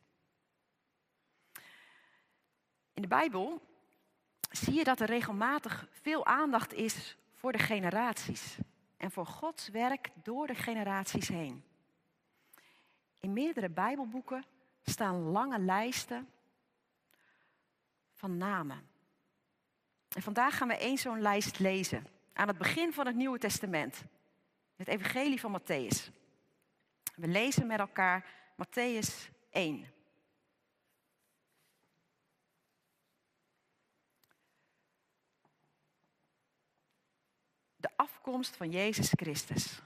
In 3.03 3.09
de 3.09 3.15
Bijbel 3.15 3.61
zie 4.51 4.75
je 4.75 4.85
dat 4.85 5.01
er 5.01 5.07
regelmatig 5.07 5.89
veel 5.91 6.27
aandacht 6.27 6.73
is 6.73 7.17
voor 7.35 7.53
de 7.53 7.59
generaties. 7.59 8.57
En 8.97 9.11
voor 9.11 9.27
Gods 9.27 9.69
werk 9.69 10.11
door 10.23 10.47
de 10.47 10.55
generaties 10.55 11.29
heen. 11.29 11.65
In 13.21 13.33
meerdere 13.33 13.71
Bijbelboeken 13.71 14.45
staan 14.83 15.23
lange 15.23 15.59
lijsten 15.59 16.29
van 18.13 18.37
namen. 18.37 18.89
En 20.09 20.23
vandaag 20.23 20.57
gaan 20.57 20.69
we 20.69 20.77
één 20.77 20.99
zo'n 20.99 21.21
lijst 21.21 21.59
lezen. 21.59 22.07
Aan 22.33 22.49
het 22.49 22.59
begin 22.59 22.93
van 22.93 23.07
het 23.07 23.17
Nieuwe 23.17 23.39
Testament. 23.39 24.05
Het 24.77 24.89
Evangelie 24.89 25.41
van 25.41 25.61
Matthäus. 25.61 26.13
We 27.15 27.27
lezen 27.27 27.67
met 27.67 27.79
elkaar 27.79 28.27
Matthäus 28.57 29.31
1. 29.51 29.93
De 37.83 37.91
afkomst 38.03 38.57
van 38.57 38.71
Jezus 38.71 39.11
Christus. 39.11 39.81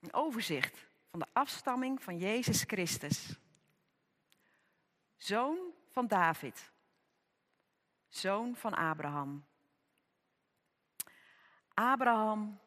Een 0.00 0.14
overzicht 0.14 0.86
van 1.10 1.18
de 1.18 1.26
afstamming 1.32 2.02
van 2.02 2.18
Jezus 2.18 2.62
Christus. 2.62 3.38
Zoon 5.16 5.58
van 5.88 6.06
David. 6.06 6.72
Zoon 8.08 8.56
van 8.56 8.74
Abraham. 8.74 9.44
Abraham 11.74 12.58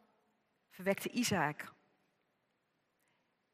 verwekte 0.70 1.10
Isaac. 1.10 1.74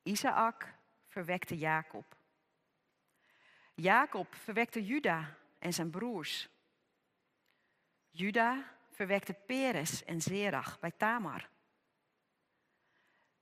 Isaac 0.03 0.73
verwekte 1.07 1.57
Jacob. 1.57 2.17
Jacob 3.75 4.35
verwekte 4.35 4.85
Juda 4.85 5.37
en 5.59 5.73
zijn 5.73 5.89
broers. 5.89 6.49
Juda 8.09 8.74
verwekte 8.95 9.33
Peres 9.33 10.03
en 10.03 10.21
Zerach 10.21 10.79
bij 10.79 10.91
Tamar. 10.91 11.49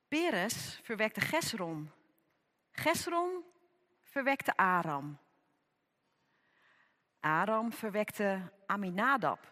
Peres 0.07 0.79
verwekte 0.83 1.21
Gesron. 1.21 1.91
Gesron 2.71 3.43
verwekte 4.01 4.57
Aram. 4.57 5.19
Aram 7.19 7.71
verwekte 7.71 8.51
Aminadab. 8.65 9.51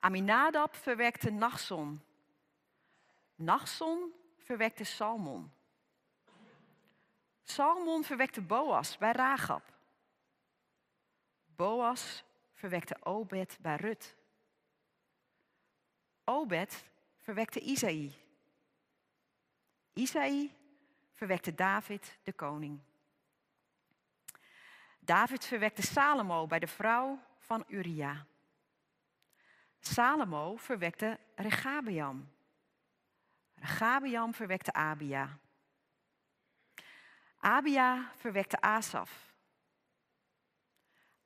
Aminadab 0.00 0.76
verwekte 0.76 1.30
Nachson. 1.30 2.00
Nachson 3.34 4.12
verwekte 4.36 4.84
Salmon. 4.84 5.52
Salmon 7.42 8.04
verwekte 8.04 8.40
Boas 8.40 8.98
bij 8.98 9.12
Ragab. 9.12 9.72
Boas 11.56 12.24
verwekte 12.60 12.96
Obed 13.04 13.58
bij 13.60 13.76
Rut. 13.76 14.16
Obed 16.24 16.84
verwekte 17.16 17.60
Isaï. 17.60 18.12
Isaï 19.92 20.50
verwekte 21.12 21.54
David, 21.54 22.18
de 22.22 22.32
koning. 22.32 22.80
David 24.98 25.44
verwekte 25.44 25.82
Salomo 25.82 26.46
bij 26.46 26.58
de 26.58 26.66
vrouw 26.66 27.18
van 27.38 27.64
Uria. 27.68 28.26
Salomo 29.80 30.56
verwekte 30.56 31.18
Regabeam. 31.34 32.28
Regabeam 33.54 34.34
verwekte 34.34 34.72
Abia. 34.72 35.38
Abia 37.38 38.12
verwekte 38.16 38.60
Asaf. 38.60 39.29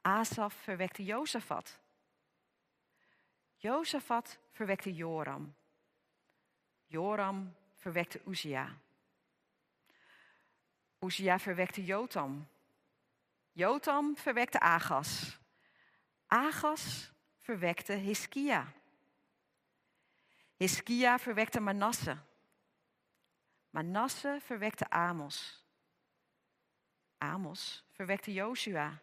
Asaf 0.05 0.55
verwekte 0.55 1.05
Jozefat. 1.05 1.79
Jozefat 3.57 4.39
verwekte 4.53 4.95
Joram. 4.95 5.55
Joram 6.87 7.55
verwekte 7.75 8.21
Uzia. 8.25 8.69
Uzia 10.99 11.39
verwekte 11.39 11.85
Jotam. 11.85 12.47
Jotam 13.53 14.17
verwekte 14.17 14.61
Agas. 14.61 15.39
Agas 16.29 17.11
verwekte 17.39 17.97
Hiskia. 17.97 18.67
Hiskia 20.59 21.19
verwekte 21.19 21.61
Manasse. 21.61 22.19
Manasse 23.71 24.41
verwekte 24.41 24.91
Amos. 24.91 25.65
Amos 27.19 27.83
verwekte 27.97 28.33
Jozua. 28.33 29.01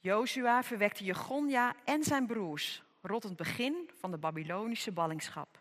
Jozua 0.00 0.62
verwekte 0.62 1.04
Jegonja 1.04 1.74
en 1.84 2.04
zijn 2.04 2.26
broers 2.26 2.82
rond 3.00 3.22
het 3.22 3.36
begin 3.36 3.90
van 3.94 4.10
de 4.10 4.18
Babylonische 4.18 4.92
ballingschap. 4.92 5.60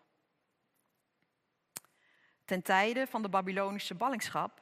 Ten 2.45 2.61
tijde 2.61 3.07
van 3.07 3.21
de 3.21 3.29
Babylonische 3.29 3.95
ballingschap 3.95 4.61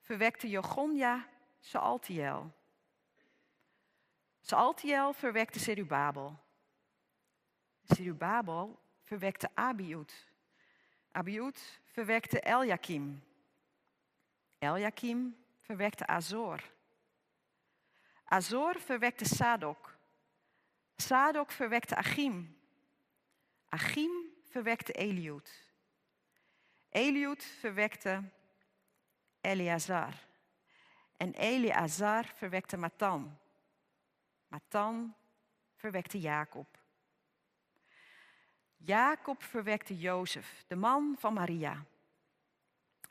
verwekte 0.00 0.48
Jegonja 0.48 1.28
Sealtiel. 1.60 2.52
Sealtiel 4.40 5.12
verwekte 5.12 5.58
Zerubabel. 5.58 6.38
Zerubabel 7.82 8.78
verwekte 9.02 9.48
Abiud. 9.54 10.32
Abiud 11.12 11.80
verwekte 11.84 12.40
Eljakim. 12.40 13.22
Eljakim 14.58 15.36
verwekte 15.60 16.06
Azor. 16.06 16.62
Azor 18.34 18.80
verwekte 18.80 19.24
Sadok. 19.24 19.98
Sadok 20.96 21.50
verwekte 21.50 21.96
Achim. 21.96 22.56
Achim 23.68 24.10
verwekte 24.50 24.92
Eliud. 24.92 25.50
Eliud 26.90 27.42
verwekte 27.42 28.24
Eleazar. 29.40 30.14
En 31.16 31.32
Eleazar 31.32 32.24
verwekte 32.24 32.76
Matan. 32.76 33.38
Matan 34.48 35.14
verwekte 35.76 36.20
Jacob. 36.20 36.78
Jacob 38.76 39.42
verwekte 39.42 39.98
Jozef, 39.98 40.64
de 40.66 40.76
man 40.76 41.16
van 41.18 41.32
Maria. 41.32 41.84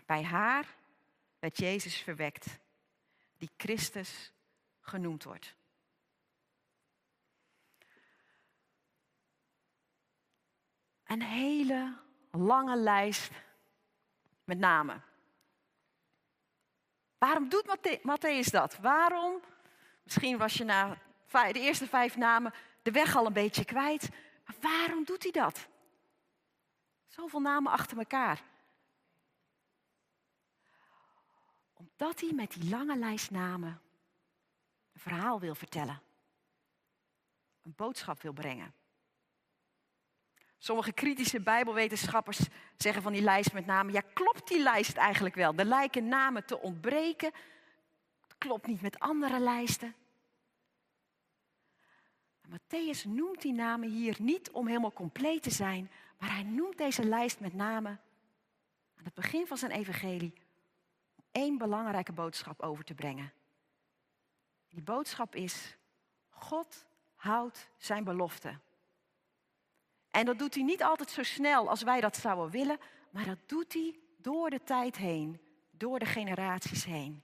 Bij 0.06 0.24
haar 0.24 0.66
werd 1.40 1.58
Jezus 1.58 1.96
verwekt, 1.96 2.60
die 3.38 3.50
Christus 3.58 4.33
genoemd 4.84 5.24
wordt. 5.24 5.56
Een 11.04 11.22
hele 11.22 11.98
lange 12.32 12.76
lijst 12.76 13.32
met 14.44 14.58
namen. 14.58 15.04
Waarom 17.18 17.50
doet 17.50 17.66
Matthä- 17.68 18.02
Matthäus 18.02 18.52
dat? 18.52 18.78
Waarom? 18.78 19.42
Misschien 20.04 20.38
was 20.38 20.54
je 20.54 20.64
na 20.64 20.98
de 21.32 21.60
eerste 21.60 21.88
vijf 21.88 22.18
namen 22.18 22.54
de 22.82 22.92
weg 22.92 23.16
al 23.16 23.26
een 23.26 23.34
beetje 23.34 23.66
kwijt. 23.66 24.10
Maar 24.46 24.56
waarom 24.62 25.04
doet 25.04 25.24
hij 25.24 25.32
dat? 25.32 25.68
Zoveel 27.08 27.40
namen 27.40 27.72
achter 27.72 27.98
elkaar. 27.98 28.44
Omdat 31.74 32.20
hij 32.22 32.32
met 32.34 32.52
die 32.52 32.70
lange 32.70 32.96
lijst 32.98 33.32
namen 33.32 33.82
een 34.94 35.00
verhaal 35.00 35.40
wil 35.40 35.56
vertellen. 35.56 36.02
Een 37.62 37.74
boodschap 37.76 38.22
wil 38.22 38.34
brengen. 38.34 38.74
Sommige 40.58 40.92
kritische 40.92 41.42
Bijbelwetenschappers 41.42 42.40
zeggen 42.78 43.02
van 43.02 43.14
die 43.14 43.22
lijst 43.22 43.54
met 43.54 43.66
namen: 43.66 43.94
ja, 43.94 44.02
klopt 44.14 44.48
die 44.48 44.62
lijst 44.62 44.98
eigenlijk 44.98 45.36
wel? 45.36 45.54
Er 45.56 45.66
lijken 45.66 46.08
namen 46.08 46.46
te 46.46 46.60
ontbreken. 46.60 47.32
Het 48.22 48.38
klopt 48.38 48.68
niet 48.68 48.82
met 48.82 49.00
andere 49.00 49.40
lijsten. 49.40 49.96
Matthäus 52.50 53.04
noemt 53.08 53.42
die 53.42 53.54
namen 53.54 53.90
hier 53.90 54.16
niet 54.20 54.52
om 54.52 54.68
helemaal 54.68 54.94
compleet 54.94 55.44
te 55.44 55.52
zijn, 55.52 55.92
maar 56.20 56.34
hij 56.34 56.44
noemt 56.44 56.78
deze 56.78 57.06
lijst 57.06 57.40
met 57.40 57.54
namen 57.54 58.02
aan 58.96 59.04
het 59.04 59.14
begin 59.14 59.48
van 59.48 59.58
zijn 59.58 59.72
evangelie 59.72 60.34
om 61.16 61.24
één 61.32 61.58
belangrijke 61.58 62.12
boodschap 62.12 62.62
over 62.62 62.84
te 62.84 62.94
brengen. 62.94 63.34
Die 64.74 64.84
boodschap 64.84 65.36
is: 65.36 65.78
God 66.30 66.86
houdt 67.16 67.70
zijn 67.78 68.04
belofte. 68.04 68.60
En 70.12 70.26
dat 70.26 70.40
doet 70.40 70.54
hij 70.54 70.64
niet 70.64 70.84
altijd 70.84 71.10
zo 71.10 71.24
snel 71.24 71.70
als 71.70 71.82
wij 71.82 72.02
dat 72.02 72.16
zouden 72.16 72.52
willen, 72.52 72.80
maar 73.10 73.26
dat 73.26 73.38
doet 73.46 73.74
hij 73.74 74.00
door 74.18 74.50
de 74.50 74.64
tijd 74.64 74.98
heen, 74.98 75.42
door 75.72 76.00
de 76.00 76.06
generaties 76.06 76.86
heen. 76.86 77.24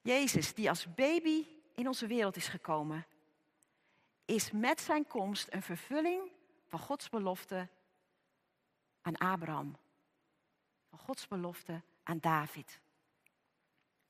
Jezus, 0.00 0.54
die 0.54 0.68
als 0.68 0.94
baby 0.94 1.46
in 1.74 1.86
onze 1.86 2.06
wereld 2.06 2.36
is 2.36 2.48
gekomen, 2.48 3.06
is 4.24 4.50
met 4.50 4.80
zijn 4.80 5.06
komst 5.06 5.52
een 5.52 5.62
vervulling 5.62 6.30
van 6.66 6.78
Gods 6.78 7.08
belofte 7.08 7.68
aan 9.02 9.16
Abraham. 9.16 9.76
Van 10.88 10.98
Gods 10.98 11.28
belofte 11.28 11.82
aan 12.02 12.18
David. 12.18 12.80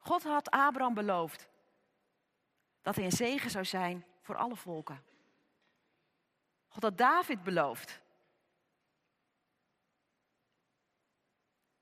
God 0.05 0.23
had 0.23 0.51
Abraham 0.51 0.95
beloofd 0.95 1.49
dat 2.83 2.97
hij 2.97 3.05
een 3.05 3.13
zegen 3.13 3.51
zou 3.51 3.65
zijn 3.65 4.05
voor 4.21 4.37
alle 4.37 4.57
volken. 4.57 5.05
God 6.69 6.83
had 6.83 6.99
David 6.99 7.43
beloofd 7.43 8.01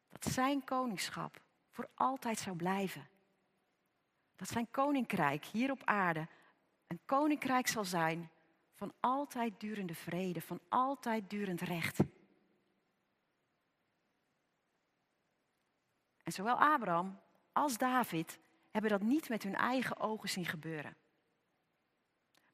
dat 0.08 0.32
zijn 0.32 0.64
koningschap 0.64 1.40
voor 1.70 1.88
altijd 1.94 2.38
zou 2.38 2.56
blijven. 2.56 3.08
Dat 4.36 4.48
zijn 4.48 4.70
koninkrijk 4.70 5.44
hier 5.44 5.70
op 5.70 5.84
aarde 5.84 6.28
een 6.86 7.00
koninkrijk 7.04 7.66
zal 7.66 7.84
zijn 7.84 8.30
van 8.74 8.92
altijd 9.00 9.60
durende 9.60 9.94
vrede, 9.94 10.40
van 10.40 10.60
altijd 10.68 11.30
durend 11.30 11.60
recht. 11.60 11.98
En 16.22 16.32
zowel 16.32 16.60
Abraham 16.60 17.21
als 17.52 17.78
David 17.78 18.38
hebben 18.70 18.90
dat 18.90 19.02
niet 19.02 19.28
met 19.28 19.42
hun 19.42 19.54
eigen 19.54 20.00
ogen 20.00 20.28
zien 20.28 20.46
gebeuren. 20.46 20.96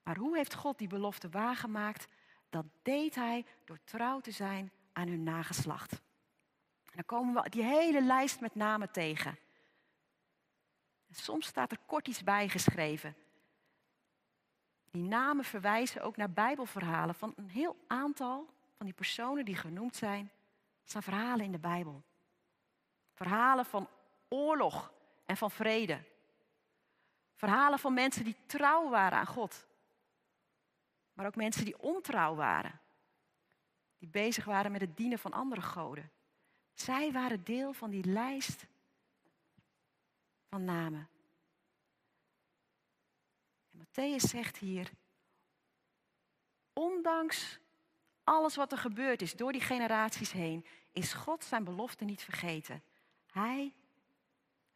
Maar 0.02 0.16
hoe 0.16 0.36
heeft 0.36 0.54
God 0.54 0.78
die 0.78 0.88
belofte 0.88 1.28
waargemaakt? 1.28 2.06
Dat 2.50 2.66
deed 2.82 3.14
hij 3.14 3.46
door 3.64 3.78
trouw 3.84 4.20
te 4.20 4.30
zijn 4.30 4.72
aan 4.92 5.08
hun 5.08 5.22
nageslacht. 5.22 5.92
En 6.84 6.94
dan 6.94 7.04
komen 7.04 7.42
we 7.42 7.48
die 7.48 7.62
hele 7.62 8.02
lijst 8.02 8.40
met 8.40 8.54
namen 8.54 8.90
tegen. 8.90 9.38
En 11.08 11.14
soms 11.14 11.46
staat 11.46 11.72
er 11.72 11.78
kort 11.86 12.08
iets 12.08 12.22
bijgeschreven. 12.22 13.16
Die 14.90 15.02
namen 15.02 15.44
verwijzen 15.44 16.02
ook 16.02 16.16
naar 16.16 16.30
Bijbelverhalen 16.30 17.14
van 17.14 17.32
een 17.36 17.48
heel 17.48 17.76
aantal 17.86 18.46
van 18.76 18.86
die 18.86 18.94
personen 18.94 19.44
die 19.44 19.56
genoemd 19.56 19.96
zijn. 19.96 20.30
Staan 20.84 21.02
verhalen 21.02 21.44
in 21.44 21.52
de 21.52 21.58
Bijbel. 21.58 22.02
Verhalen 23.14 23.66
van 23.66 23.88
oorlog 24.28 24.92
en 25.26 25.36
van 25.36 25.50
vrede. 25.50 26.04
Verhalen 27.34 27.78
van 27.78 27.94
mensen 27.94 28.24
die 28.24 28.36
trouw 28.46 28.88
waren 28.88 29.18
aan 29.18 29.26
God. 29.26 29.66
Maar 31.12 31.26
ook 31.26 31.36
mensen 31.36 31.64
die 31.64 31.78
ontrouw 31.78 32.34
waren. 32.34 32.80
Die 33.98 34.08
bezig 34.08 34.44
waren 34.44 34.72
met 34.72 34.80
het 34.80 34.96
dienen 34.96 35.18
van 35.18 35.32
andere 35.32 35.62
goden. 35.62 36.10
Zij 36.74 37.12
waren 37.12 37.44
deel 37.44 37.72
van 37.72 37.90
die 37.90 38.04
lijst 38.04 38.66
van 40.48 40.64
namen. 40.64 41.08
En 43.70 43.78
Matthäus 43.78 44.24
zegt 44.28 44.56
hier, 44.56 44.90
ondanks 46.72 47.58
alles 48.24 48.56
wat 48.56 48.72
er 48.72 48.78
gebeurd 48.78 49.22
is 49.22 49.36
door 49.36 49.52
die 49.52 49.60
generaties 49.60 50.32
heen, 50.32 50.66
is 50.92 51.12
God 51.12 51.44
zijn 51.44 51.64
belofte 51.64 52.04
niet 52.04 52.22
vergeten. 52.22 52.82
Hij 53.26 53.74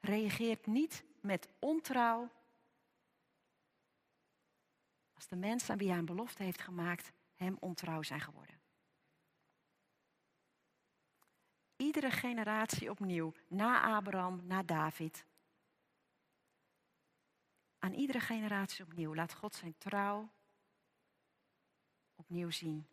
reageert 0.03 0.67
niet 0.67 1.05
met 1.21 1.49
ontrouw 1.59 2.31
als 5.15 5.27
de 5.27 5.37
mensen 5.37 5.73
aan 5.73 5.79
wie 5.79 5.89
hij 5.89 5.99
een 5.99 6.05
belofte 6.05 6.43
heeft 6.43 6.61
gemaakt 6.61 7.13
hem 7.35 7.57
ontrouw 7.61 8.03
zijn 8.03 8.21
geworden. 8.21 8.61
Iedere 11.77 12.11
generatie 12.11 12.91
opnieuw, 12.91 13.33
na 13.49 13.97
Abraham, 13.97 14.47
na 14.47 14.63
David. 14.63 15.27
Aan 17.79 17.93
iedere 17.93 18.21
generatie 18.21 18.85
opnieuw 18.85 19.15
laat 19.15 19.35
God 19.35 19.55
zijn 19.55 19.75
trouw 19.79 20.31
opnieuw 22.15 22.51
zien. 22.51 22.87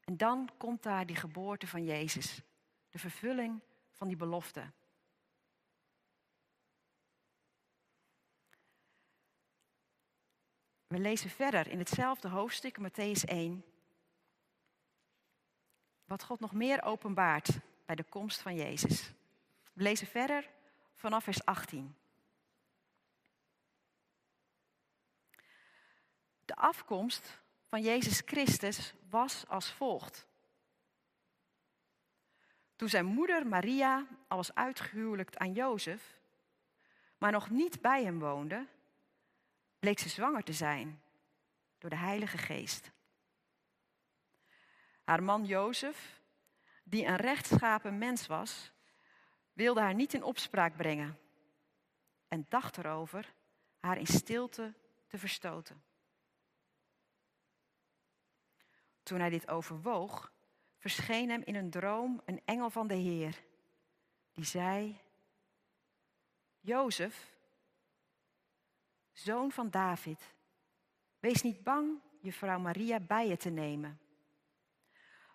En 0.00 0.16
dan 0.16 0.50
komt 0.56 0.82
daar 0.82 1.06
die 1.06 1.16
geboorte 1.16 1.66
van 1.66 1.84
Jezus, 1.84 2.42
de 2.90 2.98
vervulling 2.98 3.62
van 3.90 4.08
die 4.08 4.16
belofte. 4.16 4.72
We 10.96 11.02
lezen 11.02 11.30
verder 11.30 11.68
in 11.68 11.78
hetzelfde 11.78 12.28
hoofdstuk, 12.28 12.78
Matthäus 12.78 13.24
1, 13.24 13.64
wat 16.04 16.22
God 16.22 16.40
nog 16.40 16.52
meer 16.52 16.82
openbaart 16.82 17.48
bij 17.86 17.96
de 17.96 18.04
komst 18.04 18.40
van 18.40 18.54
Jezus. 18.54 19.12
We 19.72 19.82
lezen 19.82 20.06
verder 20.06 20.50
vanaf 20.94 21.24
vers 21.24 21.44
18. 21.44 21.96
De 26.44 26.54
afkomst 26.54 27.40
van 27.64 27.82
Jezus 27.82 28.22
Christus 28.24 28.94
was 29.10 29.44
als 29.48 29.72
volgt. 29.72 30.26
Toen 32.76 32.88
zijn 32.88 33.06
moeder 33.06 33.46
Maria 33.46 34.06
al 34.28 34.36
was 34.36 34.54
uitgehuwelijkt 34.54 35.38
aan 35.38 35.52
Jozef, 35.52 36.20
maar 37.18 37.32
nog 37.32 37.50
niet 37.50 37.80
bij 37.80 38.04
hem 38.04 38.18
woonde, 38.18 38.66
bleek 39.86 39.98
ze 39.98 40.08
zwanger 40.08 40.42
te 40.42 40.52
zijn 40.52 41.02
door 41.78 41.90
de 41.90 41.96
Heilige 41.96 42.38
Geest. 42.38 42.90
Haar 45.04 45.22
man 45.22 45.44
Jozef, 45.44 46.20
die 46.84 47.04
een 47.04 47.16
rechtschapen 47.16 47.98
mens 47.98 48.26
was, 48.26 48.72
wilde 49.52 49.80
haar 49.80 49.94
niet 49.94 50.14
in 50.14 50.22
opspraak 50.22 50.76
brengen 50.76 51.18
en 52.28 52.46
dacht 52.48 52.76
erover 52.76 53.34
haar 53.80 53.98
in 53.98 54.06
stilte 54.06 54.74
te 55.06 55.18
verstoten. 55.18 55.82
Toen 59.02 59.20
hij 59.20 59.30
dit 59.30 59.48
overwoog, 59.48 60.32
verscheen 60.78 61.30
hem 61.30 61.42
in 61.44 61.54
een 61.54 61.70
droom 61.70 62.22
een 62.24 62.42
engel 62.44 62.70
van 62.70 62.86
de 62.86 62.94
Heer, 62.94 63.42
die 64.32 64.44
zei: 64.44 65.00
Jozef, 66.60 67.35
zoon 69.18 69.52
van 69.52 69.70
David, 69.70 70.34
wees 71.18 71.42
niet 71.42 71.62
bang 71.62 72.00
je 72.20 72.32
vrouw 72.32 72.58
Maria 72.58 73.00
bij 73.00 73.28
je 73.28 73.36
te 73.36 73.50
nemen. 73.50 74.00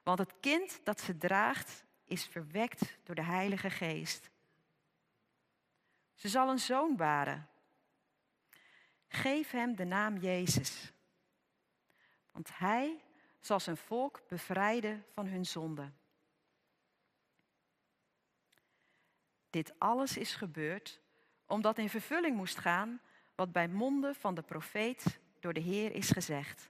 Want 0.03 0.19
het 0.19 0.33
kind 0.39 0.79
dat 0.83 1.01
ze 1.01 1.17
draagt 1.17 1.85
is 2.03 2.25
verwekt 2.25 2.97
door 3.03 3.15
de 3.15 3.23
Heilige 3.23 3.69
Geest. 3.69 4.29
Ze 6.15 6.29
zal 6.29 6.49
een 6.49 6.59
zoon 6.59 6.95
baren. 6.95 7.49
Geef 9.07 9.51
hem 9.51 9.75
de 9.75 9.85
naam 9.85 10.17
Jezus. 10.17 10.91
Want 12.31 12.57
hij 12.57 13.03
zal 13.39 13.59
zijn 13.59 13.77
volk 13.77 14.21
bevrijden 14.27 15.05
van 15.13 15.25
hun 15.25 15.45
zonde. 15.45 15.91
Dit 19.49 19.79
alles 19.79 20.17
is 20.17 20.35
gebeurd 20.35 20.99
omdat 21.45 21.77
in 21.77 21.89
vervulling 21.89 22.35
moest 22.35 22.57
gaan 22.57 23.01
wat 23.41 23.51
bij 23.51 23.67
monden 23.67 24.15
van 24.15 24.35
de 24.35 24.41
profeet 24.41 25.19
door 25.39 25.53
de 25.53 25.59
Heer 25.59 25.91
is 25.91 26.09
gezegd. 26.09 26.69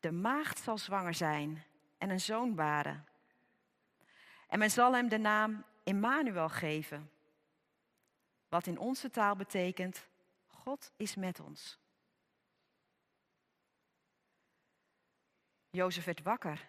De 0.00 0.12
maagd 0.12 0.58
zal 0.58 0.78
zwanger 0.78 1.14
zijn 1.14 1.64
en 1.98 2.10
een 2.10 2.20
zoon 2.20 2.54
baren. 2.54 3.06
En 4.48 4.58
men 4.58 4.70
zal 4.70 4.94
hem 4.94 5.08
de 5.08 5.18
naam 5.18 5.64
Immanuel 5.82 6.48
geven, 6.48 7.10
wat 8.48 8.66
in 8.66 8.78
onze 8.78 9.10
taal 9.10 9.36
betekent 9.36 10.08
God 10.46 10.92
is 10.96 11.14
met 11.14 11.40
ons. 11.40 11.78
Jozef 15.70 16.04
werd 16.04 16.22
wakker 16.22 16.68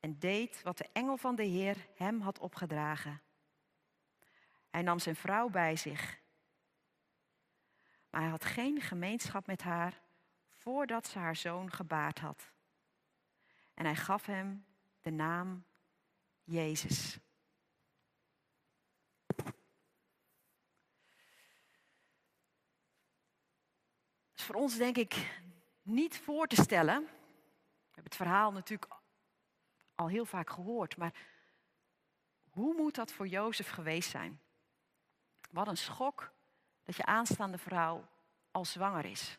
en 0.00 0.18
deed 0.18 0.62
wat 0.62 0.78
de 0.78 0.88
engel 0.92 1.16
van 1.16 1.34
de 1.34 1.44
Heer 1.44 1.86
hem 1.94 2.20
had 2.20 2.38
opgedragen. 2.38 3.20
Hij 4.70 4.82
nam 4.82 4.98
zijn 4.98 5.16
vrouw 5.16 5.48
bij 5.48 5.76
zich, 5.76 6.26
maar 8.10 8.20
hij 8.20 8.30
had 8.30 8.44
geen 8.44 8.80
gemeenschap 8.80 9.46
met 9.46 9.62
haar 9.62 10.00
voordat 10.48 11.06
ze 11.06 11.18
haar 11.18 11.36
zoon 11.36 11.72
gebaard 11.72 12.18
had. 12.18 12.52
En 13.74 13.84
hij 13.84 13.96
gaf 13.96 14.26
hem 14.26 14.66
de 15.00 15.10
naam 15.10 15.64
Jezus. 16.44 17.18
is 24.34 24.44
voor 24.44 24.54
ons 24.54 24.76
denk 24.76 24.96
ik 24.96 25.40
niet 25.82 26.18
voor 26.18 26.46
te 26.46 26.62
stellen. 26.62 27.02
We 27.02 27.94
hebben 27.94 28.04
het 28.04 28.16
verhaal 28.16 28.52
natuurlijk 28.52 28.92
al 29.94 30.08
heel 30.08 30.24
vaak 30.24 30.50
gehoord, 30.50 30.96
maar 30.96 31.14
hoe 32.50 32.74
moet 32.74 32.94
dat 32.94 33.12
voor 33.12 33.26
Jozef 33.28 33.68
geweest 33.68 34.10
zijn? 34.10 34.40
Wat 35.50 35.68
een 35.68 35.76
schok 35.76 36.32
dat 36.88 36.96
je 36.96 37.04
aanstaande 37.04 37.58
vrouw 37.58 38.08
al 38.50 38.64
zwanger 38.64 39.04
is 39.04 39.38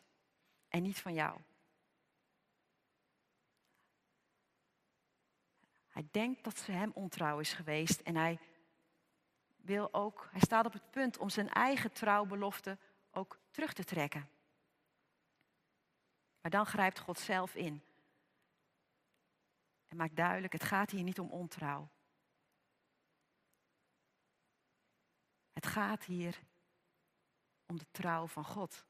en 0.68 0.82
niet 0.82 1.00
van 1.00 1.14
jou. 1.14 1.40
Hij 5.88 6.08
denkt 6.10 6.44
dat 6.44 6.58
ze 6.58 6.72
hem 6.72 6.90
ontrouw 6.94 7.38
is 7.38 7.52
geweest 7.52 8.00
en 8.00 8.16
hij 8.16 8.38
wil 9.56 9.94
ook, 9.94 10.28
hij 10.30 10.40
staat 10.40 10.66
op 10.66 10.72
het 10.72 10.90
punt 10.90 11.18
om 11.18 11.28
zijn 11.28 11.48
eigen 11.48 11.92
trouwbelofte 11.92 12.78
ook 13.10 13.38
terug 13.50 13.72
te 13.72 13.84
trekken. 13.84 14.30
Maar 16.40 16.50
dan 16.50 16.66
grijpt 16.66 16.98
God 16.98 17.18
zelf 17.18 17.54
in. 17.54 17.82
En 19.88 19.96
maakt 19.96 20.16
duidelijk, 20.16 20.52
het 20.52 20.64
gaat 20.64 20.90
hier 20.90 21.02
niet 21.02 21.20
om 21.20 21.30
ontrouw. 21.30 21.88
Het 25.52 25.66
gaat 25.66 26.04
hier 26.04 26.48
om 27.70 27.78
de 27.78 27.86
trouw 27.90 28.26
van 28.26 28.44
God. 28.44 28.84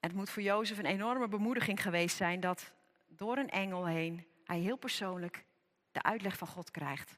En 0.00 0.08
het 0.08 0.18
moet 0.18 0.30
voor 0.30 0.42
Jozef 0.42 0.78
een 0.78 0.84
enorme 0.84 1.28
bemoediging 1.28 1.82
geweest 1.82 2.16
zijn 2.16 2.40
dat 2.40 2.72
door 3.06 3.36
een 3.36 3.50
engel 3.50 3.86
heen 3.86 4.26
hij 4.44 4.58
heel 4.58 4.76
persoonlijk 4.76 5.44
de 5.92 6.02
uitleg 6.02 6.36
van 6.38 6.48
God 6.48 6.70
krijgt. 6.70 7.10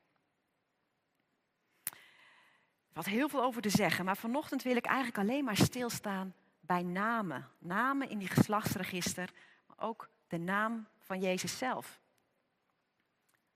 Er 2.88 3.02
valt 3.02 3.06
heel 3.06 3.28
veel 3.28 3.42
over 3.42 3.62
te 3.62 3.70
zeggen, 3.70 4.04
maar 4.04 4.16
vanochtend 4.16 4.62
wil 4.62 4.76
ik 4.76 4.86
eigenlijk 4.86 5.18
alleen 5.18 5.44
maar 5.44 5.56
stilstaan 5.56 6.34
bij 6.60 6.82
namen. 6.82 7.50
Namen 7.58 8.08
in 8.08 8.18
die 8.18 8.28
geslachtsregister, 8.28 9.30
maar 9.66 9.88
ook 9.88 10.08
de 10.26 10.38
naam 10.38 10.88
van 10.98 11.20
Jezus 11.20 11.58
zelf. 11.58 12.00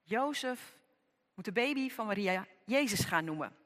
Jozef 0.02 0.78
moet 1.34 1.44
de 1.44 1.52
baby 1.52 1.90
van 1.90 2.06
Maria 2.06 2.46
Jezus 2.64 3.04
gaan 3.04 3.24
noemen. 3.24 3.56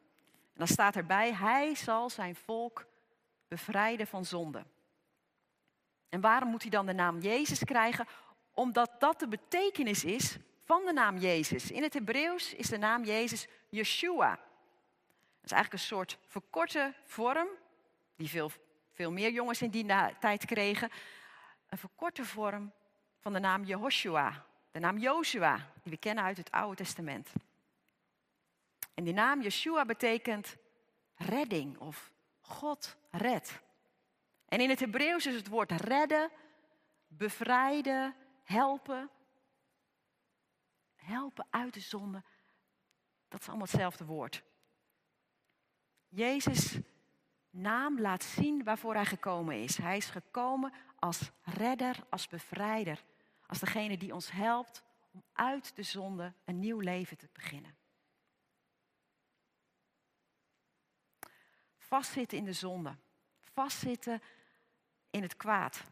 En 0.54 0.60
dan 0.60 0.66
staat 0.66 0.96
erbij, 0.96 1.32
hij 1.32 1.74
zal 1.74 2.10
zijn 2.10 2.36
volk 2.36 2.86
bevrijden 3.48 4.06
van 4.06 4.24
zonde. 4.24 4.64
En 6.08 6.20
waarom 6.20 6.50
moet 6.50 6.62
hij 6.62 6.70
dan 6.70 6.86
de 6.86 6.92
naam 6.92 7.20
Jezus 7.20 7.64
krijgen? 7.64 8.06
Omdat 8.52 8.90
dat 8.98 9.20
de 9.20 9.28
betekenis 9.28 10.04
is 10.04 10.36
van 10.64 10.84
de 10.84 10.92
naam 10.92 11.18
Jezus. 11.18 11.70
In 11.70 11.82
het 11.82 11.94
Hebreeuws 11.94 12.54
is 12.54 12.68
de 12.68 12.78
naam 12.78 13.04
Jezus 13.04 13.46
Yeshua. 13.68 14.30
Dat 14.30 15.44
is 15.44 15.52
eigenlijk 15.52 15.72
een 15.72 15.88
soort 15.88 16.18
verkorte 16.26 16.94
vorm, 17.04 17.48
die 18.16 18.28
veel, 18.28 18.50
veel 18.92 19.12
meer 19.12 19.30
jongens 19.30 19.62
in 19.62 19.70
die 19.70 19.86
tijd 20.20 20.44
kregen. 20.44 20.90
Een 21.68 21.78
verkorte 21.78 22.24
vorm 22.24 22.72
van 23.18 23.32
de 23.32 23.38
naam 23.38 23.64
Jehoshua, 23.64 24.44
de 24.70 24.78
naam 24.78 24.98
Joshua, 24.98 25.56
die 25.82 25.92
we 25.92 25.98
kennen 25.98 26.24
uit 26.24 26.36
het 26.36 26.50
Oude 26.50 26.76
Testament. 26.76 27.32
En 28.94 29.04
die 29.04 29.12
naam 29.12 29.42
Yeshua 29.42 29.84
betekent 29.84 30.56
redding 31.16 31.78
of 31.78 32.12
God 32.40 32.96
red. 33.10 33.62
En 34.48 34.60
in 34.60 34.68
het 34.68 34.80
Hebreeuws 34.80 35.26
is 35.26 35.34
het 35.34 35.48
woord 35.48 35.70
redden, 35.70 36.30
bevrijden, 37.06 38.14
helpen. 38.42 39.10
Helpen 40.94 41.46
uit 41.50 41.74
de 41.74 41.80
zonde. 41.80 42.22
Dat 43.28 43.40
is 43.40 43.48
allemaal 43.48 43.66
hetzelfde 43.66 44.04
woord. 44.04 44.42
Jezus' 46.08 46.78
naam 47.50 48.00
laat 48.00 48.22
zien 48.22 48.64
waarvoor 48.64 48.94
hij 48.94 49.04
gekomen 49.04 49.62
is. 49.62 49.76
Hij 49.76 49.96
is 49.96 50.06
gekomen 50.06 50.72
als 50.98 51.30
redder, 51.42 51.96
als 52.08 52.28
bevrijder. 52.28 53.04
Als 53.46 53.58
degene 53.58 53.96
die 53.96 54.14
ons 54.14 54.30
helpt 54.30 54.82
om 55.12 55.22
uit 55.32 55.76
de 55.76 55.82
zonde 55.82 56.32
een 56.44 56.60
nieuw 56.60 56.80
leven 56.80 57.16
te 57.16 57.28
beginnen. 57.32 57.76
Vastzitten 61.86 62.38
in 62.38 62.44
de 62.44 62.52
zonde. 62.52 62.96
Vastzitten 63.40 64.22
in 65.10 65.22
het 65.22 65.36
kwaad. 65.36 65.84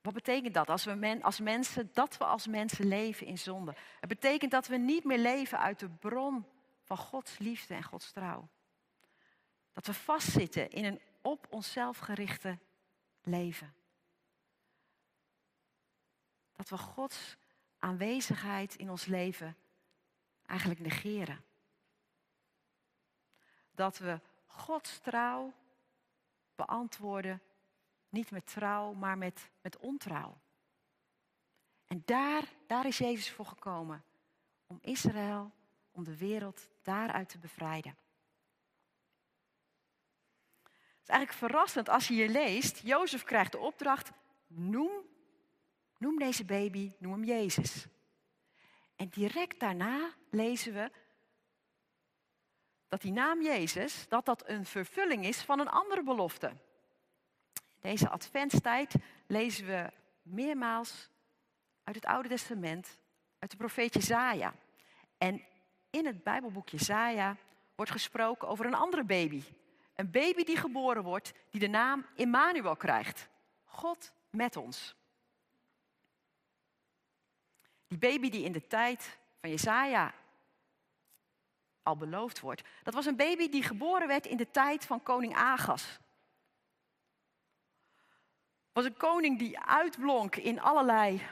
Wat 0.00 0.14
betekent 0.14 0.54
dat 0.54 0.68
als, 0.68 0.84
we 0.84 0.94
men, 0.94 1.22
als 1.22 1.40
mensen, 1.40 1.90
dat 1.92 2.16
we 2.16 2.24
als 2.24 2.46
mensen 2.46 2.86
leven 2.86 3.26
in 3.26 3.38
zonde? 3.38 3.74
Het 4.00 4.08
betekent 4.08 4.50
dat 4.50 4.66
we 4.66 4.76
niet 4.76 5.04
meer 5.04 5.18
leven 5.18 5.58
uit 5.58 5.78
de 5.78 5.88
bron 5.88 6.46
van 6.82 6.96
Gods 6.96 7.38
liefde 7.38 7.74
en 7.74 7.82
Gods 7.82 8.12
trouw. 8.12 8.48
Dat 9.72 9.86
we 9.86 9.94
vastzitten 9.94 10.70
in 10.70 10.84
een 10.84 11.00
op 11.22 11.46
onszelf 11.50 11.98
gerichte 11.98 12.58
leven. 13.22 13.74
Dat 16.52 16.68
we 16.68 16.78
Gods 16.78 17.36
aanwezigheid 17.78 18.74
in 18.74 18.90
ons 18.90 19.06
leven 19.06 19.56
eigenlijk 20.46 20.80
negeren. 20.80 21.44
Dat 23.80 23.98
we 23.98 24.20
Gods 24.46 24.98
trouw 24.98 25.52
beantwoorden 26.54 27.42
niet 28.08 28.30
met 28.30 28.46
trouw, 28.46 28.92
maar 28.92 29.18
met, 29.18 29.50
met 29.60 29.76
ontrouw. 29.76 30.38
En 31.86 32.02
daar, 32.04 32.44
daar 32.66 32.86
is 32.86 32.98
Jezus 32.98 33.30
voor 33.30 33.46
gekomen. 33.46 34.04
Om 34.66 34.78
Israël, 34.82 35.50
om 35.90 36.04
de 36.04 36.16
wereld 36.16 36.68
daaruit 36.82 37.28
te 37.28 37.38
bevrijden. 37.38 37.96
Het 40.62 41.02
is 41.02 41.08
eigenlijk 41.08 41.38
verrassend 41.38 41.88
als 41.88 42.08
je 42.08 42.14
hier 42.14 42.28
leest. 42.28 42.78
Jozef 42.78 43.22
krijgt 43.22 43.52
de 43.52 43.58
opdracht, 43.58 44.10
noem, 44.46 44.90
noem 45.98 46.18
deze 46.18 46.44
baby, 46.44 46.92
noem 46.98 47.12
hem 47.12 47.24
Jezus. 47.24 47.86
En 48.96 49.08
direct 49.08 49.60
daarna 49.60 50.14
lezen 50.30 50.72
we 50.72 50.90
dat 52.90 53.00
die 53.00 53.12
naam 53.12 53.42
Jezus, 53.42 54.08
dat 54.08 54.24
dat 54.24 54.48
een 54.48 54.64
vervulling 54.64 55.24
is 55.24 55.42
van 55.42 55.60
een 55.60 55.68
andere 55.68 56.02
belofte. 56.02 56.52
Deze 57.80 58.08
adventstijd 58.08 58.94
lezen 59.26 59.66
we 59.66 59.90
meermaals 60.22 61.08
uit 61.84 61.94
het 61.94 62.04
Oude 62.04 62.28
Testament, 62.28 62.98
uit 63.38 63.50
de 63.50 63.56
profeet 63.56 63.94
Jezaja. 63.94 64.54
En 65.18 65.42
in 65.90 66.06
het 66.06 66.22
Bijbelboek 66.22 66.68
Jezaja 66.68 67.36
wordt 67.74 67.90
gesproken 67.90 68.48
over 68.48 68.66
een 68.66 68.74
andere 68.74 69.04
baby. 69.04 69.42
Een 69.94 70.10
baby 70.10 70.44
die 70.44 70.56
geboren 70.56 71.02
wordt, 71.02 71.32
die 71.50 71.60
de 71.60 71.68
naam 71.68 72.06
Immanuel 72.14 72.76
krijgt. 72.76 73.28
God 73.64 74.12
met 74.30 74.56
ons. 74.56 74.94
Die 77.86 77.98
baby 77.98 78.30
die 78.30 78.44
in 78.44 78.52
de 78.52 78.66
tijd 78.66 79.18
van 79.40 79.50
Jezaja 79.50 80.14
al 81.82 81.96
beloofd 81.96 82.40
wordt. 82.40 82.62
Dat 82.82 82.94
was 82.94 83.06
een 83.06 83.16
baby 83.16 83.48
die 83.48 83.62
geboren 83.62 84.08
werd 84.08 84.26
in 84.26 84.36
de 84.36 84.50
tijd 84.50 84.86
van 84.86 85.02
koning 85.02 85.34
Agas 85.34 86.00
was 88.72 88.84
een 88.84 88.96
koning 88.96 89.38
die 89.38 89.58
uitblonk 89.58 90.36
in 90.36 90.60
allerlei 90.60 91.22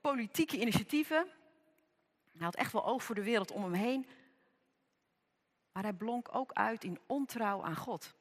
politieke 0.00 0.60
initiatieven. 0.60 1.28
Hij 2.32 2.44
had 2.44 2.54
echt 2.54 2.72
wel 2.72 2.86
oog 2.86 3.02
voor 3.02 3.14
de 3.14 3.22
wereld 3.22 3.50
om 3.50 3.62
hem 3.62 3.72
heen. 3.72 4.06
Maar 5.72 5.82
hij 5.82 5.92
blonk 5.92 6.34
ook 6.34 6.52
uit 6.52 6.84
in 6.84 7.00
ontrouw 7.06 7.62
aan 7.62 7.76
God. 7.76 8.14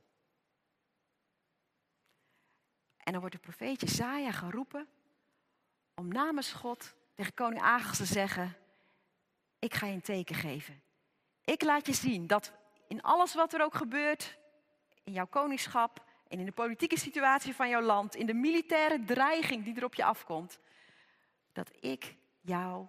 En 2.97 3.11
dan 3.11 3.19
wordt 3.19 3.35
de 3.35 3.41
profeet 3.41 3.81
Jezaja 3.81 4.31
geroepen 4.31 4.87
om 5.95 6.07
namens 6.07 6.51
God 6.51 6.95
tegen 7.13 7.33
koning 7.33 7.61
Agas 7.61 7.97
te 7.97 8.05
zeggen: 8.05 8.57
Ik 9.59 9.73
ga 9.73 9.85
je 9.85 9.93
een 9.93 10.01
teken 10.01 10.35
geven. 10.35 10.81
Ik 11.47 11.63
laat 11.63 11.85
je 11.85 11.93
zien 11.93 12.27
dat 12.27 12.51
in 12.87 13.01
alles 13.01 13.33
wat 13.33 13.53
er 13.53 13.63
ook 13.63 13.75
gebeurt 13.75 14.37
in 15.03 15.13
jouw 15.13 15.27
koningschap, 15.27 16.05
en 16.27 16.39
in 16.39 16.45
de 16.45 16.51
politieke 16.51 16.99
situatie 16.99 17.55
van 17.55 17.69
jouw 17.69 17.81
land, 17.81 18.15
in 18.15 18.25
de 18.25 18.33
militaire 18.33 19.03
dreiging 19.03 19.63
die 19.63 19.75
er 19.75 19.83
op 19.83 19.93
je 19.93 20.03
afkomt, 20.03 20.59
dat 21.51 21.71
ik 21.79 22.15
jou, 22.41 22.87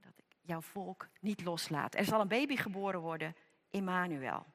dat 0.00 0.12
ik 0.16 0.36
jouw 0.40 0.60
volk 0.60 1.08
niet 1.20 1.44
loslaat. 1.44 1.94
Er 1.94 2.04
zal 2.04 2.20
een 2.20 2.28
baby 2.28 2.56
geboren 2.56 3.00
worden, 3.00 3.36
Immanuel. 3.70 4.46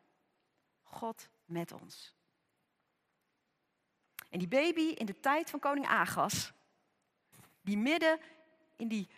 God 0.83 1.29
met 1.45 1.71
ons. 1.71 2.15
En 4.29 4.39
die 4.39 4.47
baby 4.47 4.81
in 4.81 5.05
de 5.05 5.19
tijd 5.19 5.49
van 5.49 5.59
koning 5.59 5.87
Agas, 5.87 6.51
die 7.61 7.77
midden 7.77 8.19
in 8.75 8.87
die 8.87 9.09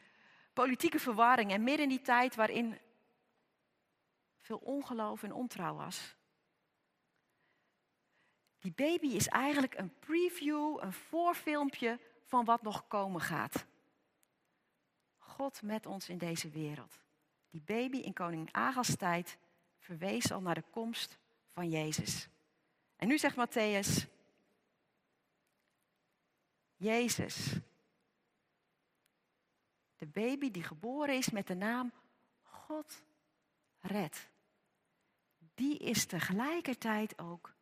politieke 0.53 0.99
verwarring 0.99 1.51
en 1.51 1.63
midden 1.63 1.83
in 1.83 1.89
die 1.89 2.01
tijd 2.01 2.35
waarin 2.35 2.77
veel 4.45 4.57
ongeloof 4.57 5.23
en 5.23 5.33
ontrouw 5.33 5.75
was, 5.75 6.15
die 8.59 8.73
baby 8.73 9.07
is 9.07 9.27
eigenlijk 9.27 9.77
een 9.77 9.99
preview, 9.99 10.77
een 10.81 10.93
voorfilmpje 10.93 11.99
van 12.23 12.45
wat 12.45 12.61
nog 12.61 12.87
komen 12.87 13.21
gaat. 13.21 13.65
God 15.17 15.61
met 15.61 15.85
ons 15.85 16.09
in 16.09 16.17
deze 16.17 16.49
wereld. 16.49 16.99
Die 17.49 17.61
baby 17.61 17.97
in 17.97 18.13
koning 18.13 18.51
Agas 18.51 18.95
tijd 18.95 19.37
verwees 19.77 20.31
al 20.31 20.41
naar 20.41 20.55
de 20.55 20.63
komst 20.71 21.17
van 21.51 21.69
Jezus. 21.69 22.27
En 22.95 23.07
nu 23.07 23.17
zegt 23.17 23.35
Matthäus, 23.35 24.07
Jezus, 26.75 27.59
de 29.95 30.07
baby 30.07 30.51
die 30.51 30.63
geboren 30.63 31.15
is 31.15 31.29
met 31.29 31.47
de 31.47 31.55
naam 31.55 31.91
God 32.41 33.03
red, 33.79 34.29
die 35.55 35.77
is 35.77 36.05
tegelijkertijd 36.05 37.19
ook 37.19 37.53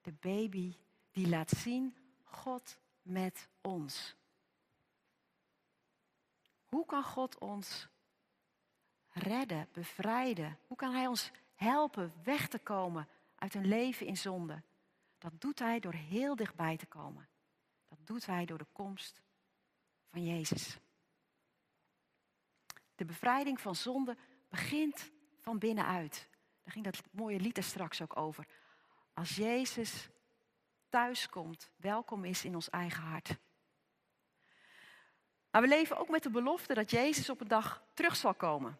de 0.00 0.12
baby 0.12 0.76
die 1.10 1.28
laat 1.28 1.50
zien 1.50 1.96
God 2.22 2.78
met 3.02 3.48
ons. 3.60 4.14
Hoe 6.68 6.86
kan 6.86 7.04
God 7.04 7.38
ons 7.38 7.88
redden, 9.08 9.68
bevrijden? 9.72 10.58
Hoe 10.66 10.76
kan 10.76 10.92
Hij 10.92 11.06
ons 11.06 11.30
helpen 11.54 12.12
weg 12.22 12.48
te 12.48 12.58
komen 12.58 13.08
uit 13.34 13.54
een 13.54 13.66
leven 13.66 14.06
in 14.06 14.16
zonde? 14.16 14.62
Dat 15.18 15.40
doet 15.40 15.58
Hij 15.58 15.80
door 15.80 15.94
heel 15.94 16.36
dichtbij 16.36 16.76
te 16.76 16.86
komen. 16.86 17.28
Dat 17.88 17.98
doet 18.04 18.26
Hij 18.26 18.44
door 18.44 18.58
de 18.58 18.66
komst 18.72 19.22
van 20.10 20.24
Jezus. 20.24 20.78
De 22.94 23.04
bevrijding 23.04 23.60
van 23.60 23.76
zonde 23.76 24.16
begint 24.48 25.10
van 25.38 25.58
binnenuit. 25.58 26.28
Daar 26.62 26.72
ging 26.72 26.84
dat 26.84 27.02
mooie 27.10 27.40
lied 27.40 27.56
er 27.56 27.62
straks 27.62 28.02
ook 28.02 28.16
over. 28.16 28.46
Als 29.14 29.36
Jezus 29.36 30.08
thuiskomt, 30.88 31.70
welkom 31.76 32.24
is 32.24 32.44
in 32.44 32.54
ons 32.54 32.70
eigen 32.70 33.02
hart. 33.02 33.38
Maar 35.50 35.60
we 35.60 35.68
leven 35.68 35.96
ook 35.96 36.08
met 36.08 36.22
de 36.22 36.30
belofte 36.30 36.74
dat 36.74 36.90
Jezus 36.90 37.30
op 37.30 37.40
een 37.40 37.48
dag 37.48 37.82
terug 37.94 38.16
zal 38.16 38.34
komen. 38.34 38.78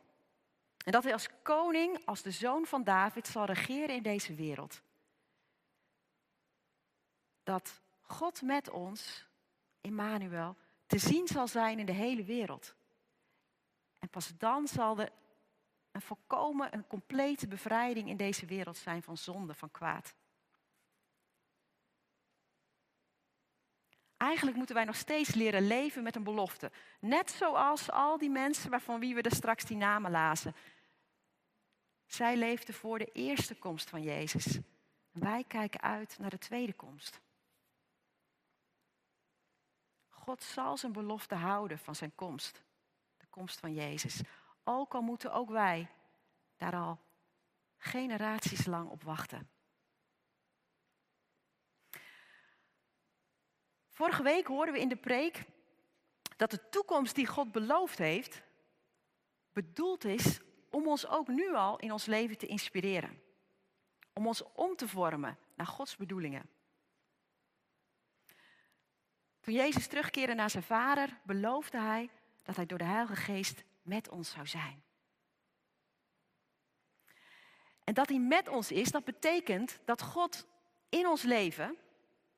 En 0.85 0.93
dat 0.93 1.03
hij 1.03 1.13
als 1.13 1.29
koning, 1.43 2.07
als 2.07 2.23
de 2.23 2.31
zoon 2.31 2.67
van 2.67 2.85
David, 2.85 3.27
zal 3.27 3.45
regeren 3.45 3.97
in 3.97 4.03
deze 4.03 4.35
wereld. 4.35 4.83
Dat 7.43 7.81
God 8.03 8.43
met 8.43 8.71
ons, 8.71 9.27
Emmanuel, 9.81 10.57
te 10.87 10.99
zien 10.99 11.27
zal 11.27 11.49
zijn 11.49 11.79
in 11.79 11.87
de 11.87 11.93
hele 11.93 12.25
wereld. 12.25 12.75
En 13.99 14.09
pas 14.09 14.33
dan 14.39 14.69
zal 14.69 14.99
er 14.99 15.13
een 15.93 16.03
volkomen, 16.03 16.75
een 16.75 16.87
complete 16.87 17.49
bevrijding 17.49 18.09
in 18.09 18.17
deze 18.17 18.47
wereld 18.47 18.77
zijn 18.77 19.03
van 19.03 19.17
zonde, 19.17 19.55
van 19.55 19.71
kwaad. 19.71 20.15
Eigenlijk 24.17 24.57
moeten 24.57 24.75
wij 24.75 24.85
nog 24.85 24.97
steeds 24.97 25.35
leren 25.35 25.67
leven 25.67 26.03
met 26.03 26.17
een 26.17 26.25
belofte. 26.25 26.71
Net 27.01 27.31
zoals 27.31 27.91
al 27.91 28.19
die 28.19 28.31
mensen 28.31 28.71
waarvan 28.71 29.01
wie 29.01 29.15
we 29.15 29.23
er 29.23 29.35
straks 29.35 29.65
die 29.65 29.77
namen 29.77 30.11
lazen. 30.11 30.55
Zij 32.07 32.37
leefden 32.37 32.75
voor 32.75 32.99
de 32.99 33.13
eerste 33.13 33.55
komst 33.55 33.91
van 33.91 34.03
Jezus. 34.03 34.59
Wij 35.11 35.45
kijken 35.45 35.81
uit 35.81 36.19
naar 36.19 36.31
de 36.31 36.39
tweede 36.39 36.73
komst. 36.73 37.21
God 40.09 40.43
zal 40.43 40.77
zijn 40.77 40.93
belofte 40.93 41.35
houden 41.35 41.79
van 41.79 41.95
zijn 41.95 42.15
komst. 42.15 42.63
komst 43.31 43.61
van 43.61 43.75
Jezus. 43.75 44.21
Ook 44.65 44.95
al 44.95 45.03
moeten 45.03 45.33
ook 45.33 45.51
wij 45.51 45.89
daar 46.57 46.75
al 46.75 46.99
generaties 47.77 48.67
lang 48.67 48.89
op 48.89 49.03
wachten. 49.03 49.51
Vorige 53.89 54.23
week 54.23 54.47
hoorden 54.47 54.75
we 54.75 54.81
in 54.81 54.89
de 54.89 54.97
preek 54.97 55.45
dat 56.37 56.51
de 56.51 56.69
toekomst 56.69 57.15
die 57.15 57.27
God 57.27 57.53
beloofd 57.53 57.99
heeft, 57.99 58.43
bedoeld 59.53 60.05
is 60.05 60.41
om 60.71 60.89
ons 60.89 61.07
ook 61.07 61.29
nu 61.29 61.55
al 61.55 61.79
in 61.79 61.93
ons 61.93 62.07
leven 62.07 62.39
te 62.39 62.47
inspireren. 62.47 63.23
Om 64.13 64.27
ons 64.27 64.43
om 64.53 64.77
te 64.77 64.89
vormen 64.89 65.39
naar 65.55 65.67
Gods 65.67 65.97
bedoelingen. 65.97 66.51
Toen 69.41 69.55
Jezus 69.55 69.87
terugkeerde 69.87 70.35
naar 70.35 70.51
zijn 70.51 70.63
vader, 70.63 71.21
beloofde 71.23 71.79
hij 71.81 72.11
dat 72.43 72.57
hij 72.57 72.67
door 72.67 72.79
de 72.79 72.85
Heilige 72.85 73.17
Geest 73.17 73.63
met 73.91 74.09
ons 74.09 74.31
zou 74.31 74.47
zijn. 74.47 74.83
En 77.85 77.95
dat 77.95 78.09
hij 78.09 78.19
met 78.19 78.49
ons 78.49 78.71
is, 78.71 78.91
dat 78.91 79.05
betekent 79.05 79.79
dat 79.85 80.03
God 80.03 80.47
in 80.89 81.07
ons 81.07 81.23
leven 81.23 81.77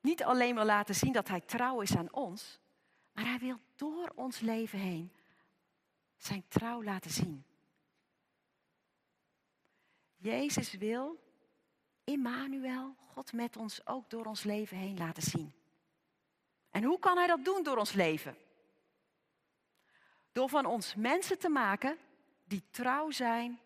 niet 0.01 0.23
alleen 0.23 0.55
wil 0.55 0.65
laten 0.65 0.95
zien 0.95 1.11
dat 1.11 1.27
hij 1.27 1.41
trouw 1.41 1.81
is 1.81 1.95
aan 1.95 2.13
ons, 2.13 2.59
maar 3.11 3.25
hij 3.25 3.39
wil 3.39 3.59
door 3.75 4.11
ons 4.15 4.39
leven 4.39 4.79
heen 4.79 5.11
zijn 6.17 6.43
trouw 6.47 6.83
laten 6.83 7.11
zien. 7.11 7.43
Jezus 10.17 10.73
wil, 10.73 11.19
Immanuel, 12.03 12.95
God 12.97 13.33
met 13.33 13.57
ons 13.57 13.87
ook 13.87 14.09
door 14.09 14.25
ons 14.25 14.43
leven 14.43 14.77
heen 14.77 14.97
laten 14.97 15.23
zien. 15.23 15.53
En 16.69 16.83
hoe 16.83 16.99
kan 16.99 17.17
hij 17.17 17.27
dat 17.27 17.45
doen 17.45 17.63
door 17.63 17.77
ons 17.77 17.93
leven? 17.93 18.37
Door 20.33 20.49
van 20.49 20.65
ons 20.65 20.95
mensen 20.95 21.39
te 21.39 21.49
maken 21.49 21.97
die 22.43 22.63
trouw 22.69 23.11
zijn 23.11 23.59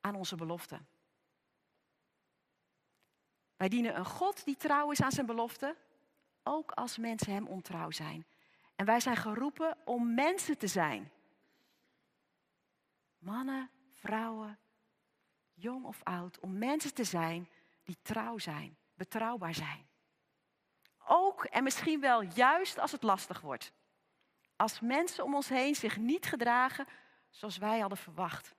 aan 0.00 0.14
onze 0.14 0.36
beloften. 0.36 0.88
Wij 3.56 3.68
dienen 3.68 3.96
een 3.96 4.04
God 4.04 4.44
die 4.44 4.56
trouw 4.56 4.90
is 4.90 5.02
aan 5.02 5.12
zijn 5.12 5.26
beloften, 5.26 5.76
ook 6.42 6.70
als 6.70 6.98
mensen 6.98 7.32
hem 7.32 7.46
ontrouw 7.46 7.90
zijn. 7.90 8.26
En 8.76 8.86
wij 8.86 9.00
zijn 9.00 9.16
geroepen 9.16 9.76
om 9.84 10.14
mensen 10.14 10.58
te 10.58 10.66
zijn. 10.66 11.12
Mannen, 13.18 13.70
vrouwen, 13.92 14.58
jong 15.54 15.84
of 15.84 16.00
oud, 16.02 16.38
om 16.40 16.58
mensen 16.58 16.94
te 16.94 17.04
zijn 17.04 17.48
die 17.82 17.98
trouw 18.02 18.38
zijn, 18.38 18.76
betrouwbaar 18.94 19.54
zijn. 19.54 19.88
Ook 21.06 21.44
en 21.44 21.62
misschien 21.62 22.00
wel 22.00 22.22
juist 22.22 22.78
als 22.78 22.92
het 22.92 23.02
lastig 23.02 23.40
wordt. 23.40 23.72
Als 24.58 24.80
mensen 24.80 25.24
om 25.24 25.34
ons 25.34 25.48
heen 25.48 25.74
zich 25.74 25.96
niet 25.96 26.26
gedragen 26.26 26.86
zoals 27.30 27.58
wij 27.58 27.78
hadden 27.78 27.98
verwacht, 27.98 28.54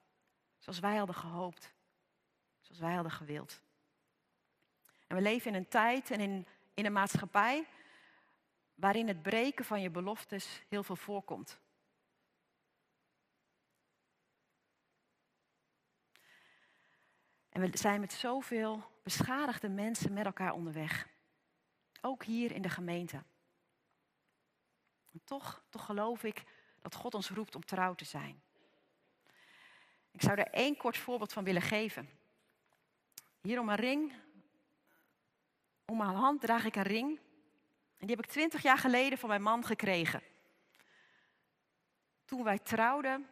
zoals 0.57 0.79
wij 0.79 0.95
hadden 0.95 1.15
gehoopt, 1.15 1.73
zoals 2.61 2.81
wij 2.81 2.93
hadden 2.93 3.11
gewild. 3.11 3.61
En 5.07 5.15
we 5.15 5.21
leven 5.21 5.51
in 5.51 5.57
een 5.57 5.67
tijd 5.67 6.11
en 6.11 6.19
in, 6.19 6.47
in 6.73 6.85
een 6.85 6.93
maatschappij 6.93 7.67
waarin 8.75 9.07
het 9.07 9.21
breken 9.21 9.65
van 9.65 9.81
je 9.81 9.89
beloftes 9.89 10.63
heel 10.69 10.83
veel 10.83 10.95
voorkomt. 10.95 11.59
En 17.49 17.61
we 17.61 17.77
zijn 17.77 17.99
met 17.99 18.13
zoveel 18.13 18.83
beschadigde 19.03 19.69
mensen 19.69 20.13
met 20.13 20.25
elkaar 20.25 20.53
onderweg. 20.53 21.07
Ook 22.01 22.23
hier 22.23 22.51
in 22.51 22.61
de 22.61 22.69
gemeente. 22.69 23.23
En 25.19 25.25
toch, 25.25 25.61
toch 25.69 25.85
geloof 25.85 26.23
ik 26.23 26.43
dat 26.81 26.95
God 26.95 27.13
ons 27.13 27.29
roept 27.29 27.55
om 27.55 27.65
trouw 27.65 27.93
te 27.95 28.05
zijn. 28.05 28.41
Ik 30.11 30.21
zou 30.21 30.37
er 30.37 30.47
één 30.47 30.77
kort 30.77 30.97
voorbeeld 30.97 31.33
van 31.33 31.43
willen 31.43 31.61
geven. 31.61 32.09
Hier 33.41 33.59
om 33.59 33.65
mijn 33.65 33.79
ring, 33.79 34.13
om 35.85 35.97
mijn 35.97 36.09
hand 36.09 36.41
draag 36.41 36.65
ik 36.65 36.75
een 36.75 36.83
ring. 36.83 37.19
En 37.97 38.07
die 38.07 38.15
heb 38.15 38.25
ik 38.25 38.31
twintig 38.31 38.61
jaar 38.61 38.77
geleden 38.77 39.17
van 39.17 39.29
mijn 39.29 39.41
man 39.41 39.65
gekregen. 39.65 40.23
Toen 42.25 42.43
wij 42.43 42.59
trouwden, 42.59 43.27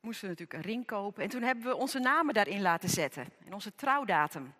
moesten 0.00 0.24
we 0.24 0.30
natuurlijk 0.30 0.58
een 0.64 0.72
ring 0.72 0.86
kopen. 0.86 1.22
En 1.22 1.28
toen 1.28 1.42
hebben 1.42 1.64
we 1.64 1.76
onze 1.76 1.98
namen 1.98 2.34
daarin 2.34 2.62
laten 2.62 2.88
zetten. 2.88 3.32
En 3.44 3.54
onze 3.54 3.74
trouwdatum. 3.74 4.54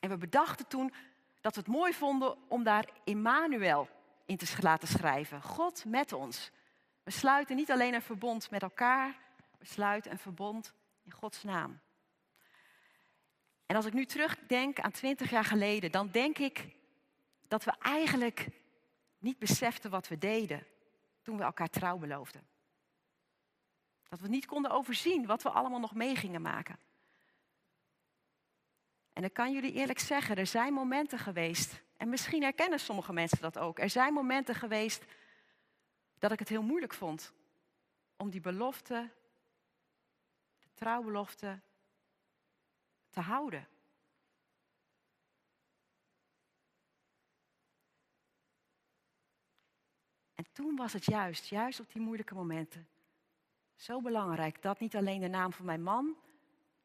En 0.00 0.08
we 0.08 0.16
bedachten 0.16 0.66
toen 0.66 0.92
dat 1.40 1.54
we 1.54 1.60
het 1.60 1.68
mooi 1.68 1.92
vonden 1.92 2.48
om 2.48 2.62
daar 2.62 2.88
Immanuel 3.04 3.88
in 4.26 4.36
te 4.36 4.56
laten 4.60 4.88
schrijven. 4.88 5.42
God 5.42 5.84
met 5.84 6.12
ons. 6.12 6.50
We 7.02 7.10
sluiten 7.10 7.56
niet 7.56 7.70
alleen 7.70 7.94
een 7.94 8.02
verbond 8.02 8.50
met 8.50 8.62
elkaar, 8.62 9.18
we 9.58 9.64
sluiten 9.64 10.10
een 10.10 10.18
verbond 10.18 10.72
in 11.02 11.12
Gods 11.12 11.42
naam. 11.42 11.80
En 13.66 13.76
als 13.76 13.86
ik 13.86 13.92
nu 13.92 14.06
terugdenk 14.06 14.80
aan 14.80 14.90
twintig 14.90 15.30
jaar 15.30 15.44
geleden, 15.44 15.92
dan 15.92 16.10
denk 16.10 16.38
ik 16.38 16.76
dat 17.48 17.64
we 17.64 17.72
eigenlijk 17.78 18.48
niet 19.18 19.38
beseften 19.38 19.90
wat 19.90 20.08
we 20.08 20.18
deden 20.18 20.66
toen 21.22 21.36
we 21.36 21.42
elkaar 21.42 21.70
trouw 21.70 21.96
beloofden. 21.96 22.46
Dat 24.08 24.20
we 24.20 24.28
niet 24.28 24.46
konden 24.46 24.70
overzien 24.70 25.26
wat 25.26 25.42
we 25.42 25.50
allemaal 25.50 25.80
nog 25.80 25.94
mee 25.94 26.16
gingen 26.16 26.42
maken. 26.42 26.78
En 29.12 29.24
ik 29.24 29.32
kan 29.32 29.52
jullie 29.52 29.72
eerlijk 29.72 29.98
zeggen, 29.98 30.36
er 30.36 30.46
zijn 30.46 30.72
momenten 30.72 31.18
geweest, 31.18 31.82
en 31.96 32.08
misschien 32.08 32.42
herkennen 32.42 32.80
sommige 32.80 33.12
mensen 33.12 33.40
dat 33.40 33.58
ook, 33.58 33.78
er 33.78 33.90
zijn 33.90 34.12
momenten 34.12 34.54
geweest 34.54 35.04
dat 36.18 36.32
ik 36.32 36.38
het 36.38 36.48
heel 36.48 36.62
moeilijk 36.62 36.94
vond 36.94 37.32
om 38.16 38.30
die 38.30 38.40
belofte, 38.40 39.10
de 40.58 40.68
trouwbelofte, 40.74 41.60
te 43.10 43.20
houden. 43.20 43.68
En 50.34 50.46
toen 50.52 50.76
was 50.76 50.92
het 50.92 51.04
juist, 51.04 51.46
juist 51.46 51.80
op 51.80 51.92
die 51.92 52.02
moeilijke 52.02 52.34
momenten, 52.34 52.88
zo 53.74 54.00
belangrijk 54.00 54.62
dat 54.62 54.80
niet 54.80 54.96
alleen 54.96 55.20
de 55.20 55.28
naam 55.28 55.52
van 55.52 55.66
mijn 55.66 55.82
man, 55.82 56.16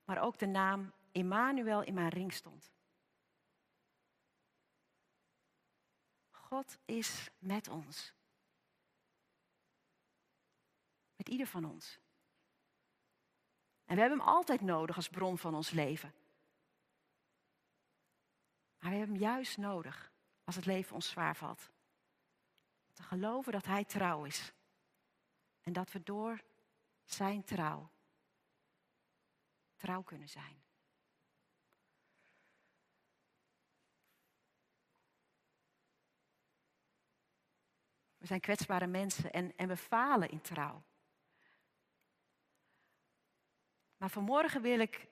maar 0.06 0.22
ook 0.22 0.38
de 0.38 0.46
naam 0.46 0.92
Immanuel 1.18 1.82
in 1.82 1.94
mijn 1.94 2.10
ring 2.10 2.34
stond. 2.34 2.72
God 6.30 6.78
is 6.86 7.30
met 7.40 7.68
ons. 7.68 8.14
Met 11.16 11.30
ieder 11.30 11.48
van 11.48 11.66
ons. 11.66 12.00
En 13.86 13.96
we 13.96 14.02
hebben 14.02 14.20
hem 14.20 14.28
altijd 14.28 14.62
nodig 14.62 14.96
als 14.96 15.10
bron 15.10 15.38
van 15.38 15.56
ons 15.56 15.72
leven. 15.72 16.14
Maar 18.80 18.92
we 18.92 18.98
hebben 18.98 19.16
hem 19.16 19.26
juist 19.26 19.58
nodig 19.58 20.12
als 20.44 20.56
het 20.56 20.66
leven 20.66 20.96
ons 20.96 21.10
zwaar 21.10 21.36
valt. 21.36 21.70
Te 22.94 23.04
geloven 23.04 23.52
dat 23.52 23.66
hij 23.66 23.86
trouw 23.86 24.26
is. 24.26 24.54
En 25.62 25.74
dat 25.74 25.92
we 25.92 26.04
door 26.04 26.44
zijn 27.04 27.44
trouw 27.44 27.90
trouw 29.76 30.02
kunnen 30.02 30.30
zijn. 30.30 30.67
We 38.28 38.34
zijn 38.34 38.46
kwetsbare 38.46 38.88
mensen 38.88 39.34
en, 39.34 39.54
en 39.56 39.68
we 39.68 39.78
falen 39.78 40.30
in 40.30 40.42
trouw. 40.42 40.84
Maar 43.98 44.10
vanmorgen 44.10 44.62
wil 44.62 44.80
ik 44.80 45.08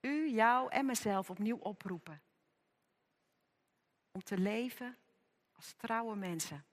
u, 0.00 0.30
jou 0.30 0.70
en 0.70 0.86
mezelf 0.86 1.30
opnieuw 1.30 1.56
oproepen. 1.56 2.22
Om 4.10 4.22
te 4.22 4.38
leven 4.38 4.96
als 5.52 5.72
trouwe 5.72 6.16
mensen. 6.16 6.64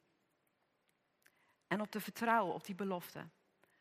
En 1.68 1.82
op 1.82 1.92
te 1.92 2.00
vertrouwen 2.00 2.54
op 2.54 2.66
die 2.66 2.76
belofte. 2.76 3.28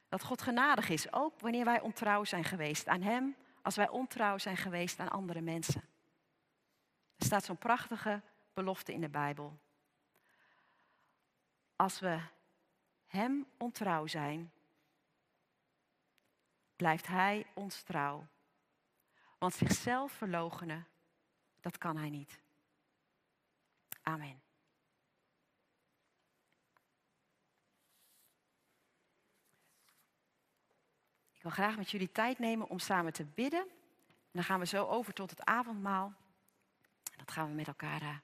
Dat 0.08 0.22
God 0.22 0.42
genadig 0.42 0.88
is, 0.88 1.12
ook 1.12 1.40
wanneer 1.40 1.64
wij 1.64 1.80
ontrouw 1.80 2.24
zijn 2.24 2.44
geweest 2.44 2.86
aan 2.86 3.02
Hem, 3.02 3.36
als 3.62 3.76
wij 3.76 3.88
ontrouw 3.88 4.38
zijn 4.38 4.56
geweest 4.56 4.98
aan 4.98 5.10
andere 5.10 5.40
mensen. 5.40 5.88
Er 7.16 7.24
staat 7.24 7.44
zo'n 7.44 7.58
prachtige 7.58 8.22
belofte 8.52 8.92
in 8.92 9.00
de 9.00 9.08
Bijbel. 9.08 9.58
Als 11.78 12.00
we 12.00 12.20
Hem 13.06 13.46
ontrouw 13.56 14.06
zijn, 14.06 14.52
blijft 16.76 17.06
Hij 17.06 17.46
ons 17.54 17.82
trouw. 17.82 18.26
Want 19.38 19.54
zichzelf 19.54 20.12
verloochenen, 20.12 20.86
dat 21.60 21.78
kan 21.78 21.96
Hij 21.96 22.10
niet. 22.10 22.40
Amen. 24.02 24.42
Ik 31.32 31.42
wil 31.42 31.52
graag 31.52 31.76
met 31.76 31.90
jullie 31.90 32.12
tijd 32.12 32.38
nemen 32.38 32.68
om 32.68 32.78
samen 32.78 33.12
te 33.12 33.24
bidden. 33.24 33.60
En 33.60 34.30
dan 34.30 34.44
gaan 34.44 34.60
we 34.60 34.66
zo 34.66 34.86
over 34.86 35.14
tot 35.14 35.30
het 35.30 35.44
avondmaal. 35.44 36.14
Dat 37.16 37.30
gaan 37.30 37.48
we 37.48 37.54
met 37.54 37.66
elkaar 37.66 38.02
uh, 38.02 38.18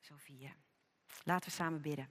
zo 0.00 0.14
vieren. 0.16 0.67
Laten 1.28 1.48
we 1.50 1.56
samen 1.56 1.80
bidden. 1.80 2.10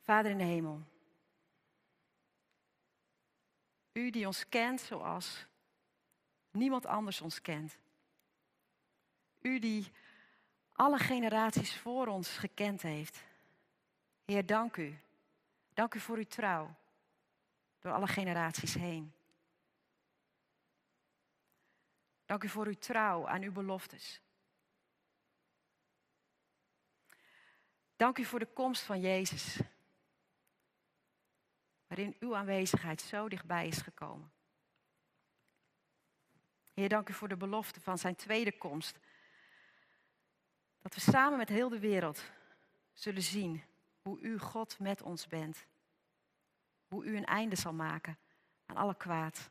Vader 0.00 0.30
in 0.30 0.38
de 0.38 0.44
hemel, 0.44 0.82
u 3.92 4.10
die 4.10 4.26
ons 4.26 4.48
kent 4.48 4.80
zoals 4.80 5.46
niemand 6.50 6.86
anders 6.86 7.20
ons 7.20 7.40
kent. 7.42 7.78
U 9.40 9.58
die 9.58 9.92
alle 10.72 10.98
generaties 10.98 11.76
voor 11.76 12.06
ons 12.06 12.28
gekend 12.28 12.82
heeft. 12.82 13.22
Heer, 14.24 14.46
dank 14.46 14.76
u. 14.76 14.98
Dank 15.74 15.94
u 15.94 16.00
voor 16.00 16.16
uw 16.16 16.24
trouw 16.24 16.74
door 17.78 17.92
alle 17.92 18.06
generaties 18.06 18.74
heen. 18.74 19.14
Dank 22.30 22.44
u 22.44 22.48
voor 22.48 22.66
uw 22.66 22.78
trouw 22.78 23.28
aan 23.28 23.42
uw 23.42 23.52
beloftes. 23.52 24.20
Dank 27.96 28.18
u 28.18 28.24
voor 28.24 28.38
de 28.38 28.52
komst 28.52 28.82
van 28.82 29.00
Jezus, 29.00 29.60
waarin 31.86 32.16
uw 32.20 32.36
aanwezigheid 32.36 33.00
zo 33.00 33.28
dichtbij 33.28 33.66
is 33.66 33.78
gekomen. 33.78 34.32
Heer, 36.72 36.88
dank 36.88 37.08
u 37.08 37.12
voor 37.12 37.28
de 37.28 37.36
belofte 37.36 37.80
van 37.80 37.98
zijn 37.98 38.16
tweede 38.16 38.58
komst. 38.58 38.98
Dat 40.78 40.94
we 40.94 41.00
samen 41.00 41.38
met 41.38 41.48
heel 41.48 41.68
de 41.68 41.80
wereld 41.80 42.30
zullen 42.92 43.22
zien 43.22 43.64
hoe 44.02 44.20
u 44.20 44.38
God 44.38 44.78
met 44.78 45.02
ons 45.02 45.26
bent. 45.26 45.66
Hoe 46.88 47.04
u 47.04 47.16
een 47.16 47.26
einde 47.26 47.56
zal 47.56 47.72
maken 47.72 48.18
aan 48.66 48.76
alle 48.76 48.96
kwaad. 48.96 49.50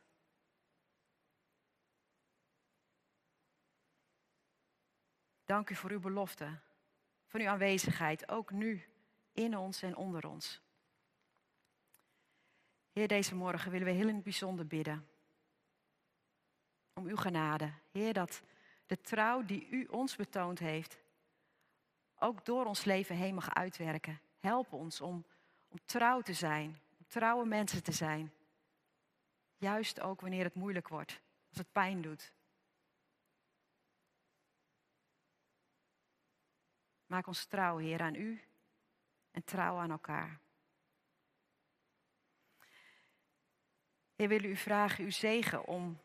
Dank 5.50 5.70
u 5.70 5.74
voor 5.74 5.90
uw 5.90 6.00
belofte, 6.00 6.58
van 7.26 7.40
uw 7.40 7.48
aanwezigheid, 7.48 8.28
ook 8.28 8.50
nu 8.50 8.84
in 9.32 9.56
ons 9.56 9.82
en 9.82 9.96
onder 9.96 10.26
ons. 10.26 10.60
Heer, 12.92 13.08
deze 13.08 13.34
morgen 13.34 13.70
willen 13.70 13.86
we 13.86 13.92
heel 13.92 14.08
in 14.08 14.14
het 14.14 14.22
bijzonder 14.22 14.66
bidden. 14.66 15.08
Om 16.94 17.06
uw 17.06 17.16
genade. 17.16 17.72
Heer, 17.90 18.12
dat 18.12 18.42
de 18.86 19.00
trouw 19.00 19.44
die 19.44 19.68
u 19.70 19.84
ons 19.84 20.16
betoond 20.16 20.58
heeft, 20.58 20.98
ook 22.18 22.44
door 22.44 22.64
ons 22.64 22.84
leven 22.84 23.16
heen 23.16 23.34
mag 23.34 23.54
uitwerken. 23.54 24.20
Help 24.38 24.72
ons 24.72 25.00
om, 25.00 25.24
om 25.68 25.78
trouw 25.84 26.20
te 26.20 26.34
zijn, 26.34 26.80
om 26.98 27.04
trouwe 27.06 27.46
mensen 27.46 27.82
te 27.82 27.92
zijn. 27.92 28.32
Juist 29.56 30.00
ook 30.00 30.20
wanneer 30.20 30.44
het 30.44 30.54
moeilijk 30.54 30.88
wordt, 30.88 31.20
als 31.48 31.58
het 31.58 31.72
pijn 31.72 32.02
doet. 32.02 32.32
Maak 37.10 37.26
ons 37.26 37.44
trouw, 37.44 37.76
Heer, 37.76 38.00
aan 38.00 38.14
u 38.14 38.40
en 39.30 39.44
trouw 39.44 39.76
aan 39.76 39.90
elkaar. 39.90 40.40
Heer, 44.16 44.28
wil 44.28 44.44
u 44.44 44.56
vragen 44.56 45.04
uw 45.04 45.10
zegen 45.10 45.66
om 45.66 46.00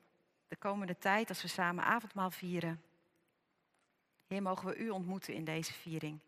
de 0.48 0.56
komende 0.56 0.98
tijd, 0.98 1.30
als 1.30 1.42
we 1.42 1.48
samen 1.48 1.84
avondmaal 1.84 2.32
vieren. 2.32 2.84
Heer, 4.28 4.42
mogen 4.42 4.68
we 4.68 4.78
u 4.78 4.90
ontmoeten 4.90 5.34
in 5.34 5.46
deze 5.46 5.74
viering. 5.74 6.20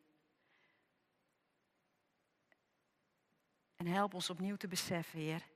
En 3.76 3.88
help 3.88 4.14
ons 4.14 4.30
opnieuw 4.30 4.56
te 4.56 4.68
beseffen, 4.68 5.20
Heer, 5.20 5.48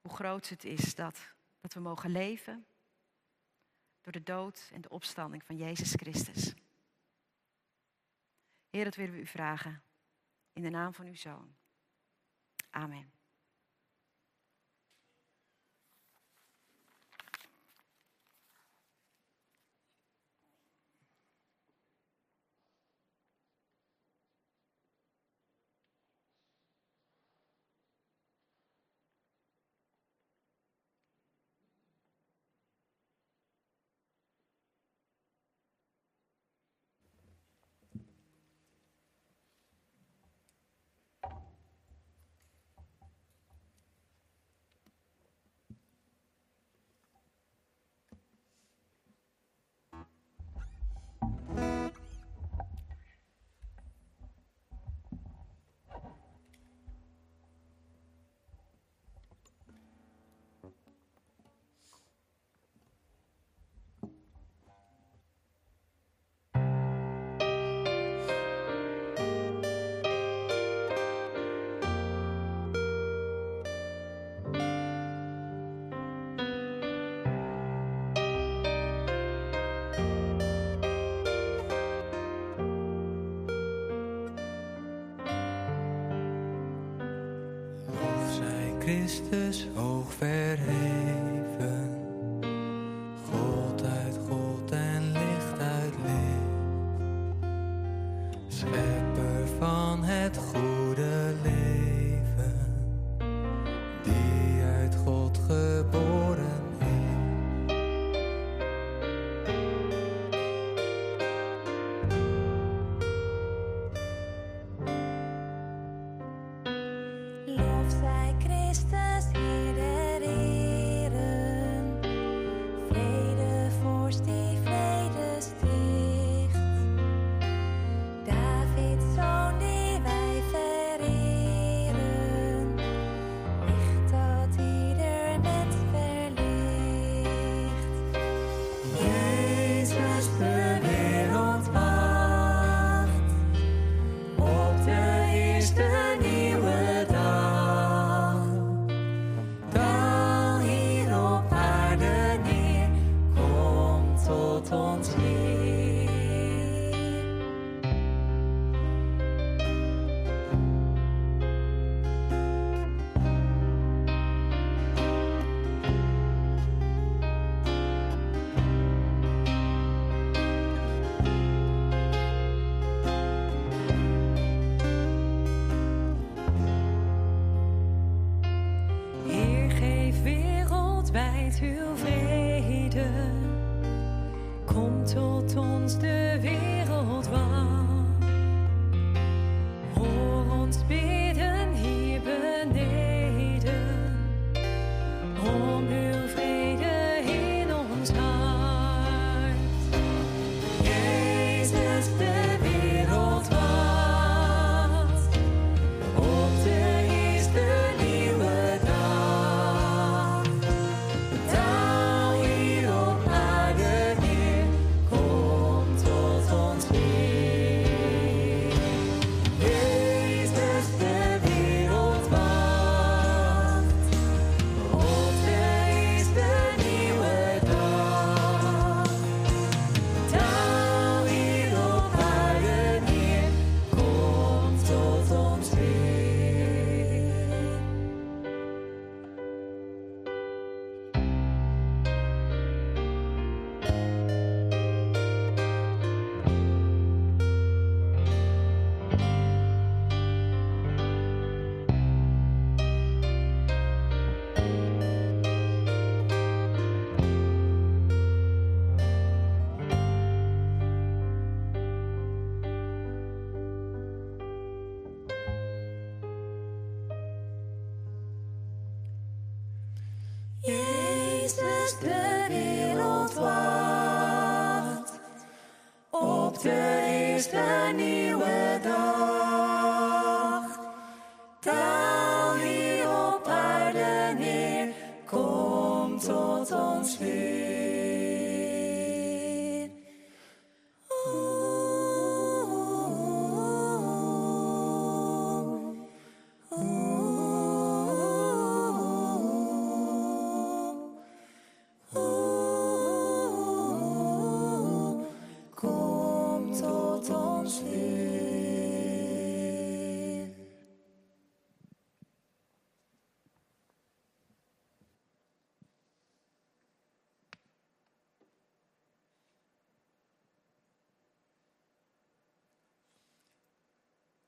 hoe 0.00 0.14
groot 0.14 0.48
het 0.48 0.64
is 0.64 0.94
dat, 0.94 1.28
dat 1.60 1.72
we 1.72 1.80
mogen 1.80 2.10
leven 2.10 2.66
door 4.00 4.12
de 4.12 4.22
dood 4.22 4.70
en 4.72 4.80
de 4.80 4.88
opstanding 4.88 5.44
van 5.44 5.56
Jezus 5.56 5.92
Christus. 5.92 6.54
Heer, 8.74 8.84
dat 8.84 8.94
willen 8.94 9.14
we 9.14 9.20
u 9.20 9.26
vragen. 9.26 9.82
In 10.52 10.62
de 10.62 10.70
naam 10.70 10.94
van 10.94 11.06
uw 11.06 11.14
Zoon. 11.14 11.56
Amen. 12.70 13.13
Christus 88.94 89.66
hoog 89.74 90.12
verheven. 90.18 91.23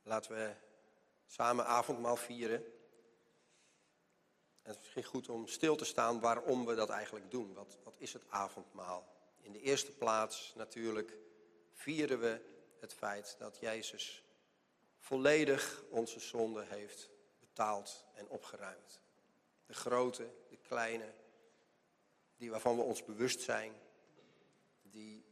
Laten 0.07 0.35
we 0.35 0.55
samen 1.27 1.67
avondmaal 1.67 2.17
vieren. 2.17 2.65
En 4.63 4.73
het 4.73 4.77
is 4.77 4.81
misschien 4.81 5.05
goed 5.05 5.29
om 5.29 5.47
stil 5.47 5.77
te 5.77 5.85
staan 5.85 6.21
waarom 6.21 6.67
we 6.67 6.75
dat 6.75 6.89
eigenlijk 6.89 7.31
doen. 7.31 7.55
Wat, 7.55 7.79
wat 7.85 7.97
is 7.99 8.13
het 8.13 8.23
avondmaal? 8.29 9.07
In 9.41 9.53
de 9.53 9.61
eerste 9.61 9.93
plaats 9.93 10.53
natuurlijk 10.55 11.17
vieren 11.73 12.21
we 12.21 12.41
het 12.81 12.95
feit 12.95 13.37
dat 13.39 13.59
Jezus 13.59 14.25
volledig 14.99 15.85
onze 15.91 16.21
zonde 16.21 16.65
heeft 16.65 17.11
betaald 17.41 18.05
en 18.15 18.29
opgeruimd. 18.29 19.01
De 19.67 19.75
grote, 19.75 20.31
de 20.49 20.57
kleine, 20.57 21.13
die 22.37 22.51
waarvan 22.51 22.77
we 22.77 22.83
ons 22.83 23.05
bewust 23.05 23.41
zijn, 23.41 23.73
die, 24.83 25.25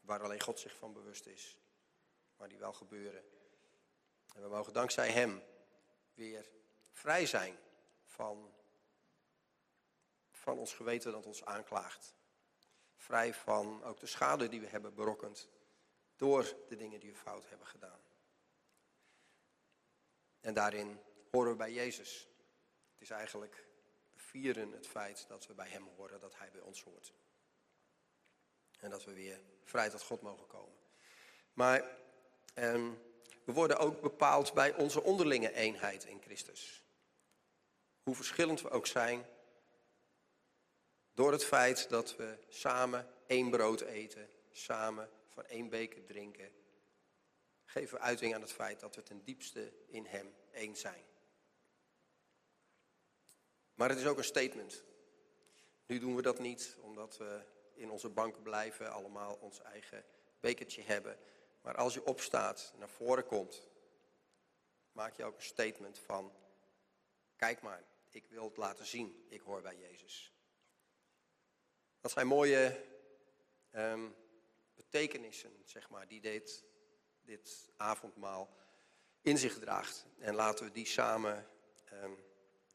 waar 0.00 0.22
alleen 0.22 0.40
God 0.40 0.58
zich 0.58 0.76
van 0.76 0.92
bewust 0.92 1.26
is, 1.26 1.58
maar 2.36 2.48
die 2.48 2.58
wel 2.58 2.72
gebeuren. 2.72 3.36
En 4.34 4.42
we 4.42 4.48
mogen 4.48 4.72
dankzij 4.72 5.10
Hem 5.10 5.42
weer 6.14 6.50
vrij 6.90 7.26
zijn 7.26 7.58
van, 8.04 8.54
van 10.30 10.58
ons 10.58 10.74
geweten 10.74 11.12
dat 11.12 11.26
ons 11.26 11.44
aanklaagt. 11.44 12.14
Vrij 12.96 13.34
van 13.34 13.84
ook 13.84 14.00
de 14.00 14.06
schade 14.06 14.48
die 14.48 14.60
we 14.60 14.66
hebben 14.66 14.94
berokkend 14.94 15.48
door 16.16 16.56
de 16.68 16.76
dingen 16.76 17.00
die 17.00 17.10
we 17.10 17.16
fout 17.16 17.48
hebben 17.48 17.66
gedaan. 17.66 18.00
En 20.40 20.54
daarin 20.54 21.00
horen 21.30 21.50
we 21.50 21.56
bij 21.56 21.72
Jezus. 21.72 22.28
Het 22.92 23.00
is 23.00 23.10
eigenlijk, 23.10 23.66
vieren 24.14 24.72
het 24.72 24.86
feit 24.86 25.28
dat 25.28 25.46
we 25.46 25.54
bij 25.54 25.68
Hem 25.68 25.88
horen, 25.96 26.20
dat 26.20 26.36
Hij 26.36 26.50
bij 26.50 26.60
ons 26.60 26.82
hoort. 26.82 27.12
En 28.78 28.90
dat 28.90 29.04
we 29.04 29.12
weer 29.12 29.40
vrij 29.64 29.90
tot 29.90 30.02
God 30.02 30.20
mogen 30.20 30.46
komen. 30.46 30.78
Maar 31.52 31.96
ehm, 32.54 32.92
we 33.48 33.54
worden 33.54 33.78
ook 33.78 34.00
bepaald 34.00 34.52
bij 34.54 34.74
onze 34.74 35.02
onderlinge 35.02 35.52
eenheid 35.52 36.04
in 36.04 36.20
Christus. 36.22 36.84
Hoe 38.02 38.14
verschillend 38.14 38.62
we 38.62 38.70
ook 38.70 38.86
zijn, 38.86 39.26
door 41.12 41.32
het 41.32 41.44
feit 41.44 41.88
dat 41.88 42.16
we 42.16 42.38
samen 42.48 43.08
één 43.26 43.50
brood 43.50 43.80
eten, 43.80 44.28
samen 44.50 45.10
van 45.28 45.44
één 45.44 45.68
beker 45.68 46.04
drinken, 46.04 46.50
geven 47.64 47.98
we 47.98 48.04
uiting 48.04 48.34
aan 48.34 48.40
het 48.40 48.52
feit 48.52 48.80
dat 48.80 48.94
we 48.94 49.02
ten 49.02 49.24
diepste 49.24 49.72
in 49.86 50.06
Hem 50.06 50.34
één 50.50 50.76
zijn. 50.76 51.04
Maar 53.74 53.88
het 53.88 53.98
is 53.98 54.06
ook 54.06 54.18
een 54.18 54.24
statement. 54.24 54.82
Nu 55.86 55.98
doen 55.98 56.16
we 56.16 56.22
dat 56.22 56.38
niet 56.38 56.76
omdat 56.80 57.16
we 57.16 57.40
in 57.74 57.90
onze 57.90 58.08
bank 58.08 58.42
blijven, 58.42 58.92
allemaal 58.92 59.34
ons 59.40 59.60
eigen 59.60 60.04
bekertje 60.40 60.82
hebben. 60.82 61.18
Maar 61.68 61.76
als 61.76 61.94
je 61.94 62.04
opstaat, 62.04 62.72
naar 62.76 62.88
voren 62.88 63.26
komt, 63.26 63.68
maak 64.92 65.16
je 65.16 65.24
ook 65.24 65.36
een 65.36 65.42
statement 65.42 65.98
van, 65.98 66.32
kijk 67.36 67.62
maar, 67.62 67.84
ik 68.10 68.26
wil 68.28 68.44
het 68.44 68.56
laten 68.56 68.86
zien, 68.86 69.26
ik 69.28 69.40
hoor 69.40 69.62
bij 69.62 69.76
Jezus. 69.76 70.32
Dat 72.00 72.10
zijn 72.10 72.26
mooie 72.26 72.84
ehm, 73.70 74.08
betekenissen, 74.74 75.62
zeg 75.64 75.90
maar, 75.90 76.08
die 76.08 76.20
dit, 76.20 76.64
dit 77.22 77.70
avondmaal 77.76 78.56
in 79.20 79.38
zich 79.38 79.58
draagt. 79.58 80.06
En 80.18 80.34
laten 80.34 80.64
we 80.64 80.72
die 80.72 80.86
samen 80.86 81.46
ehm, 81.84 82.12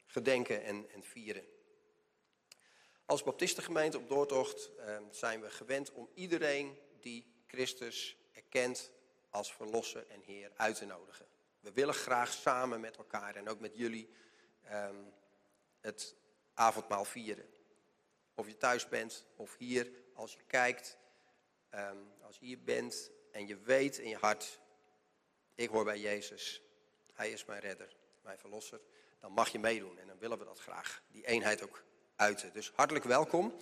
gedenken 0.05 0.63
en, 0.63 0.89
en 0.89 1.03
vieren. 1.03 1.47
Als 3.05 3.23
baptistengemeente 3.23 3.97
op 3.97 4.09
doortocht 4.09 4.75
ehm, 4.75 5.03
zijn 5.11 5.41
we 5.41 5.49
gewend 5.49 5.91
om 5.91 6.09
iedereen 6.13 6.79
die 6.99 7.33
Christus 7.47 8.17
erkent 8.33 8.91
als 9.29 9.53
verlosser 9.53 10.07
en 10.07 10.21
Heer 10.21 10.51
uit 10.55 10.75
te 10.75 10.85
nodigen. 10.85 11.25
We 11.59 11.71
willen 11.71 11.93
graag 11.93 12.31
samen 12.31 12.79
met 12.79 12.97
elkaar 12.97 13.35
en 13.35 13.49
ook 13.49 13.59
met 13.59 13.75
jullie 13.75 14.09
ehm, 14.63 15.03
het 15.79 16.15
avondmaal 16.53 17.05
vieren. 17.05 17.49
Of 18.35 18.47
je 18.47 18.57
thuis 18.57 18.87
bent 18.87 19.25
of 19.35 19.57
hier, 19.57 19.91
als 20.13 20.33
je 20.33 20.43
kijkt, 20.47 20.97
ehm, 21.69 21.97
als 22.21 22.37
je 22.37 22.45
hier 22.45 22.63
bent 22.63 23.11
en 23.31 23.47
je 23.47 23.57
weet 23.57 23.97
in 23.97 24.09
je 24.09 24.17
hart, 24.17 24.59
ik 25.55 25.69
hoor 25.69 25.83
bij 25.83 25.99
Jezus, 25.99 26.61
Hij 27.13 27.31
is 27.31 27.45
mijn 27.45 27.59
redder, 27.59 27.95
mijn 28.21 28.39
verlosser, 28.39 28.81
dan 29.19 29.31
mag 29.31 29.49
je 29.49 29.59
meedoen 29.59 29.99
en 29.99 30.07
dan 30.07 30.17
willen 30.17 30.37
we 30.37 30.45
dat 30.45 30.59
graag, 30.59 31.03
die 31.11 31.25
eenheid 31.25 31.63
ook 31.63 31.83
uiten. 32.15 32.53
Dus 32.53 32.71
hartelijk 32.75 33.05
welkom. 33.05 33.59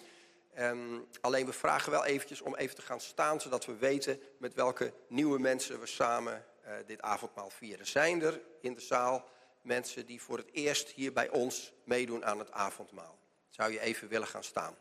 Ehm, 0.53 0.99
alleen 1.21 1.45
we 1.45 1.53
vragen 1.53 1.91
wel 1.91 2.05
eventjes 2.05 2.41
om 2.41 2.55
even 2.55 2.75
te 2.75 2.81
gaan 2.81 2.99
staan, 2.99 3.41
zodat 3.41 3.65
we 3.65 3.75
weten 3.75 4.21
met 4.37 4.53
welke 4.53 4.93
nieuwe 5.07 5.39
mensen 5.39 5.79
we 5.79 5.85
samen 5.85 6.45
eh, 6.61 6.73
dit 6.85 7.01
avondmaal 7.01 7.49
vieren. 7.49 7.85
Zijn 7.85 8.21
er 8.21 8.41
in 8.61 8.73
de 8.73 8.81
zaal 8.81 9.29
mensen 9.61 10.05
die 10.05 10.21
voor 10.21 10.37
het 10.37 10.51
eerst 10.51 10.89
hier 10.89 11.13
bij 11.13 11.29
ons 11.29 11.73
meedoen 11.83 12.25
aan 12.25 12.39
het 12.39 12.51
avondmaal? 12.51 13.19
Zou 13.49 13.71
je 13.71 13.79
even 13.79 14.07
willen 14.07 14.27
gaan 14.27 14.43
staan? 14.43 14.75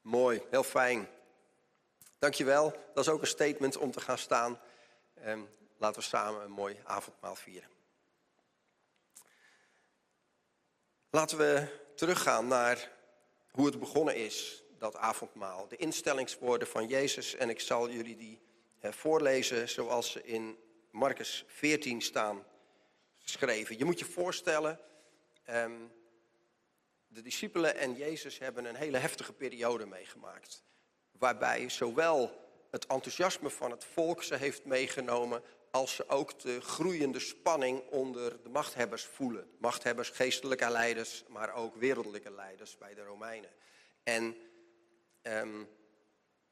Mooi, 0.00 0.42
heel 0.50 0.62
fijn. 0.62 1.08
Dankjewel. 2.18 2.70
Dat 2.94 3.04
is 3.04 3.12
ook 3.12 3.20
een 3.20 3.26
statement 3.26 3.76
om 3.76 3.90
te 3.90 4.00
gaan 4.00 4.18
staan. 4.18 4.60
Ehm, 5.14 5.40
laten 5.76 6.00
we 6.00 6.06
samen 6.06 6.42
een 6.42 6.50
mooi 6.50 6.80
avondmaal 6.84 7.34
vieren. 7.34 7.70
Laten 11.10 11.38
we 11.38 11.80
teruggaan 11.94 12.46
naar 12.46 12.90
hoe 13.50 13.66
het 13.66 13.78
begonnen 13.78 14.16
is, 14.16 14.62
dat 14.78 14.96
avondmaal. 14.96 15.68
De 15.68 15.76
instellingswoorden 15.76 16.68
van 16.68 16.86
Jezus. 16.86 17.34
En 17.34 17.48
ik 17.50 17.60
zal 17.60 17.90
jullie 17.90 18.16
die 18.16 18.40
voorlezen 18.80 19.68
zoals 19.68 20.10
ze 20.10 20.24
in 20.24 20.58
Marcus 20.90 21.44
14 21.46 22.02
staan 22.02 22.44
geschreven. 23.18 23.78
Je 23.78 23.84
moet 23.84 23.98
je 23.98 24.04
voorstellen, 24.04 24.80
ehm, 25.44 25.80
de 27.06 27.22
discipelen 27.22 27.76
en 27.76 27.94
Jezus 27.94 28.38
hebben 28.38 28.64
een 28.64 28.74
hele 28.74 28.98
heftige 28.98 29.32
periode 29.32 29.86
meegemaakt. 29.86 30.64
Waarbij 31.10 31.68
zowel 31.68 32.40
het 32.70 32.86
enthousiasme 32.86 33.50
van 33.50 33.70
het 33.70 33.84
volk 33.84 34.22
ze 34.22 34.36
heeft 34.36 34.64
meegenomen, 34.64 35.42
als 35.72 35.94
ze 35.94 36.08
ook 36.08 36.40
de 36.40 36.60
groeiende 36.60 37.20
spanning 37.20 37.82
onder 37.90 38.42
de 38.42 38.48
machthebbers 38.48 39.04
voelen. 39.04 39.50
Machthebbers, 39.58 40.08
geestelijke 40.08 40.70
leiders, 40.70 41.24
maar 41.28 41.54
ook 41.54 41.76
wereldlijke 41.76 42.30
leiders 42.30 42.78
bij 42.78 42.94
de 42.94 43.02
Romeinen. 43.02 43.50
En 44.02 44.36
ehm, 45.22 45.62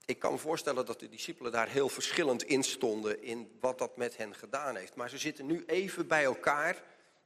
ik 0.05 0.19
kan 0.19 0.33
me 0.33 0.39
voorstellen 0.39 0.87
dat 0.87 1.01
de 1.01 1.09
discipelen 1.09 1.53
daar 1.53 1.69
heel 1.69 1.89
verschillend 1.89 2.43
in 2.43 2.63
stonden 2.63 3.23
in 3.23 3.57
wat 3.61 3.79
dat 3.79 3.97
met 3.97 4.17
hen 4.17 4.35
gedaan 4.35 4.77
heeft. 4.77 4.95
Maar 4.95 5.11
ze 5.11 5.19
zitten 5.19 5.47
nu 5.47 5.65
even 5.67 6.07
bij 6.07 6.25
elkaar 6.25 6.83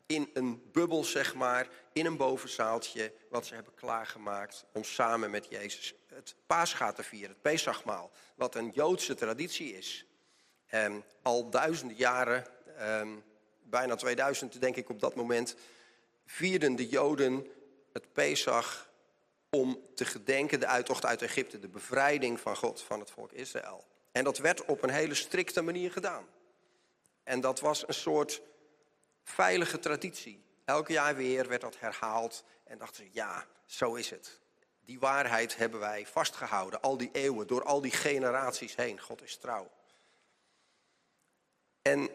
in 0.06 0.30
een 0.32 0.62
bubbel, 0.72 1.04
zeg 1.04 1.34
maar, 1.34 1.68
in 1.92 2.06
een 2.06 2.16
bovenzaaltje, 2.16 3.12
wat 3.30 3.46
ze 3.46 3.54
hebben 3.54 3.74
klaargemaakt 3.74 4.64
om 4.72 4.84
samen 4.84 5.30
met 5.30 5.46
Jezus 5.50 5.94
het 6.06 6.34
paascha 6.46 6.92
te 6.92 7.02
vieren, 7.02 7.28
het 7.28 7.42
Pesachmaal, 7.42 8.10
wat 8.34 8.54
een 8.54 8.70
Joodse 8.70 9.14
traditie 9.14 9.76
is. 9.76 10.06
Ehm, 10.74 11.00
al 11.22 11.50
duizenden 11.50 11.96
jaren, 11.96 12.46
ehm, 12.78 13.08
bijna 13.62 13.94
2000 13.94 14.60
denk 14.60 14.76
ik 14.76 14.88
op 14.88 15.00
dat 15.00 15.14
moment, 15.14 15.56
vierden 16.26 16.76
de 16.76 16.88
Joden 16.88 17.46
het 17.92 18.12
Pesach 18.12 18.90
om 19.50 19.80
te 19.94 20.04
gedenken 20.04 20.60
de 20.60 20.66
uittocht 20.66 21.04
uit 21.04 21.22
Egypte, 21.22 21.58
de 21.58 21.68
bevrijding 21.68 22.40
van 22.40 22.56
God, 22.56 22.82
van 22.82 23.00
het 23.00 23.10
volk 23.10 23.32
Israël. 23.32 23.84
En 24.12 24.24
dat 24.24 24.38
werd 24.38 24.64
op 24.64 24.82
een 24.82 24.90
hele 24.90 25.14
strikte 25.14 25.62
manier 25.62 25.92
gedaan. 25.92 26.26
En 27.22 27.40
dat 27.40 27.60
was 27.60 27.88
een 27.88 27.94
soort 27.94 28.42
veilige 29.22 29.78
traditie. 29.78 30.44
Elk 30.64 30.88
jaar 30.88 31.16
weer 31.16 31.48
werd 31.48 31.60
dat 31.60 31.78
herhaald 31.78 32.44
en 32.64 32.78
dachten 32.78 33.04
ze, 33.04 33.10
ja, 33.12 33.46
zo 33.66 33.94
is 33.94 34.10
het. 34.10 34.40
Die 34.84 34.98
waarheid 34.98 35.56
hebben 35.56 35.80
wij 35.80 36.06
vastgehouden, 36.06 36.80
al 36.80 36.96
die 36.96 37.10
eeuwen, 37.12 37.46
door 37.46 37.64
al 37.64 37.80
die 37.80 37.92
generaties 37.92 38.76
heen. 38.76 39.00
God 39.00 39.22
is 39.22 39.36
trouw. 39.36 39.70
En 41.84 42.08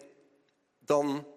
dan 0.80 1.28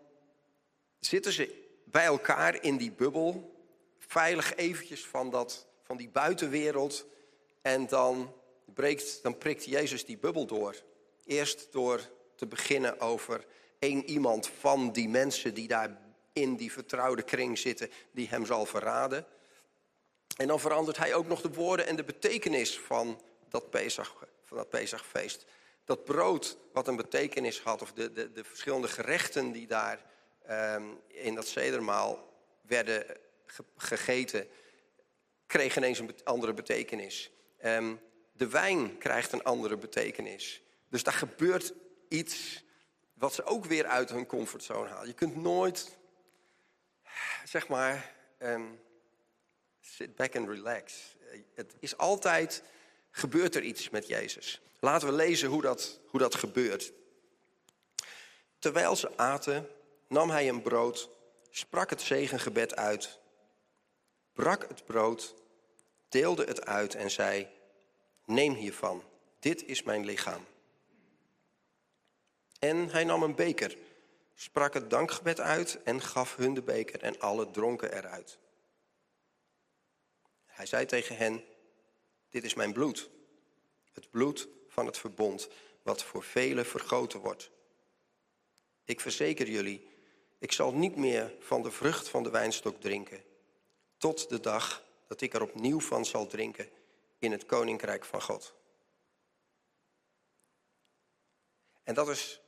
zitten 0.98 1.32
ze 1.32 1.68
bij 1.84 2.04
elkaar 2.04 2.62
in 2.64 2.76
die 2.76 2.92
bubbel, 2.92 3.54
veilig 3.98 4.54
eventjes 4.54 5.06
van, 5.06 5.30
dat, 5.30 5.66
van 5.82 5.96
die 5.96 6.08
buitenwereld. 6.08 7.06
En 7.62 7.86
dan, 7.86 8.34
breekt, 8.64 9.22
dan 9.22 9.38
prikt 9.38 9.64
Jezus 9.64 10.04
die 10.04 10.18
bubbel 10.18 10.46
door. 10.46 10.76
Eerst 11.24 11.72
door 11.72 12.10
te 12.34 12.46
beginnen 12.46 13.00
over 13.00 13.46
één 13.78 14.04
iemand 14.04 14.46
van 14.46 14.92
die 14.92 15.08
mensen 15.08 15.54
die 15.54 15.68
daar 15.68 16.00
in 16.32 16.56
die 16.56 16.72
vertrouwde 16.72 17.22
kring 17.22 17.58
zitten, 17.58 17.90
die 18.12 18.28
hem 18.28 18.46
zal 18.46 18.66
verraden. 18.66 19.26
En 20.36 20.46
dan 20.46 20.60
verandert 20.60 20.96
hij 20.96 21.14
ook 21.14 21.26
nog 21.26 21.40
de 21.40 21.52
woorden 21.52 21.86
en 21.86 21.96
de 21.96 22.04
betekenis 22.04 22.78
van 22.78 23.20
dat, 23.48 23.70
Pesach, 23.70 24.26
van 24.44 24.56
dat 24.56 24.68
Pesachfeest. 24.68 25.44
Dat 25.84 26.04
brood 26.04 26.58
wat 26.72 26.88
een 26.88 26.96
betekenis 26.96 27.60
had, 27.60 27.82
of 27.82 27.92
de, 27.92 28.12
de, 28.12 28.32
de 28.32 28.44
verschillende 28.44 28.88
gerechten 28.88 29.52
die 29.52 29.66
daar 29.66 30.04
ehm, 30.46 30.84
in 31.06 31.34
dat 31.34 31.46
zedermaal 31.46 32.32
werden 32.62 33.06
ge- 33.46 33.64
gegeten, 33.76 34.48
kregen 35.46 35.82
ineens 35.82 35.98
een 35.98 36.14
andere 36.24 36.54
betekenis. 36.54 37.30
Ehm, 37.58 37.94
de 38.32 38.48
wijn 38.48 38.98
krijgt 38.98 39.32
een 39.32 39.42
andere 39.42 39.76
betekenis. 39.76 40.62
Dus 40.88 41.02
daar 41.02 41.14
gebeurt 41.14 41.72
iets 42.08 42.64
wat 43.14 43.34
ze 43.34 43.44
ook 43.44 43.64
weer 43.64 43.86
uit 43.86 44.10
hun 44.10 44.26
comfortzone 44.26 44.88
halen. 44.88 45.06
Je 45.06 45.14
kunt 45.14 45.36
nooit, 45.36 45.98
zeg 47.44 47.68
maar, 47.68 48.14
ehm, 48.38 48.66
sit 49.80 50.16
back 50.16 50.36
and 50.36 50.48
relax. 50.48 51.16
Het 51.54 51.74
is 51.78 51.96
altijd, 51.96 52.62
gebeurt 53.10 53.54
er 53.54 53.62
iets 53.62 53.90
met 53.90 54.06
Jezus. 54.06 54.60
Laten 54.84 55.08
we 55.08 55.14
lezen 55.14 55.48
hoe 55.48 55.62
dat, 55.62 56.00
hoe 56.06 56.20
dat 56.20 56.34
gebeurt. 56.34 56.92
Terwijl 58.58 58.96
ze 58.96 59.16
aten, 59.16 59.68
nam 60.08 60.30
hij 60.30 60.48
een 60.48 60.62
brood, 60.62 61.10
sprak 61.50 61.90
het 61.90 62.00
zegengebed 62.00 62.76
uit, 62.76 63.18
brak 64.32 64.68
het 64.68 64.84
brood, 64.84 65.34
deelde 66.08 66.44
het 66.44 66.66
uit 66.66 66.94
en 66.94 67.10
zei: 67.10 67.48
Neem 68.24 68.54
hiervan, 68.54 69.02
dit 69.38 69.64
is 69.64 69.82
mijn 69.82 70.04
lichaam. 70.04 70.44
En 72.58 72.88
hij 72.88 73.04
nam 73.04 73.22
een 73.22 73.34
beker, 73.34 73.76
sprak 74.34 74.74
het 74.74 74.90
dankgebed 74.90 75.40
uit 75.40 75.82
en 75.82 76.00
gaf 76.00 76.36
hun 76.36 76.54
de 76.54 76.62
beker 76.62 77.02
en 77.02 77.18
alle 77.18 77.50
dronken 77.50 77.96
eruit. 77.96 78.38
Hij 80.46 80.66
zei 80.66 80.86
tegen 80.86 81.16
hen: 81.16 81.44
Dit 82.30 82.44
is 82.44 82.54
mijn 82.54 82.72
bloed, 82.72 83.10
het 83.92 84.10
bloed 84.10 84.48
van 84.72 84.86
het 84.86 84.98
verbond, 84.98 85.48
wat 85.82 86.04
voor 86.04 86.22
velen 86.22 86.66
vergoten 86.66 87.20
wordt. 87.20 87.50
Ik 88.84 89.00
verzeker 89.00 89.48
jullie, 89.48 89.88
ik 90.38 90.52
zal 90.52 90.72
niet 90.72 90.96
meer 90.96 91.34
van 91.38 91.62
de 91.62 91.70
vrucht 91.70 92.08
van 92.08 92.22
de 92.22 92.30
wijnstok 92.30 92.80
drinken, 92.80 93.24
tot 93.96 94.28
de 94.28 94.40
dag 94.40 94.84
dat 95.06 95.20
ik 95.20 95.34
er 95.34 95.42
opnieuw 95.42 95.80
van 95.80 96.04
zal 96.04 96.26
drinken 96.26 96.68
in 97.18 97.32
het 97.32 97.46
koninkrijk 97.46 98.04
van 98.04 98.22
God. 98.22 98.54
En 101.82 101.94
dat 101.94 102.08
is 102.08 102.40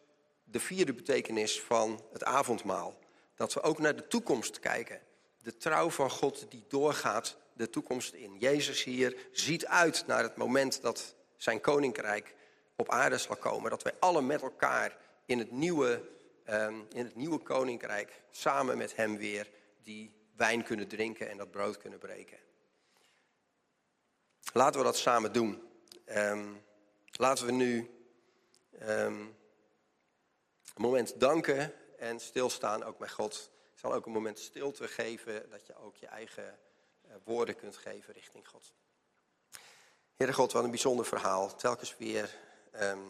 de 0.44 0.60
vierde 0.60 0.92
betekenis 0.92 1.60
van 1.60 2.04
het 2.12 2.24
avondmaal. 2.24 2.98
Dat 3.34 3.52
we 3.52 3.62
ook 3.62 3.78
naar 3.78 3.96
de 3.96 4.08
toekomst 4.08 4.58
kijken. 4.60 5.00
De 5.42 5.56
trouw 5.56 5.90
van 5.90 6.10
God 6.10 6.46
die 6.50 6.64
doorgaat 6.68 7.36
de 7.52 7.70
toekomst 7.70 8.12
in. 8.12 8.38
Jezus 8.38 8.84
hier 8.84 9.16
ziet 9.32 9.66
uit 9.66 10.06
naar 10.06 10.22
het 10.22 10.36
moment 10.36 10.82
dat 10.82 11.14
zijn 11.36 11.60
koninkrijk 11.60 12.34
op 12.76 12.88
aarde 12.88 13.18
zal 13.18 13.36
komen. 13.36 13.70
Dat 13.70 13.82
wij 13.82 13.94
alle 13.98 14.22
met 14.22 14.42
elkaar 14.42 14.96
in 15.26 15.38
het 15.38 15.50
nieuwe, 15.50 16.08
ehm, 16.44 16.80
in 16.92 17.04
het 17.04 17.14
nieuwe 17.14 17.38
koninkrijk 17.38 18.22
samen 18.30 18.78
met 18.78 18.96
hem 18.96 19.16
weer 19.16 19.50
die 19.82 20.12
wijn 20.36 20.62
kunnen 20.64 20.88
drinken 20.88 21.30
en 21.30 21.36
dat 21.36 21.50
brood 21.50 21.76
kunnen 21.76 21.98
breken. 21.98 22.38
Laten 24.52 24.80
we 24.80 24.86
dat 24.86 24.96
samen 24.96 25.32
doen. 25.32 25.62
Ehm, 26.04 26.52
laten 27.12 27.46
we 27.46 27.52
nu 27.52 27.90
ehm, 28.78 29.20
een 30.74 30.82
moment 30.82 31.20
danken 31.20 31.72
en 31.98 32.20
stilstaan 32.20 32.82
ook 32.82 32.98
met 32.98 33.10
God. 33.10 33.50
Ik 33.72 33.78
zal 33.78 33.92
ook 33.92 34.06
een 34.06 34.12
moment 34.12 34.38
stilte 34.38 34.88
geven, 34.88 35.50
dat 35.50 35.66
je 35.66 35.76
ook 35.76 35.96
je 35.96 36.06
eigen 36.06 36.58
eh, 37.02 37.14
woorden 37.24 37.56
kunt 37.56 37.76
geven 37.76 38.14
richting 38.14 38.48
God. 38.48 38.72
Heere 40.16 40.32
God, 40.32 40.52
wat 40.52 40.64
een 40.64 40.70
bijzonder 40.70 41.06
verhaal. 41.06 41.56
Telkens 41.56 41.96
weer 41.96 42.38
ehm, 42.70 43.02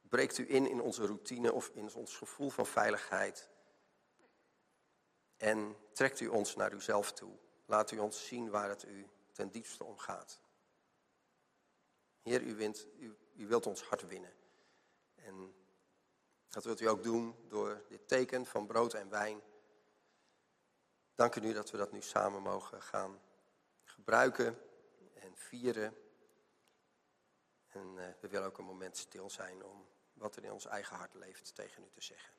breekt 0.00 0.38
u 0.38 0.50
in 0.50 0.68
in 0.68 0.80
onze 0.80 1.06
routine 1.06 1.52
of 1.52 1.68
in 1.68 1.94
ons 1.94 2.16
gevoel 2.16 2.50
van 2.50 2.66
veiligheid. 2.66 3.48
En 5.36 5.76
trekt 5.92 6.20
u 6.20 6.26
ons 6.26 6.56
naar 6.56 6.72
uzelf 6.72 7.12
toe. 7.12 7.32
Laat 7.66 7.90
u 7.90 7.98
ons 7.98 8.26
zien 8.26 8.50
waar 8.50 8.68
het 8.68 8.84
u 8.84 9.08
ten 9.32 9.50
diepste 9.50 9.84
om 9.84 9.98
gaat. 9.98 10.40
Heer, 12.22 12.42
u, 12.42 12.72
u, 12.98 13.16
u 13.34 13.46
wilt 13.46 13.66
ons 13.66 13.82
hart 13.82 14.06
winnen. 14.06 14.34
En 15.14 15.54
dat 16.48 16.64
wilt 16.64 16.80
u 16.80 16.86
ook 16.86 17.02
doen 17.02 17.34
door 17.48 17.84
dit 17.88 18.08
teken 18.08 18.46
van 18.46 18.66
brood 18.66 18.94
en 18.94 19.10
wijn. 19.10 19.40
Dank 21.14 21.34
u 21.34 21.40
nu 21.40 21.52
dat 21.52 21.70
we 21.70 21.76
dat 21.76 21.92
nu 21.92 22.02
samen 22.02 22.42
mogen 22.42 22.82
gaan 22.82 23.20
gebruiken 23.84 24.46
en 24.46 24.69
vieren. 25.40 25.96
En 27.68 27.98
eh, 27.98 28.14
we 28.20 28.28
willen 28.28 28.46
ook 28.46 28.58
een 28.58 28.64
moment 28.64 28.96
stil 28.96 29.30
zijn 29.30 29.64
om 29.64 29.88
wat 30.12 30.36
er 30.36 30.44
in 30.44 30.52
ons 30.52 30.66
eigen 30.66 30.96
hart 30.96 31.14
leeft 31.14 31.54
tegen 31.54 31.84
u 31.84 31.90
te 31.90 32.02
zeggen. 32.02 32.34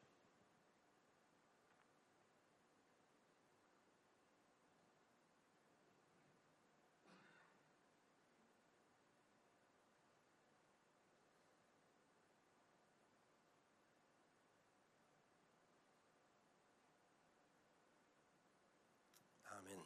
Amen. 19.43 19.85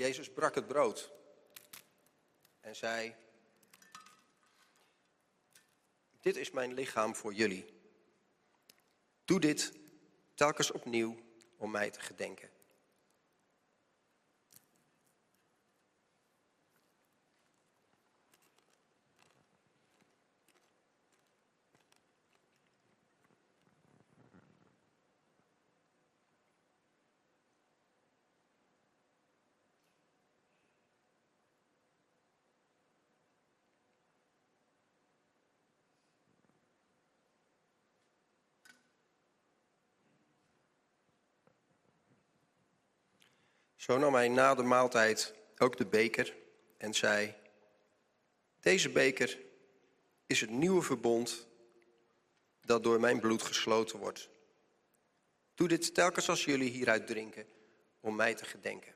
Jezus 0.00 0.30
brak 0.30 0.54
het 0.54 0.66
brood 0.66 1.12
en 2.60 2.76
zei: 2.76 3.14
Dit 6.20 6.36
is 6.36 6.50
mijn 6.50 6.74
lichaam 6.74 7.16
voor 7.16 7.32
jullie. 7.32 7.64
Doe 9.24 9.40
dit 9.40 9.72
telkens 10.34 10.70
opnieuw 10.70 11.16
om 11.56 11.70
mij 11.70 11.90
te 11.90 12.00
gedenken. 12.00 12.50
Zo 43.80 43.98
nam 43.98 44.14
hij 44.14 44.28
na 44.28 44.54
de 44.54 44.62
maaltijd 44.62 45.34
ook 45.58 45.76
de 45.76 45.86
beker 45.86 46.36
en 46.76 46.94
zei: 46.94 47.34
Deze 48.60 48.90
beker 48.90 49.38
is 50.26 50.40
het 50.40 50.50
nieuwe 50.50 50.82
verbond 50.82 51.46
dat 52.60 52.82
door 52.82 53.00
mijn 53.00 53.20
bloed 53.20 53.42
gesloten 53.42 53.98
wordt. 53.98 54.28
Doe 55.54 55.68
dit 55.68 55.94
telkens 55.94 56.28
als 56.28 56.44
jullie 56.44 56.70
hieruit 56.70 57.06
drinken 57.06 57.46
om 58.00 58.16
mij 58.16 58.34
te 58.34 58.44
gedenken. 58.44 58.94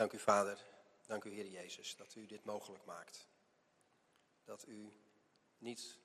Dank 0.00 0.12
u, 0.12 0.18
Vader. 0.18 0.64
Dank 1.06 1.24
u, 1.24 1.30
Heer 1.30 1.46
Jezus, 1.46 1.96
dat 1.96 2.14
u 2.14 2.26
dit 2.26 2.44
mogelijk 2.44 2.84
maakt. 2.84 3.28
Dat 4.44 4.66
u 4.68 4.92
niet 5.58 5.98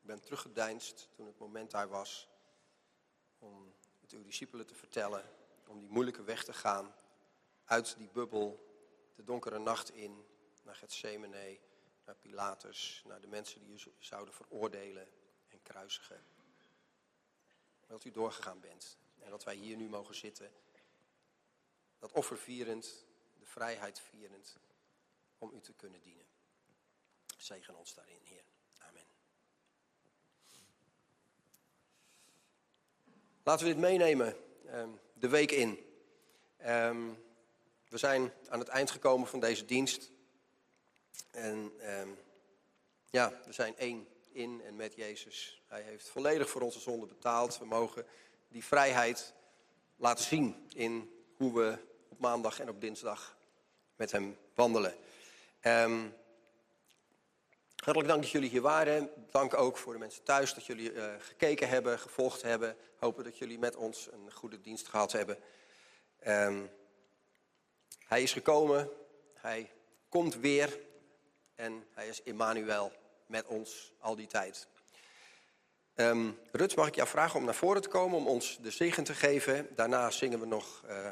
bent 0.00 0.22
teruggedeinst 0.22 1.08
toen 1.14 1.26
het 1.26 1.38
moment 1.38 1.70
daar 1.70 1.88
was 1.88 2.28
om 3.38 3.74
het 4.00 4.10
uw 4.12 4.22
discipelen 4.22 4.66
te 4.66 4.74
vertellen, 4.74 5.30
om 5.66 5.78
die 5.78 5.88
moeilijke 5.88 6.22
weg 6.22 6.44
te 6.44 6.52
gaan, 6.52 6.94
uit 7.64 7.96
die 7.98 8.08
bubbel, 8.08 8.74
de 9.14 9.24
donkere 9.24 9.58
nacht 9.58 9.90
in, 9.90 10.26
naar 10.62 10.74
Gethsemane, 10.74 11.58
naar 12.04 12.16
Pilatus, 12.16 13.02
naar 13.04 13.20
de 13.20 13.26
mensen 13.26 13.60
die 13.60 13.74
u 13.74 13.92
zouden 13.98 14.34
veroordelen 14.34 15.08
en 15.48 15.62
kruisigen. 15.62 16.24
Dat 17.86 18.04
u 18.04 18.10
doorgegaan 18.10 18.60
bent 18.60 18.98
en 19.18 19.30
dat 19.30 19.44
wij 19.44 19.54
hier 19.54 19.76
nu 19.76 19.88
mogen 19.88 20.14
zitten, 20.14 20.52
dat 21.98 22.12
offer 22.12 22.38
vierend, 22.38 23.06
de 23.38 23.46
vrijheid 23.46 24.00
vierend, 24.00 24.56
om 25.38 25.52
u 25.54 25.60
te 25.60 25.72
kunnen 25.72 26.00
dienen. 26.00 26.24
Zegen 27.36 27.74
ons 27.74 27.94
daarin, 27.94 28.20
Heer. 28.22 28.44
Amen. 28.78 29.04
Laten 33.42 33.66
we 33.66 33.72
dit 33.72 33.82
meenemen 33.82 34.36
ehm, 34.66 34.90
de 35.12 35.28
week 35.28 35.50
in. 35.50 35.84
Ehm, 36.56 37.12
we 37.88 37.98
zijn 37.98 38.32
aan 38.48 38.58
het 38.58 38.68
eind 38.68 38.90
gekomen 38.90 39.28
van 39.28 39.40
deze 39.40 39.64
dienst. 39.64 40.10
En 41.30 41.72
ehm, 41.80 42.08
ja, 43.10 43.40
we 43.44 43.52
zijn 43.52 43.76
één 43.76 44.08
in 44.28 44.62
en 44.64 44.76
met 44.76 44.94
Jezus. 44.94 45.62
Hij 45.66 45.82
heeft 45.82 46.08
volledig 46.08 46.48
voor 46.48 46.60
onze 46.60 46.80
zonde 46.80 47.06
betaald. 47.06 47.58
We 47.58 47.64
mogen 47.64 48.06
die 48.48 48.64
vrijheid 48.64 49.34
laten 49.96 50.24
zien 50.24 50.68
in 50.74 51.15
hoe 51.36 51.54
we 51.54 51.78
op 52.08 52.18
maandag 52.18 52.60
en 52.60 52.68
op 52.68 52.80
dinsdag 52.80 53.36
met 53.96 54.12
hem 54.12 54.36
wandelen. 54.54 54.94
Ehm, 55.60 56.06
hartelijk 57.76 58.08
dank 58.08 58.22
dat 58.22 58.30
jullie 58.30 58.50
hier 58.50 58.60
waren. 58.60 59.10
Dank 59.30 59.54
ook 59.54 59.76
voor 59.76 59.92
de 59.92 59.98
mensen 59.98 60.22
thuis 60.22 60.54
dat 60.54 60.66
jullie 60.66 60.92
eh, 60.92 61.14
gekeken 61.18 61.68
hebben, 61.68 61.98
gevolgd 61.98 62.42
hebben. 62.42 62.76
Hopen 62.96 63.24
dat 63.24 63.38
jullie 63.38 63.58
met 63.58 63.76
ons 63.76 64.08
een 64.12 64.32
goede 64.32 64.60
dienst 64.60 64.88
gehad 64.88 65.12
hebben. 65.12 65.38
Ehm, 66.18 66.62
hij 68.06 68.22
is 68.22 68.32
gekomen, 68.32 68.90
hij 69.34 69.72
komt 70.08 70.36
weer 70.36 70.80
en 71.54 71.84
hij 71.90 72.08
is 72.08 72.22
Emmanuel 72.22 72.92
met 73.26 73.46
ons 73.46 73.92
al 73.98 74.16
die 74.16 74.26
tijd. 74.26 74.68
Ehm 75.94 76.30
Rut, 76.52 76.76
mag 76.76 76.86
ik 76.86 76.94
jou 76.94 77.08
vragen 77.08 77.38
om 77.38 77.44
naar 77.44 77.54
voren 77.54 77.82
te 77.82 77.88
komen 77.88 78.18
om 78.18 78.26
ons 78.26 78.58
de 78.62 78.70
zegen 78.70 79.04
te 79.04 79.14
geven? 79.14 79.68
Daarna 79.74 80.10
zingen 80.10 80.40
we 80.40 80.46
nog 80.46 80.82
eh, 80.86 81.10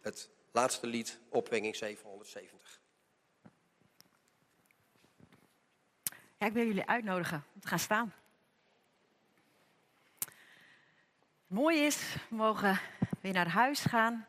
het 0.00 0.30
laatste 0.52 0.86
lied, 0.86 1.18
Opwekking 1.28 1.76
770. 1.76 2.80
Ja, 6.36 6.46
ik 6.46 6.52
wil 6.52 6.66
jullie 6.66 6.86
uitnodigen 6.86 7.44
om 7.54 7.60
te 7.60 7.68
gaan 7.68 7.78
staan. 7.78 8.14
Mooi 11.46 11.80
is, 11.80 12.14
we 12.28 12.36
mogen 12.36 12.80
weer 13.20 13.32
naar 13.32 13.48
huis 13.48 13.80
gaan, 13.80 14.26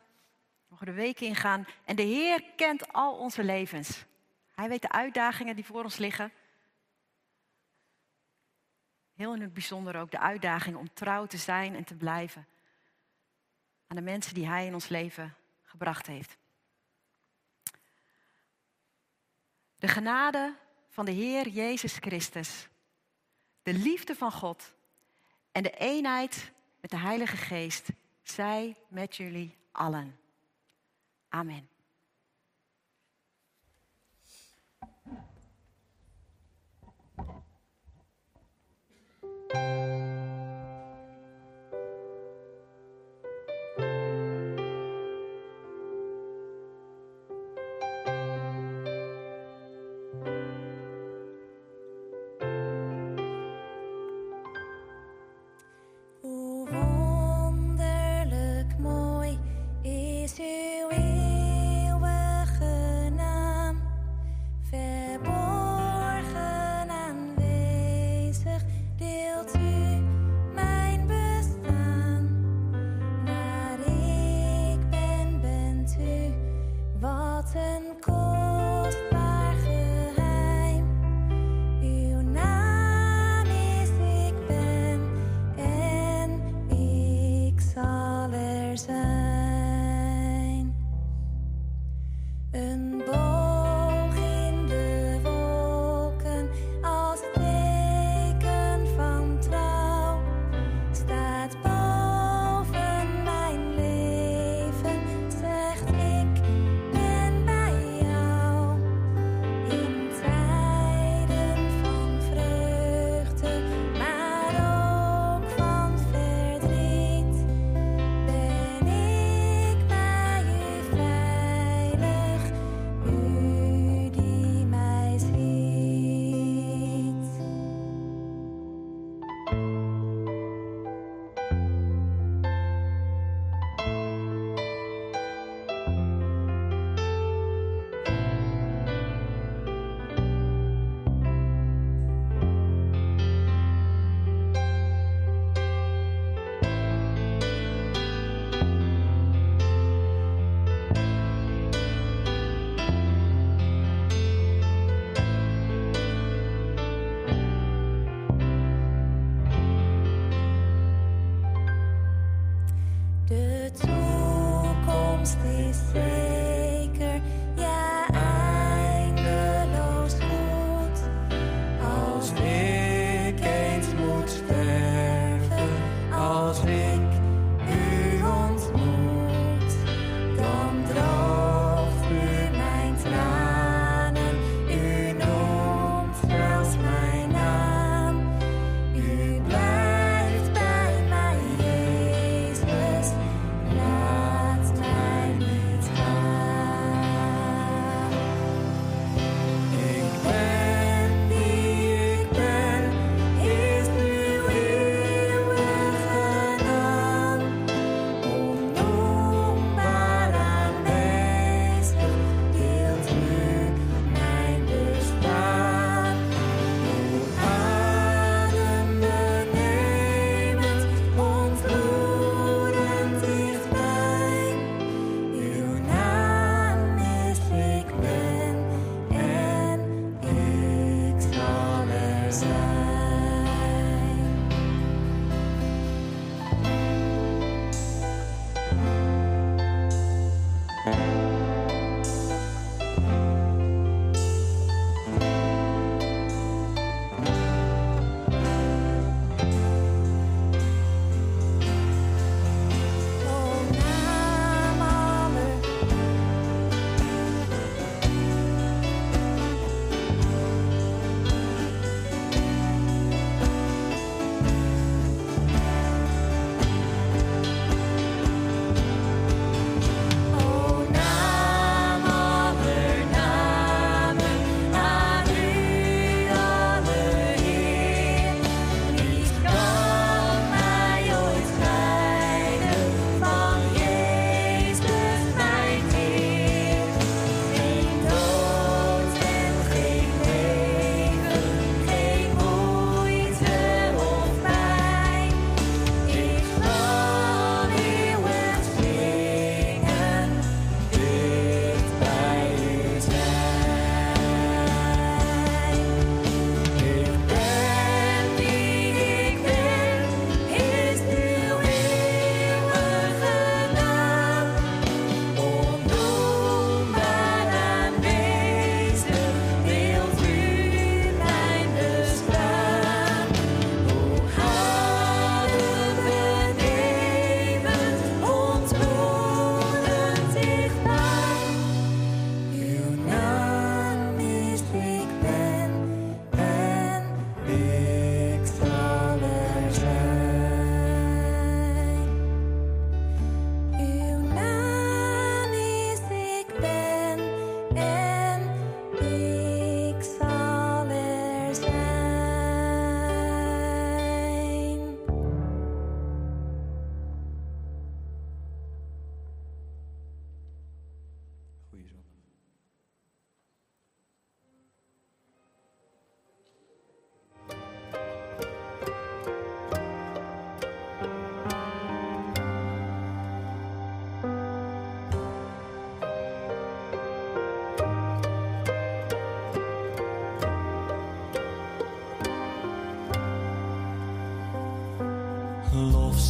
we 0.56 0.66
mogen 0.68 0.86
de 0.86 0.92
week 0.92 1.20
ingaan. 1.20 1.66
En 1.84 1.96
de 1.96 2.02
Heer 2.02 2.44
kent 2.56 2.92
al 2.92 3.18
onze 3.18 3.44
levens. 3.44 4.04
Hij 4.54 4.68
weet 4.68 4.82
de 4.82 4.90
uitdagingen 4.90 5.54
die 5.54 5.64
voor 5.64 5.84
ons 5.84 5.96
liggen. 5.96 6.32
Heel 9.14 9.34
in 9.34 9.40
het 9.40 9.52
bijzonder 9.52 9.96
ook 9.96 10.10
de 10.10 10.18
uitdaging 10.18 10.76
om 10.76 10.94
trouw 10.94 11.26
te 11.26 11.36
zijn 11.36 11.76
en 11.76 11.84
te 11.84 11.94
blijven 11.94 12.46
aan 13.86 13.96
de 13.96 14.02
mensen 14.02 14.34
die 14.34 14.46
Hij 14.46 14.66
in 14.66 14.74
ons 14.74 14.88
leven 14.88 15.36
gebracht 15.72 16.06
heeft. 16.06 16.36
De 19.76 19.88
genade 19.88 20.54
van 20.88 21.04
de 21.04 21.10
Heer 21.10 21.48
Jezus 21.48 21.96
Christus, 21.96 22.68
de 23.62 23.72
liefde 23.72 24.14
van 24.14 24.32
God 24.32 24.74
en 25.52 25.62
de 25.62 25.70
eenheid 25.70 26.52
met 26.80 26.90
de 26.90 26.96
Heilige 26.96 27.36
Geest 27.36 27.88
zij 28.22 28.76
met 28.88 29.16
jullie 29.16 29.56
allen. 29.72 30.18
Amen. 31.28 31.68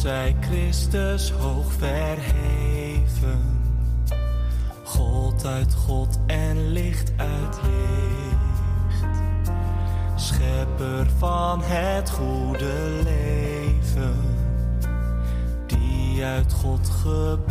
Zij 0.03 0.35
Christus 0.39 1.31
hoog 1.31 1.71
verheven. 1.73 3.61
God 4.83 5.45
uit 5.45 5.73
God 5.73 6.19
en 6.25 6.71
licht 6.71 7.11
uit 7.15 7.59
licht. 7.59 8.37
Schepper 10.15 11.07
van 11.17 11.61
het 11.63 12.09
goede 12.09 13.01
leven. 13.03 14.15
Die 15.67 16.23
uit 16.23 16.53
God 16.53 16.89
geboren 16.89 17.42